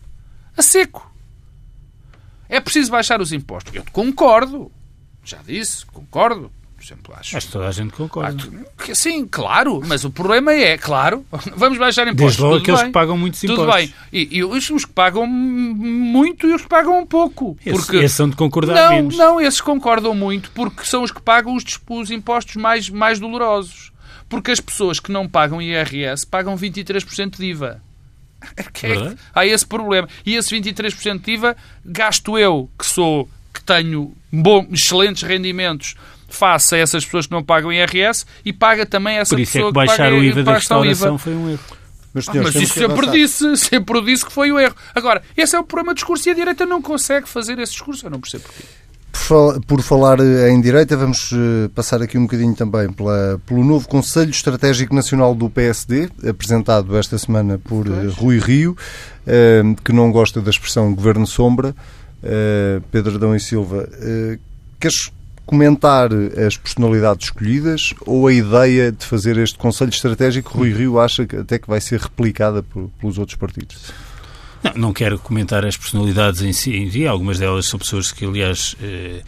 A 0.57 0.63
seco. 0.63 1.13
É 2.49 2.61
preciso 2.61 2.91
baixar 2.91 3.21
os 3.21 3.33
impostos. 3.33 3.75
Eu 3.75 3.85
concordo. 3.93 4.73
Já 5.23 5.39
disse, 5.47 5.85
concordo. 5.87 6.51
Exemplo, 6.89 7.15
acho. 7.19 7.39
Que 7.39 7.47
toda 7.49 7.69
a 7.69 7.71
gente 7.71 7.93
Ah, 7.93 7.97
concorda. 7.97 8.45
que 8.83 8.95
Sim, 8.95 9.27
claro, 9.27 9.83
mas 9.87 10.05
o 10.05 10.11
problema 10.11 10.53
é, 10.55 10.79
claro, 10.79 11.23
vamos 11.55 11.77
baixar 11.77 12.09
impostos. 12.09 12.25
Desde 12.37 12.43
logo 12.43 12.55
tudo 12.55 12.63
aqueles 12.63 12.81
bem, 12.81 12.89
que 12.89 12.93
pagam 12.95 13.19
muitos 13.19 13.41
Tudo 13.41 13.53
impostos. 13.63 13.75
bem. 13.75 13.95
E, 14.11 14.39
e 14.39 14.45
os, 14.45 14.71
os 14.71 14.85
que 14.87 14.93
pagam 14.93 15.27
muito 15.27 16.47
e 16.49 16.55
os 16.55 16.63
que 16.63 16.69
pagam 16.69 17.05
pouco. 17.07 17.59
Esse- 17.65 17.77
porque 17.79 17.97
esses 17.99 18.17
são 18.17 18.29
de 18.31 18.37
concordar 18.37 18.75
não, 18.75 18.91
menos. 18.97 19.17
não, 19.19 19.41
esses 19.41 19.61
concordam 19.61 20.15
muito 20.15 20.51
porque 20.53 20.85
são 20.85 21.03
os 21.03 21.11
que 21.13 21.21
pagam 21.21 21.55
os, 21.55 21.65
os 21.91 22.11
impostos 22.11 22.57
mais, 22.57 22.89
mais 22.89 23.19
dolorosos. 23.21 23.93
Porque 24.29 24.51
as 24.51 24.61
pessoas 24.61 24.99
que 25.01 25.11
não 25.13 25.29
pagam 25.29 25.61
IRS 25.61 26.27
pagam 26.27 26.57
23% 26.57 27.37
de 27.37 27.45
IVA. 27.47 27.83
É 28.83 29.15
há 29.35 29.45
esse 29.45 29.67
problema. 29.67 30.09
E 30.25 30.37
esse 30.37 30.55
23% 30.59 31.21
de 31.21 31.33
IVA 31.33 31.57
gasto 31.85 32.39
eu, 32.39 32.71
que 32.79 32.87
sou, 32.87 33.29
que 33.53 33.63
tenho 33.63 34.15
bom, 34.33 34.67
excelentes 34.71 35.23
rendimentos 35.25 35.95
face 36.29 36.75
a 36.75 36.79
essas 36.79 37.05
pessoas 37.05 37.27
que 37.27 37.33
não 37.33 37.43
pagam 37.43 37.73
IRS 37.73 38.25
e 38.45 38.53
paga 38.53 38.85
também 38.87 39.17
essa 39.17 39.35
Por 39.35 39.41
isso 39.41 39.51
é 39.51 39.61
pessoa 39.61 39.73
que 39.73 39.75
baixar 39.75 40.05
paga, 40.05 40.17
o 40.17 40.23
IVA 40.25 40.43
da 40.43 40.55
restauração 40.55 41.19
foi 41.19 41.35
um 41.35 41.51
erro. 41.51 41.61
Mas, 42.15 42.29
Ah, 42.29 42.33
mas 42.37 42.55
isso 42.55 42.73
que 42.75 42.81
sempre 42.81 42.93
avançar. 42.95 43.13
disse, 43.13 43.57
sempre 43.59 44.03
disse 44.03 44.25
que 44.27 44.33
foi 44.33 44.51
o 44.53 44.59
erro. 44.59 44.75
Agora, 44.95 45.23
esse 45.37 45.55
é 45.57 45.59
o 45.59 45.65
problema 45.65 45.93
do 45.93 45.97
discurso 45.97 46.29
e 46.29 46.33
a 46.33 46.35
direita 46.35 46.65
não 46.67 46.81
consegue 46.83 47.29
fazer 47.29 47.59
esse 47.59 47.73
discurso. 47.73 48.07
Eu 48.07 48.11
não 48.11 48.21
percebo 48.21 48.45
porquê. 48.45 48.63
Por, 49.11 49.19
fal- 49.21 49.61
por 49.67 49.83
falar 49.83 50.21
eh, 50.21 50.51
em 50.51 50.61
direita, 50.61 50.97
vamos 50.97 51.31
eh, 51.33 51.69
passar 51.75 52.01
aqui 52.03 52.17
um 52.19 52.23
bocadinho 52.23 52.55
também 52.55 52.91
pela- 52.93 53.41
pelo 53.47 53.65
novo 53.65 53.89
Conselho 53.89 54.31
Estratégico 54.31 54.95
Nacional 54.95 55.35
do 55.35 55.49
PSD, 55.51 56.09
apresentado 56.29 56.97
esta 56.97 57.17
semana 57.19 57.59
por 57.59 57.87
eh, 57.87 58.07
Rui 58.17 58.39
Rio, 58.39 58.77
que 59.85 59.93
não 59.93 60.11
gosta 60.11 60.41
da 60.41 60.51
expressão 60.51 60.95
Governo 60.95 61.27
Sombra, 61.27 61.75
Uh, 62.21 62.83
Pedro 62.91 63.15
Adão 63.15 63.37
e 63.37 63.39
Silva, 63.39 63.89
uh, 63.89 64.39
queres 64.81 65.13
comentar 65.49 66.11
as 66.47 66.59
personalidades 66.59 67.29
escolhidas 67.29 67.95
ou 68.05 68.27
a 68.27 68.33
ideia 68.33 68.93
de 68.93 69.05
fazer 69.07 69.39
este 69.39 69.57
Conselho 69.57 69.89
Estratégico, 69.89 70.59
Rui 70.59 70.75
Rio 70.75 71.01
acha 71.01 71.27
que 71.27 71.37
até 71.37 71.59
que 71.59 71.67
vai 71.67 71.81
ser 71.81 72.01
replicada 72.01 72.63
por, 72.63 72.91
pelos 73.01 73.17
outros 73.17 73.35
partidos? 73.35 73.79
Não, 74.63 74.73
não 74.75 74.93
quero 74.93 75.19
comentar 75.19 75.65
as 75.65 75.75
personalidades 75.75 76.43
em 76.43 76.53
si, 76.53 76.77
em 76.77 76.91
si. 76.91 77.07
algumas 77.07 77.39
delas 77.39 77.67
são 77.67 77.79
pessoas 77.79 78.13
que, 78.13 78.27
aliás, 78.27 78.77
eh, 78.83 79.23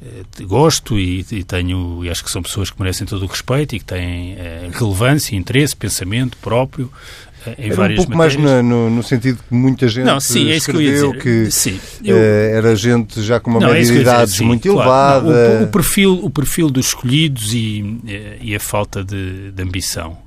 eh, 0.00 0.44
gosto 0.44 0.96
e, 0.96 1.26
e, 1.32 1.42
tenho 1.42 2.04
e 2.04 2.08
acho 2.08 2.22
que 2.22 2.30
são 2.30 2.40
pessoas 2.40 2.70
que 2.70 2.78
merecem 2.80 3.04
todo 3.04 3.24
o 3.24 3.28
respeito 3.28 3.74
e 3.74 3.80
que 3.80 3.84
têm 3.84 4.34
eh, 4.34 4.70
relevância, 4.72 5.34
interesse, 5.34 5.74
pensamento 5.74 6.36
próprio 6.36 6.88
em 7.58 7.66
era 7.66 7.74
várias 7.74 8.00
um 8.00 8.02
pouco 8.04 8.18
matérias. 8.18 8.42
mais 8.42 8.62
no, 8.64 8.90
no, 8.90 9.02
sentido 9.02 9.40
que 9.48 9.54
muita 9.54 9.88
gente 9.88 10.04
não, 10.04 10.20
sim, 10.20 10.50
é 10.50 10.56
escreveu 10.56 11.12
que, 11.12 11.44
que, 11.44 11.50
sim, 11.50 11.80
eu... 12.04 12.16
era 12.16 12.74
gente 12.74 13.22
já 13.22 13.40
com 13.40 13.50
uma 13.50 13.60
não, 13.60 13.68
é 13.68 13.74
média 13.74 13.92
de 13.92 14.00
idades 14.00 14.34
sim, 14.34 14.44
muito 14.44 14.72
claro. 14.72 15.26
elevada. 15.26 15.54
Não, 15.54 15.60
o, 15.60 15.64
o, 15.64 15.68
perfil, 15.68 16.20
o 16.22 16.30
perfil 16.30 16.70
dos 16.70 16.86
escolhidos 16.86 17.52
e, 17.52 18.00
e 18.40 18.54
a 18.54 18.60
falta 18.60 19.04
de, 19.04 19.50
de 19.52 19.62
ambição 19.62 20.18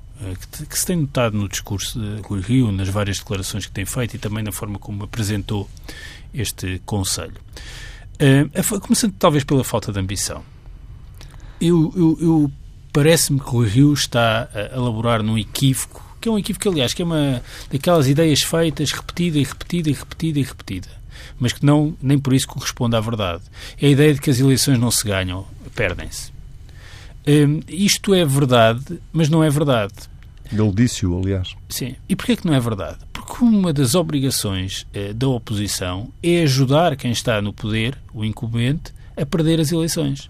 que, 0.51 0.65
que, 0.65 0.77
se 0.77 0.86
tem 0.86 0.95
notado 0.95 1.38
no 1.38 1.47
discurso 1.47 1.99
de 1.99 2.21
Rui 2.21 2.41
Rio, 2.41 2.71
nas 2.71 2.89
várias 2.89 3.19
declarações 3.19 3.65
que 3.65 3.71
tem 3.71 3.86
feito 3.86 4.15
e 4.15 4.19
também 4.19 4.43
na 4.43 4.51
forma 4.51 4.80
como 4.80 5.03
apresentou 5.03 5.69
este 6.34 6.82
Conselho. 6.86 7.36
Uh, 8.19 8.80
começando 8.80 9.13
talvez 9.17 9.43
pela 9.43 9.63
falta 9.63 9.91
de 9.91 9.99
ambição. 9.99 10.43
Eu, 11.62 11.93
eu, 11.95 12.17
eu 12.19 12.51
parece-me 12.91 13.39
que 13.39 13.56
o 13.56 13.62
Rio 13.62 13.93
está 13.93 14.49
a 14.53 14.75
elaborar 14.75 15.21
num 15.21 15.38
equívoco, 15.38 16.03
que 16.27 16.29
é 16.29 16.31
um 16.31 16.37
equívoco, 16.37 16.69
aliás, 16.69 16.93
que 16.93 17.01
é 17.01 17.05
uma 17.05 17.41
daquelas 17.71 18.07
ideias 18.07 18.41
feitas, 18.41 18.91
repetida 18.91 19.39
e 19.39 19.43
repetida 19.43 19.89
e 19.89 19.93
repetida 19.93 20.39
e 20.39 20.43
repetida, 20.43 20.87
mas 21.39 21.53
que 21.53 21.65
não, 21.65 21.95
nem 22.01 22.19
por 22.19 22.33
isso 22.33 22.47
corresponde 22.47 22.97
à 22.97 22.99
verdade. 22.99 23.43
É 23.81 23.87
a 23.87 23.89
ideia 23.89 24.13
de 24.13 24.19
que 24.19 24.29
as 24.29 24.39
eleições 24.39 24.77
não 24.77 24.91
se 24.91 25.05
ganham, 25.07 25.47
perdem-se. 25.73 26.31
Um, 27.25 27.61
isto 27.67 28.13
é 28.13 28.25
verdade, 28.25 28.99
mas 29.13 29.29
não 29.29 29.41
é 29.41 29.49
verdade. 29.49 29.93
Ele 30.51 30.71
disse-o, 30.71 31.17
aliás. 31.17 31.55
Sim. 31.69 31.95
E 32.09 32.15
porquê 32.15 32.35
que 32.35 32.45
não 32.45 32.53
é 32.53 32.59
verdade? 32.59 32.97
Porque 33.13 33.43
uma 33.43 33.71
das 33.71 33.95
obrigações 33.95 34.85
eh, 34.93 35.13
da 35.13 35.27
oposição 35.27 36.09
é 36.23 36.43
ajudar 36.43 36.95
quem 36.95 37.11
está 37.11 37.41
no 37.41 37.53
poder, 37.53 37.97
o 38.13 38.23
incumbente, 38.23 38.93
a 39.15 39.25
perder 39.25 39.59
as 39.59 39.71
eleições. 39.71 40.29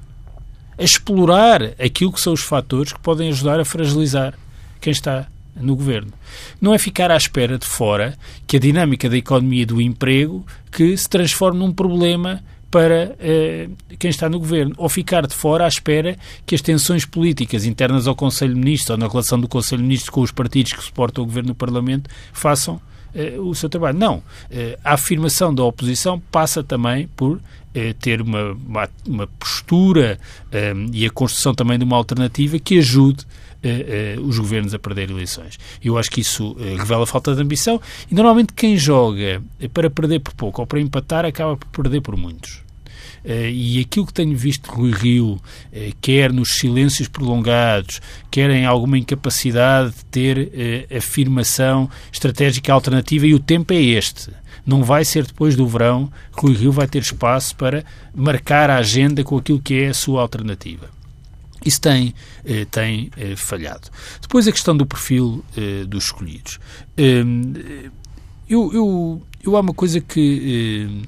A 0.77 0.83
explorar 0.83 1.63
aquilo 1.79 2.11
que 2.11 2.21
são 2.21 2.33
os 2.33 2.41
fatores 2.41 2.93
que 2.93 2.99
podem 2.99 3.29
ajudar 3.29 3.59
a 3.59 3.65
fragilizar 3.65 4.33
quem 4.79 4.91
está 4.91 5.27
no 5.61 5.75
governo. 5.75 6.11
Não 6.61 6.73
é 6.73 6.77
ficar 6.77 7.11
à 7.11 7.17
espera 7.17 7.57
de 7.57 7.65
fora 7.65 8.17
que 8.45 8.57
a 8.57 8.59
dinâmica 8.59 9.09
da 9.09 9.17
economia 9.17 9.65
do 9.65 9.81
emprego 9.81 10.45
que 10.71 10.95
se 10.95 11.09
transforme 11.09 11.59
num 11.59 11.71
problema 11.71 12.41
para 12.69 13.15
eh, 13.19 13.69
quem 13.97 14.09
está 14.09 14.29
no 14.29 14.39
governo, 14.39 14.73
ou 14.77 14.89
ficar 14.89 15.25
de 15.25 15.33
fora 15.33 15.65
à 15.65 15.67
espera 15.67 16.17
que 16.45 16.53
as 16.53 16.61
tensões 16.61 17.05
políticas 17.05 17.65
internas 17.65 18.07
ao 18.07 18.15
Conselho 18.15 18.53
de 18.53 18.59
Ministros 18.59 18.89
ou 18.89 18.97
na 18.97 19.07
relação 19.07 19.39
do 19.39 19.47
Conselho 19.47 19.81
de 19.81 19.87
Ministros 19.87 20.09
com 20.09 20.21
os 20.21 20.31
partidos 20.31 20.73
que 20.73 20.83
suportam 20.83 21.23
o 21.23 21.27
governo 21.27 21.49
no 21.49 21.55
Parlamento 21.55 22.09
façam 22.33 22.79
eh, 23.15 23.35
o 23.39 23.55
seu 23.55 23.69
trabalho. 23.69 23.97
Não. 23.97 24.21
Eh, 24.51 24.77
a 24.83 24.93
afirmação 24.93 25.53
da 25.55 25.63
oposição 25.63 26.19
passa 26.31 26.63
também 26.63 27.07
por 27.15 27.39
ter 27.99 28.23
uma, 28.23 28.53
uma, 28.53 28.89
uma 29.07 29.27
postura 29.27 30.17
e 30.91 31.05
a 31.05 31.11
construção 31.11 31.53
também 31.53 31.77
de 31.77 31.83
uma 31.83 31.95
alternativa 31.95 32.57
que 32.57 32.79
ajude 32.79 33.23
os 34.23 34.37
governos 34.37 34.73
a 34.73 34.79
perder 34.79 35.09
eleições. 35.09 35.59
Eu 35.83 35.97
acho 35.97 36.09
que 36.09 36.21
isso 36.21 36.51
uh, 36.51 36.75
revela 36.77 37.05
falta 37.05 37.35
de 37.35 37.41
ambição 37.41 37.79
e 38.09 38.15
normalmente 38.15 38.53
quem 38.53 38.77
joga 38.77 39.41
para 39.73 39.89
perder 39.89 40.19
por 40.19 40.33
pouco 40.33 40.61
ou 40.61 40.67
para 40.67 40.79
empatar 40.79 41.25
acaba 41.25 41.57
por 41.57 41.67
perder 41.69 42.01
por 42.01 42.15
muitos. 42.15 42.61
e 43.25 43.79
aquilo 43.79 44.05
que 44.05 44.13
tenho 44.13 44.37
visto 44.37 44.71
Rui 44.71 44.91
Rio, 44.91 45.37
quer 45.99 46.31
nos 46.31 46.55
silêncios 46.55 47.07
prolongados, 47.07 47.99
quer 48.31 48.49
em 48.49 48.65
alguma 48.65 48.97
incapacidade 48.97 49.95
de 49.95 50.05
ter 50.05 50.87
afirmação 50.95 51.89
estratégica 52.11 52.71
alternativa, 52.71 53.27
e 53.27 53.33
o 53.33 53.39
tempo 53.39 53.73
é 53.73 53.81
este. 53.81 54.31
Não 54.65 54.83
vai 54.83 55.03
ser 55.05 55.25
depois 55.25 55.55
do 55.55 55.67
verão 55.67 56.11
que 56.35 56.41
Rui 56.45 56.55
Rio 56.55 56.71
vai 56.71 56.87
ter 56.87 57.01
espaço 57.01 57.55
para 57.55 57.83
marcar 58.13 58.69
a 58.69 58.77
agenda 58.77 59.23
com 59.23 59.37
aquilo 59.37 59.61
que 59.61 59.75
é 59.75 59.87
a 59.87 59.93
sua 59.93 60.21
alternativa. 60.21 60.96
Isso 61.67 61.81
tem, 61.81 62.15
eh, 62.45 62.65
tem 62.71 63.11
eh, 63.17 63.35
falhado. 63.35 63.89
Depois 64.21 64.47
a 64.47 64.53
questão 64.53 64.75
do 64.75 64.85
perfil 64.85 65.43
eh, 65.57 65.83
dos 65.83 66.05
escolhidos. 66.05 66.59
Ehm, 66.97 67.91
eu, 68.49 68.73
eu, 68.73 69.21
eu 69.43 69.57
há 69.57 69.59
uma 69.59 69.73
coisa 69.73 69.99
que, 69.99 71.01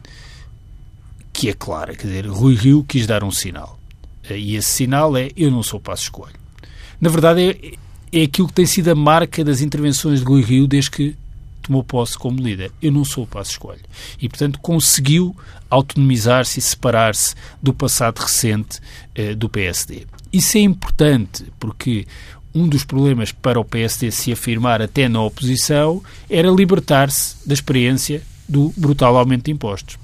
que 1.31 1.47
é 1.47 1.53
clara, 1.53 1.95
quer 1.95 2.07
dizer, 2.07 2.27
Rui 2.27 2.55
Rio 2.55 2.83
quis 2.83 3.07
dar 3.07 3.23
um 3.23 3.31
sinal. 3.31 3.79
E 4.29 4.57
esse 4.57 4.69
sinal 4.69 5.15
é 5.15 5.29
eu 5.37 5.49
não 5.49 5.63
sou 5.63 5.79
passo 5.79 6.03
escolho. 6.03 6.35
Na 6.99 7.09
verdade, 7.09 7.41
é, 8.11 8.19
é 8.19 8.23
aquilo 8.23 8.49
que 8.49 8.53
tem 8.53 8.65
sido 8.65 8.89
a 8.89 8.95
marca 8.95 9.41
das 9.45 9.61
intervenções 9.61 10.19
de 10.19 10.25
Rui 10.25 10.41
Rio 10.41 10.67
desde 10.67 10.91
que 10.91 11.15
tomou 11.69 11.83
posse 11.83 12.17
como 12.17 12.41
líder. 12.41 12.71
Eu 12.81 12.91
não 12.91 13.05
sou 13.05 13.23
o 13.23 13.27
passo 13.27 13.51
escolho. 13.51 13.79
E, 14.19 14.27
portanto, 14.27 14.59
conseguiu 14.59 15.35
autonomizar-se 15.69 16.59
e 16.59 16.61
separar-se 16.61 17.35
do 17.61 17.73
passado 17.73 18.19
recente 18.19 18.79
eh, 19.13 19.35
do 19.35 19.47
PSD. 19.47 20.07
Isso 20.31 20.57
é 20.57 20.61
importante 20.61 21.45
porque 21.59 22.05
um 22.53 22.67
dos 22.67 22.83
problemas 22.83 23.31
para 23.31 23.59
o 23.59 23.65
PSD 23.65 24.11
se 24.11 24.31
afirmar 24.31 24.81
até 24.81 25.07
na 25.07 25.21
oposição 25.21 26.03
era 26.29 26.49
libertar-se 26.49 27.35
da 27.47 27.53
experiência 27.53 28.21
do 28.47 28.73
brutal 28.75 29.17
aumento 29.17 29.45
de 29.45 29.51
impostos. 29.51 29.97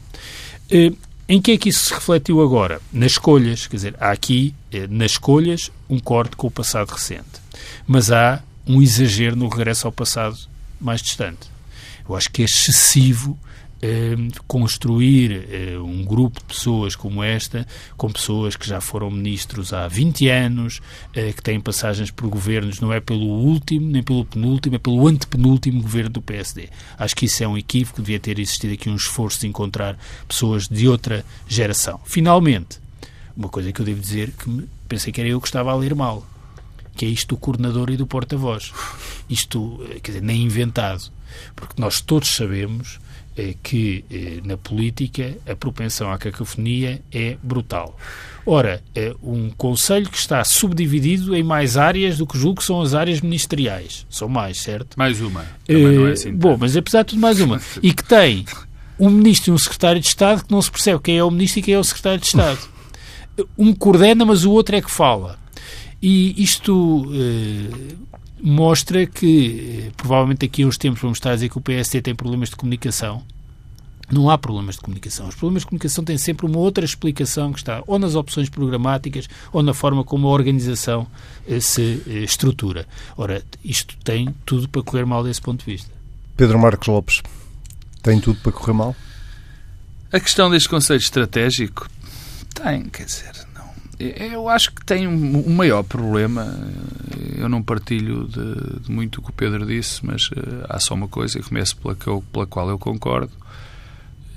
Eh, 0.69 0.91
em 1.27 1.41
que 1.41 1.51
é 1.51 1.57
que 1.57 1.69
isso 1.69 1.85
se 1.85 1.93
refletiu 1.93 2.41
agora? 2.41 2.79
Nas 2.93 3.13
escolhas. 3.13 3.65
Quer 3.65 3.75
dizer, 3.77 3.95
há 3.99 4.11
aqui, 4.11 4.53
eh, 4.71 4.87
nas 4.87 5.11
escolhas, 5.11 5.71
um 5.89 5.99
corte 5.99 6.35
com 6.35 6.47
o 6.47 6.51
passado 6.51 6.89
recente. 6.89 7.41
Mas 7.87 8.11
há 8.11 8.43
um 8.67 8.81
exagero 8.81 9.35
no 9.35 9.47
regresso 9.47 9.87
ao 9.87 9.91
passado 9.91 10.37
mais 10.79 11.01
distante. 11.01 11.49
Eu 12.07 12.15
acho 12.15 12.29
que 12.29 12.43
é 12.43 12.45
excessivo 12.45 13.37
construir 14.47 15.47
eh, 15.51 15.77
um 15.77 16.03
grupo 16.03 16.39
de 16.39 16.45
pessoas 16.45 16.95
como 16.95 17.21
esta, 17.21 17.67
com 17.97 18.09
pessoas 18.09 18.55
que 18.55 18.67
já 18.67 18.81
foram 18.81 19.11
ministros 19.11 19.73
há 19.73 19.87
20 19.87 20.29
anos, 20.29 20.81
eh, 21.13 21.33
que 21.33 21.41
têm 21.41 21.59
passagens 21.59 22.09
por 22.09 22.27
governos, 22.29 22.79
não 22.79 22.91
é 22.91 22.99
pelo 22.99 23.25
último, 23.25 23.89
nem 23.89 24.01
pelo 24.01 24.25
penúltimo, 24.25 24.75
é 24.75 24.79
pelo 24.79 25.07
antepenúltimo 25.07 25.81
governo 25.81 26.09
do 26.09 26.21
PSD. 26.21 26.69
Acho 26.97 27.15
que 27.15 27.25
isso 27.25 27.43
é 27.43 27.47
um 27.47 27.57
equívoco, 27.57 28.01
devia 28.01 28.19
ter 28.19 28.39
existido 28.39 28.73
aqui 28.73 28.89
um 28.89 28.95
esforço 28.95 29.41
de 29.41 29.47
encontrar 29.47 29.97
pessoas 30.27 30.67
de 30.67 30.87
outra 30.87 31.23
geração. 31.47 31.99
Finalmente, 32.05 32.79
uma 33.35 33.49
coisa 33.49 33.71
que 33.71 33.81
eu 33.81 33.85
devo 33.85 33.99
dizer 33.99 34.31
que 34.31 34.67
pensei 34.87 35.11
que 35.11 35.19
era 35.19 35.29
eu 35.29 35.41
que 35.41 35.47
estava 35.47 35.71
a 35.71 35.75
ler 35.75 35.93
mal, 35.93 36.25
que 36.95 37.05
é 37.05 37.09
isto 37.09 37.35
do 37.35 37.37
coordenador 37.37 37.89
e 37.89 37.97
do 37.97 38.07
porta-voz. 38.07 38.71
Isto, 39.29 39.83
quer 40.01 40.11
dizer, 40.11 40.21
nem 40.21 40.43
inventado. 40.43 41.11
Porque 41.55 41.81
nós 41.81 41.99
todos 41.99 42.29
sabemos 42.29 42.99
é 43.37 43.53
que 43.61 44.05
eh, 44.09 44.39
na 44.43 44.57
política 44.57 45.35
a 45.47 45.55
propensão 45.55 46.11
à 46.11 46.17
cacofonia 46.17 47.01
é 47.11 47.37
brutal. 47.43 47.97
Ora, 48.45 48.81
é 48.93 49.13
um 49.23 49.49
Conselho 49.49 50.09
que 50.09 50.17
está 50.17 50.43
subdividido 50.43 51.35
em 51.35 51.43
mais 51.43 51.77
áreas 51.77 52.17
do 52.17 52.27
que 52.27 52.37
julgo 52.37 52.59
que 52.59 52.65
são 52.65 52.81
as 52.81 52.93
áreas 52.93 53.19
ministeriais. 53.19 54.05
São 54.09 54.29
mais, 54.29 54.61
certo? 54.61 54.97
Mais 54.97 55.19
uma. 55.19 55.45
Também 55.65 55.97
não 55.97 56.07
é 56.07 56.11
assim. 56.11 56.31
Bom, 56.31 56.55
mas 56.59 56.77
apesar 56.77 57.01
de 57.01 57.09
tudo, 57.09 57.21
mais 57.21 57.39
uma. 57.39 57.59
E 57.81 57.93
que 57.93 58.03
tem 58.03 58.45
um 58.99 59.09
ministro 59.09 59.51
e 59.51 59.53
um 59.53 59.57
secretário 59.57 59.99
de 59.99 60.07
Estado 60.07 60.45
que 60.45 60.51
não 60.51 60.61
se 60.61 60.71
percebe 60.71 60.99
quem 61.01 61.17
é 61.17 61.23
o 61.23 61.31
ministro 61.31 61.59
e 61.59 61.63
quem 61.63 61.73
é 61.73 61.79
o 61.79 61.83
secretário 61.83 62.19
de 62.19 62.27
Estado. 62.27 62.59
Um 63.57 63.73
coordena, 63.73 64.23
mas 64.23 64.45
o 64.45 64.51
outro 64.51 64.77
é 64.77 64.81
que 64.81 64.89
fala. 64.89 65.37
E 66.01 66.41
isto 66.41 67.05
eh, 67.13 67.95
mostra 68.45 69.07
que, 69.07 69.87
eh, 69.87 69.91
provavelmente 69.97 70.47
daqui 70.47 70.61
a 70.61 70.67
uns 70.67 70.77
tempos 70.77 71.01
vamos 71.01 71.17
estar 71.17 71.31
a 71.31 71.33
dizer 71.33 71.49
que 71.49 71.57
o 71.57 71.61
PSD 71.61 71.99
tem 71.99 72.13
problemas 72.13 72.49
de 72.49 72.55
comunicação. 72.55 73.23
Não 74.11 74.29
há 74.29 74.37
problemas 74.37 74.75
de 74.75 74.81
comunicação. 74.81 75.27
Os 75.27 75.33
problemas 75.33 75.63
de 75.63 75.69
comunicação 75.69 76.03
têm 76.03 76.15
sempre 76.15 76.45
uma 76.45 76.59
outra 76.59 76.85
explicação 76.85 77.51
que 77.51 77.57
está 77.57 77.83
ou 77.87 77.97
nas 77.97 78.13
opções 78.13 78.47
programáticas 78.47 79.27
ou 79.51 79.63
na 79.63 79.73
forma 79.73 80.03
como 80.03 80.27
a 80.27 80.31
organização 80.31 81.07
eh, 81.47 81.59
se 81.59 82.03
eh, 82.05 82.19
estrutura. 82.19 82.87
Ora, 83.17 83.43
isto 83.63 83.97
tem 84.03 84.33
tudo 84.45 84.69
para 84.69 84.83
correr 84.83 85.05
mal 85.05 85.23
desse 85.23 85.41
ponto 85.41 85.65
de 85.65 85.71
vista. 85.71 85.89
Pedro 86.37 86.59
Marcos 86.59 86.87
Lopes, 86.87 87.23
tem 88.03 88.19
tudo 88.19 88.39
para 88.41 88.51
correr 88.51 88.73
mal? 88.73 88.95
A 90.11 90.19
questão 90.19 90.51
deste 90.51 90.69
conceito 90.69 91.01
estratégico 91.01 91.89
tem, 92.53 92.83
quer 92.89 93.05
dizer, 93.05 93.44
eu 93.99 94.49
acho 94.49 94.71
que 94.73 94.83
tem 94.85 95.07
um, 95.07 95.47
um 95.47 95.53
maior 95.53 95.83
problema. 95.83 96.57
Eu 97.37 97.47
não 97.47 97.63
partilho 97.63 98.27
de, 98.27 98.81
de, 98.81 98.91
muito 98.91 99.19
o 99.19 99.21
que 99.21 99.29
o 99.29 99.33
Pedro 99.33 99.65
disse, 99.65 100.05
mas 100.05 100.23
uh, 100.27 100.65
há 100.69 100.79
só 100.79 100.93
uma 100.93 101.07
coisa, 101.07 101.39
e 101.39 101.43
começo 101.43 101.77
pela, 101.77 101.95
que 101.95 102.07
eu, 102.07 102.23
pela 102.31 102.45
qual 102.45 102.69
eu 102.69 102.77
concordo, 102.77 103.31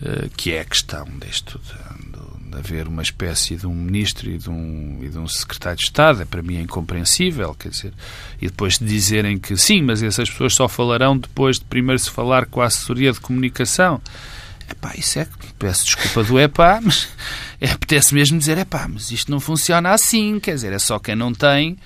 uh, 0.03 0.29
que 0.37 0.53
é 0.53 0.61
a 0.61 0.65
questão 0.65 1.05
deste 1.19 1.59
de, 1.59 2.51
de, 2.51 2.59
haver 2.59 2.89
uma 2.89 3.03
espécie 3.03 3.57
de 3.57 3.67
um 3.67 3.75
ministro 3.75 4.31
e 4.31 4.39
de 4.39 4.49
um, 4.49 5.01
e 5.03 5.09
de 5.09 5.19
um 5.19 5.27
secretário 5.27 5.79
de 5.79 5.85
Estado. 5.85 6.23
É, 6.23 6.25
para 6.25 6.43
mim 6.43 6.57
é 6.57 6.61
incompreensível, 6.61 7.55
quer 7.55 7.71
dizer, 7.71 7.93
e 8.41 8.47
depois 8.47 8.79
de 8.79 8.87
dizerem 8.87 9.39
que 9.39 9.57
sim, 9.57 9.83
mas 9.83 10.03
essas 10.03 10.31
pessoas 10.31 10.55
só 10.55 10.69
falarão 10.69 11.17
depois 11.17 11.59
de 11.59 11.65
primeiro 11.65 11.99
se 11.99 12.11
falar 12.11 12.47
com 12.47 12.61
a 12.61 12.67
assessoria 12.67 13.13
de 13.13 13.21
comunicação. 13.21 14.01
Epá, 14.71 14.93
isso 14.97 15.19
é 15.19 15.25
que 15.25 15.53
peço 15.55 15.87
desculpa 15.87 16.23
do 16.23 16.39
epá, 16.39 16.79
mas 16.83 17.09
apetece 17.61 18.15
mesmo 18.15 18.39
dizer 18.39 18.59
epá, 18.59 18.87
mas 18.89 19.11
isto 19.11 19.31
não 19.31 19.41
funciona 19.41 19.91
assim, 19.91 20.39
quer 20.39 20.55
dizer, 20.55 20.73
é 20.73 20.79
só 20.79 20.99
quem 20.99 21.17
não 21.17 21.33
tem 21.33 21.77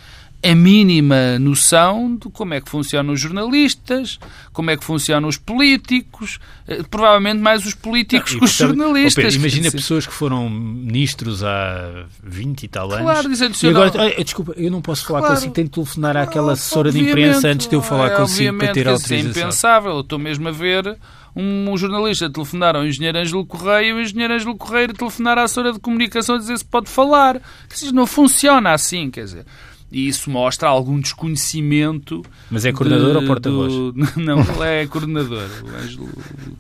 a 0.45 0.55
mínima 0.57 1.39
noção 1.39 2.17
de 2.17 2.29
como 2.29 2.53
é 2.53 2.61
que 2.61 2.69
funcionam 2.69 3.15
os 3.15 3.21
jornalistas, 3.21 4.19
como 4.53 4.73
é 4.73 4.77
que 4.77 4.85
funcionam 4.85 5.29
os 5.29 5.37
políticos, 5.37 6.41
eh, 6.67 6.83
provavelmente 6.91 7.41
mais 7.41 7.65
os 7.65 7.75
políticos 7.75 8.35
que 8.35 8.45
os 8.45 8.51
jornalistas. 8.51 9.25
Oh, 9.25 9.29
Pedro, 9.29 9.39
imagina 9.39 9.71
pessoas 9.71 10.05
que 10.05 10.13
foram 10.13 10.51
ministros 10.51 11.45
há 11.45 12.07
20 12.25 12.65
e 12.65 12.69
tal 12.69 12.91
anos. 12.91 13.03
Claro, 13.03 13.29
e 13.63 13.69
agora, 13.69 13.93
ah, 14.19 14.23
desculpa, 14.23 14.53
eu 14.57 14.71
não 14.71 14.83
posso 14.83 15.07
falar 15.07 15.21
claro, 15.21 15.35
consigo, 15.37 15.55
tenho 15.55 15.69
de 15.69 15.75
telefonar 15.75 16.17
àquela 16.17 16.53
assessora 16.55 16.91
de 16.91 16.99
imprensa 16.99 17.49
antes 17.49 17.69
de 17.69 17.77
eu 17.77 17.83
falar 17.83 18.09
é, 18.09 18.17
consigo 18.17 18.59
para 18.59 18.73
ter 18.73 18.89
autorização. 18.89 19.31
Isso 19.31 19.39
é 19.39 19.43
impensável, 19.43 19.93
eu 19.93 20.01
estou 20.01 20.19
mesmo 20.19 20.49
a 20.49 20.53
ver 20.53 20.99
um 21.35 21.77
jornalista 21.77 22.31
telefonar 22.31 22.77
ao 22.77 22.87
engenheiro 22.87 23.19
Ângelo 23.19 23.47
Correia 23.47 23.89
e 23.89 23.93
o 23.93 24.01
engenheiro 24.01 24.35
Ângelo 24.35 24.57
Correia 24.57 24.89
telefonar 24.89 25.39
à 25.39 25.45
assessora 25.45 25.73
de 25.73 25.79
comunicação 25.79 26.35
a 26.35 26.39
dizer 26.39 26.59
se 26.59 26.65
pode 26.65 26.89
falar. 26.89 27.41
Quer 27.69 27.75
dizer, 27.75 27.93
não 27.93 28.07
funciona 28.07 28.73
assim, 28.73 29.11
quer 29.11 29.25
dizer 29.25 29.47
e 29.93 30.09
isso 30.09 30.31
mostra 30.31 30.69
algum 30.69 30.99
desconhecimento. 30.99 32.25
Mas 32.51 32.65
é 32.65 32.73
coordenador 32.73 33.11
de, 33.11 33.17
ou 33.19 33.27
porta-voz? 33.27 33.73
Não, 34.17 34.41
ele 34.41 34.65
é 34.65 34.87
coordenador. 34.87 35.49
O 35.63 35.77
Ângelo 35.77 36.09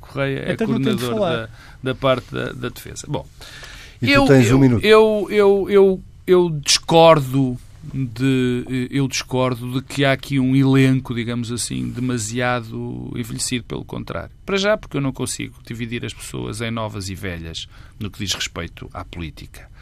Correia 0.01 0.39
é 0.41 0.53
então 0.53 0.67
coordenador 0.67 1.19
da, 1.19 1.49
da 1.83 1.95
parte 1.95 2.31
da, 2.31 2.53
da, 2.53 2.69
defesa. 2.69 3.07
Bom, 3.09 3.27
e 4.03 4.13
eu, 4.13 4.27
tens 4.27 4.51
eu, 4.51 4.57
um 4.57 4.61
minuto. 4.61 4.85
Eu, 4.85 5.27
eu, 5.31 5.67
eu, 5.71 6.01
eu 6.27 6.51
discordo 6.63 7.57
de 7.83 8.89
eu 8.91 9.09
discordo 9.09 9.81
de 9.81 9.83
que 9.83 10.05
há 10.05 10.13
aqui 10.13 10.39
um 10.39 10.55
elenco, 10.55 11.15
digamos 11.15 11.51
assim, 11.51 11.91
demasiado 11.91 13.13
envelhecido, 13.17 13.65
pelo 13.65 13.85
contrário. 13.85 14.31
Para 14.47 14.57
já, 14.57 14.77
porque 14.77 14.97
eu 14.97 15.01
não 15.01 15.13
consigo 15.13 15.57
dividir 15.67 16.05
as 16.05 16.15
pessoas 16.15 16.61
em 16.61 16.71
novas 16.71 17.09
e 17.09 17.15
velhas 17.15 17.69
no 17.99 18.11
que 18.11 18.19
diz 18.19 18.33
respeito 18.35 18.89
à 18.93 19.05
política 19.05 19.73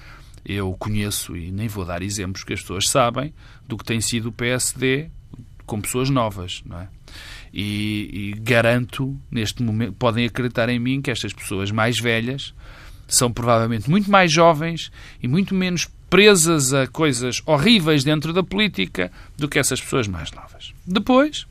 eu 0.45 0.75
conheço, 0.79 1.37
e 1.37 1.51
nem 1.51 1.69
vou 1.69 1.85
dar 1.85 2.03
exemplos 2.03 2.45
que 2.45 2.53
as 2.53 2.61
pessoas 2.61 2.89
sabem, 2.89 3.33
do 3.67 3.77
que 3.77 3.85
tem 3.85 4.01
sido 4.01 4.31
o 4.31 4.33
PSD 4.33 5.11
com 5.67 5.81
pessoas 5.81 6.11
novas, 6.11 6.63
não 6.65 6.81
é? 6.81 6.89
E, 7.53 8.33
e, 8.37 8.41
garanto, 8.41 9.21
neste 9.31 9.63
momento, 9.63 9.93
podem 9.95 10.25
acreditar 10.25 10.69
em 10.69 10.79
mim 10.79 11.03
que 11.03 11.11
estas 11.11 11.33
pessoas 11.33 11.71
mais 11.71 11.99
velhas 11.99 12.55
são 13.09 13.33
provavelmente 13.33 13.91
muito 13.91 14.11
mais 14.11 14.33
jovens 14.33 14.91
e 15.21 15.27
muito 15.27 15.55
menos 15.55 15.89
presas 16.11 16.75
a 16.75 16.87
coisas 16.89 17.41
horríveis 17.47 18.05
dentro 18.05 18.33
da 18.33 18.43
política 18.43 19.11
do 19.39 19.49
que 19.49 19.59
essas 19.59 19.81
pessoas 19.81 20.09
mais 20.09 20.33
novas. 20.33 20.75
Depois, 20.85 21.47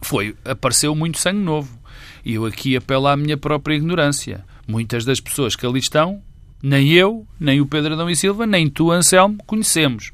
foi, 0.00 0.34
apareceu 0.44 0.94
muito 0.94 1.18
sangue 1.18 1.40
novo. 1.40 1.76
E 2.24 2.34
eu 2.34 2.46
aqui 2.46 2.76
apelo 2.76 3.08
à 3.08 3.16
minha 3.16 3.36
própria 3.36 3.74
ignorância. 3.74 4.44
Muitas 4.66 5.04
das 5.04 5.18
pessoas 5.18 5.56
que 5.56 5.66
ali 5.66 5.80
estão 5.80 6.22
nem 6.62 6.92
eu, 6.92 7.26
nem 7.38 7.60
o 7.60 7.66
Pedro 7.66 7.94
Adão 7.94 8.10
e 8.10 8.16
Silva, 8.16 8.46
nem 8.46 8.68
tu, 8.68 8.90
Anselmo, 8.90 9.38
conhecemos. 9.46 10.12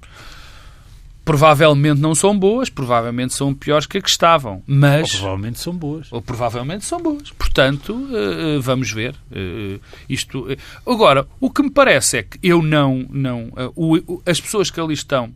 Provavelmente 1.25 2.01
não 2.01 2.15
são 2.15 2.39
boas, 2.39 2.69
provavelmente 2.69 3.33
são 3.33 3.55
piores 3.55 3.87
que 3.87 3.97
a 3.97 4.03
que 4.03 4.11
estavam, 4.11 4.63
mas... 4.67 5.15
Ou 5.15 5.19
provavelmente 5.19 5.59
são 5.59 5.75
boas. 5.75 6.13
Ou 6.13 6.21
provavelmente 6.21 6.85
são 6.85 7.01
boas. 7.01 7.31
Portanto, 7.31 7.95
uh, 7.95 8.61
vamos 8.61 8.91
ver. 8.91 9.15
Uh, 9.31 9.81
isto... 10.09 10.47
Agora, 10.87 11.27
o 11.41 11.51
que 11.51 11.63
me 11.63 11.71
parece 11.71 12.19
é 12.19 12.23
que 12.25 12.39
eu 12.43 12.63
não... 12.63 13.07
não 13.09 13.53
as 14.27 14.39
pessoas 14.41 14.71
que 14.71 14.79
ali 14.79 14.93
estão, 14.93 15.33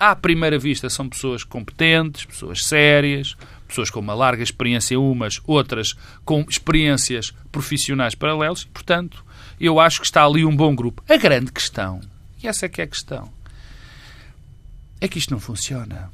à 0.00 0.16
primeira 0.16 0.58
vista, 0.58 0.88
são 0.88 1.08
pessoas 1.08 1.44
competentes, 1.44 2.24
pessoas 2.24 2.64
sérias, 2.64 3.36
pessoas 3.66 3.90
com 3.90 4.00
uma 4.00 4.14
larga 4.14 4.42
experiência 4.42 4.98
umas, 4.98 5.40
outras 5.46 5.94
com 6.24 6.44
experiências 6.48 7.32
profissionais 7.50 8.14
paralelas, 8.14 8.62
e, 8.62 8.66
portanto, 8.68 9.24
eu 9.60 9.80
acho 9.80 10.00
que 10.00 10.06
está 10.06 10.24
ali 10.24 10.44
um 10.44 10.56
bom 10.56 10.74
grupo. 10.74 11.02
A 11.08 11.16
grande 11.16 11.52
questão, 11.52 12.00
e 12.42 12.46
essa 12.46 12.66
é 12.66 12.68
que 12.68 12.80
é 12.80 12.84
a 12.84 12.88
questão, 12.88 13.35
é 15.00 15.08
que 15.08 15.18
isto 15.18 15.32
não 15.32 15.40
funciona. 15.40 16.10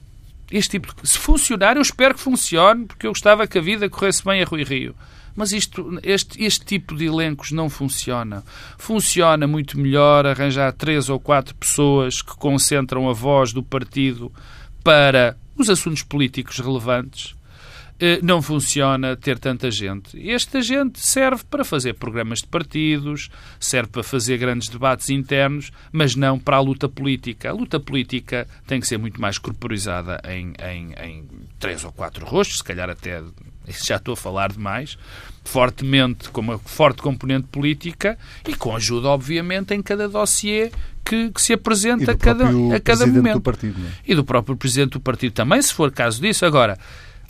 Este 0.51 0.73
tipo 0.73 0.95
de... 0.95 1.09
Se 1.09 1.19
funcionar, 1.19 1.77
eu 1.77 1.83
espero 1.83 2.15
que 2.15 2.21
funcione, 2.21 2.87
porque 2.87 3.07
eu 3.07 3.13
gostava 3.13 3.47
que 3.47 3.59
a 3.59 3.63
vida 3.63 3.89
corresse 3.89 4.25
bem 4.25 4.43
a 4.43 4.45
Rui 4.45 4.65
Rio. 4.65 4.95
Mas 5.35 5.53
isto, 5.53 5.99
este, 6.03 6.45
este 6.45 6.65
tipo 6.65 6.95
de 6.95 7.07
elencos 7.07 7.53
não 7.53 7.71
funciona. 7.71 8.45
Funciona 8.77 9.47
muito 9.47 9.79
melhor 9.79 10.27
arranjar 10.27 10.73
três 10.73 11.09
ou 11.09 11.19
quatro 11.19 11.55
pessoas 11.55 12.21
que 12.21 12.37
concentram 12.37 13.09
a 13.09 13.15
voz 13.15 13.53
do 13.53 13.63
partido 13.63 14.31
para 14.85 15.37
os 15.57 15.71
assuntos 15.71 16.03
políticos 16.03 16.59
relevantes 16.59 17.35
não 18.23 18.43
funciona 18.43 19.17
ter 19.17 19.39
tanta 19.39 19.71
gente. 19.71 20.31
Esta 20.31 20.61
gente 20.61 20.99
serve 20.99 21.45
para 21.49 21.65
fazer 21.65 21.95
programas 21.95 22.41
de 22.41 22.47
partidos, 22.47 23.31
serve 23.61 23.91
para 23.91 24.03
fazer 24.03 24.39
grandes 24.39 24.69
debates 24.69 25.09
internos, 25.11 25.71
mas 25.93 26.17
não 26.17 26.39
para 26.39 26.57
a 26.57 26.61
luta 26.61 26.89
política. 26.89 27.51
A 27.51 27.53
luta 27.53 27.79
política 27.79 28.47
tem 28.67 28.81
que 28.81 28.87
ser 28.87 28.99
muito 28.99 29.21
mais 29.21 29.39
corporizada 29.39 30.21
em, 30.29 30.53
em, 30.65 30.93
em 31.01 31.25
três 31.59 31.85
ou 31.85 31.93
quatro 31.93 32.27
rostos, 32.27 32.59
se 32.59 32.65
calhar 32.65 32.91
até 32.91 33.23
já 33.85 33.97
estou 33.97 34.15
a 34.15 34.17
falar 34.17 34.53
demais, 34.53 34.99
fortemente, 35.45 36.29
com 36.31 36.41
uma 36.41 36.59
forte 36.59 37.03
componente 37.03 37.47
política 37.49 38.19
e 38.47 38.55
com 38.55 38.75
ajuda, 38.75 39.09
obviamente, 39.09 39.75
em 39.75 39.83
cada 39.83 40.09
dossiê 40.09 40.71
que, 41.05 41.31
que, 41.31 41.43
se 41.43 41.53
apresenta 41.53 42.13
a 42.13 42.17
cada, 42.17 42.47
a 42.75 42.81
cada 42.81 43.07
momento. 43.07 43.35
Do 43.35 43.41
partido, 43.41 43.81
é? 43.81 43.91
E 44.07 44.15
do 44.15 44.25
próprio 44.25 44.57
Presidente 44.57 44.93
do 44.93 45.01
Partido 45.01 45.33
também, 45.33 45.61
se 45.61 45.73
for 45.73 45.91
caso 45.91 46.21
disso. 46.21 46.47
Agora, 46.47 46.79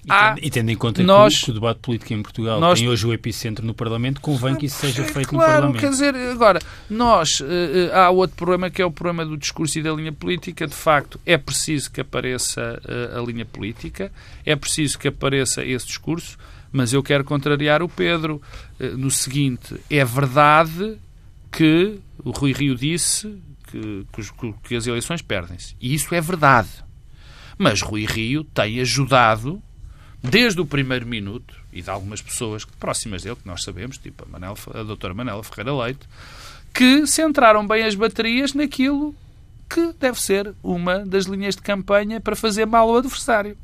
ah, 0.08 0.34
e, 0.42 0.50
tendo, 0.50 0.70
em 0.70 0.76
conta 0.76 1.00
nós, 1.02 1.44
que, 1.44 1.50
o, 1.50 1.54
debate 1.54 1.78
político 1.78 2.12
em 2.12 2.22
Portugal 2.22 2.58
nós, 2.58 2.80
tem 2.80 2.88
hoje 2.88 3.06
o 3.06 3.12
epicentro 3.12 3.64
no 3.64 3.72
Parlamento, 3.72 4.20
convém 4.20 4.56
que 4.56 4.66
isso 4.66 4.80
seja 4.80 5.04
feito 5.04 5.28
claro, 5.28 5.68
no 5.68 5.72
Parlamento. 5.74 5.80
Quer 5.80 5.90
dizer, 5.90 6.14
agora, 6.32 6.58
nós, 6.90 7.38
uh, 7.40 7.46
há 7.92 8.10
outro 8.10 8.36
problema 8.36 8.68
que 8.68 8.82
é 8.82 8.84
o 8.84 8.90
problema 8.90 9.24
do 9.24 9.36
discurso 9.36 9.78
e 9.78 9.82
da 9.82 9.92
linha 9.92 10.12
política. 10.12 10.66
De 10.66 10.74
facto, 10.74 11.20
é 11.24 11.38
preciso 11.38 11.90
que 11.90 12.00
apareça 12.00 12.80
uh, 12.84 13.20
a 13.20 13.24
linha 13.24 13.44
política, 13.44 14.10
é 14.44 14.56
preciso 14.56 14.98
que 14.98 15.06
apareça 15.06 15.64
esse 15.64 15.86
discurso, 15.86 16.36
mas 16.72 16.92
eu 16.92 17.02
quero 17.02 17.22
contrariar 17.22 17.80
o 17.80 17.88
Pedro 17.88 18.42
uh, 18.80 18.96
no 18.96 19.10
seguinte: 19.10 19.76
é 19.88 20.04
verdade 20.04 20.98
que 21.52 22.00
o 22.24 22.30
Rui 22.32 22.52
Rio 22.52 22.74
disse 22.74 23.40
que, 23.70 24.04
que, 24.12 24.54
que 24.64 24.74
as 24.74 24.84
eleições 24.86 25.22
perdem-se. 25.22 25.76
E 25.80 25.94
isso 25.94 26.12
é 26.12 26.20
verdade. 26.20 26.70
Mas 27.56 27.82
Rui 27.82 28.04
Rio 28.04 28.42
tem 28.42 28.80
ajudado 28.80 29.62
desde 30.22 30.60
o 30.60 30.66
primeiro 30.66 31.06
minuto, 31.06 31.54
e 31.72 31.82
de 31.82 31.90
algumas 31.90 32.22
pessoas 32.22 32.64
próximas 32.64 33.22
dele, 33.22 33.36
que 33.36 33.46
nós 33.46 33.62
sabemos, 33.62 33.98
tipo 33.98 34.24
a, 34.24 34.28
Manel, 34.28 34.56
a 34.72 34.82
doutora 34.82 35.14
Manela 35.14 35.42
Ferreira 35.42 35.74
Leite, 35.74 36.06
que 36.72 37.06
centraram 37.06 37.66
bem 37.66 37.82
as 37.82 37.94
baterias 37.94 38.54
naquilo 38.54 39.14
que 39.68 39.92
deve 39.98 40.20
ser 40.20 40.54
uma 40.62 41.00
das 41.00 41.24
linhas 41.24 41.56
de 41.56 41.62
campanha 41.62 42.20
para 42.20 42.36
fazer 42.36 42.66
mal 42.66 42.88
ao 42.88 42.98
adversário, 42.98 43.56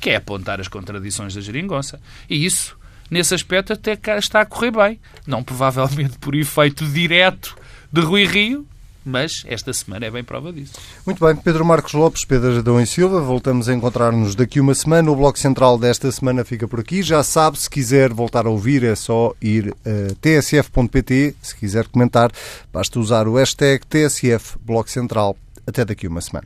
que 0.00 0.10
é 0.10 0.16
apontar 0.16 0.60
as 0.60 0.68
contradições 0.68 1.34
da 1.34 1.40
geringonça. 1.40 2.00
E 2.28 2.44
isso, 2.44 2.76
nesse 3.10 3.34
aspecto, 3.34 3.72
até 3.72 3.98
está 4.18 4.40
a 4.40 4.46
correr 4.46 4.70
bem. 4.70 5.00
Não 5.26 5.42
provavelmente 5.42 6.18
por 6.18 6.34
efeito 6.34 6.84
direto 6.86 7.56
de 7.90 8.00
Rui 8.00 8.24
Rio, 8.26 8.66
mas 9.04 9.44
esta 9.46 9.72
semana 9.72 10.06
é 10.06 10.10
bem 10.10 10.24
prova 10.24 10.52
disso. 10.52 10.72
Muito 11.04 11.24
bem, 11.24 11.36
Pedro 11.36 11.64
Marcos 11.64 11.92
Lopes, 11.92 12.24
Pedro 12.24 12.58
Adão 12.58 12.80
e 12.80 12.86
Silva, 12.86 13.20
voltamos 13.20 13.68
a 13.68 13.74
encontrar-nos 13.74 14.34
daqui 14.34 14.60
uma 14.60 14.74
semana. 14.74 15.10
O 15.10 15.16
Bloco 15.16 15.38
Central 15.38 15.78
desta 15.78 16.10
semana 16.10 16.44
fica 16.44 16.66
por 16.66 16.80
aqui. 16.80 17.02
Já 17.02 17.22
sabe, 17.22 17.58
se 17.58 17.68
quiser 17.68 18.12
voltar 18.12 18.46
a 18.46 18.50
ouvir, 18.50 18.84
é 18.84 18.94
só 18.94 19.32
ir 19.40 19.74
a 19.84 20.14
tsf.pt. 20.20 21.34
Se 21.42 21.56
quiser 21.56 21.88
comentar, 21.88 22.30
basta 22.72 22.98
usar 22.98 23.28
o 23.28 23.36
hashtag 23.36 23.84
TSF 23.86 24.58
Bloco 24.64 24.90
Central. 24.90 25.36
Até 25.66 25.84
daqui 25.84 26.06
uma 26.06 26.20
semana. 26.20 26.44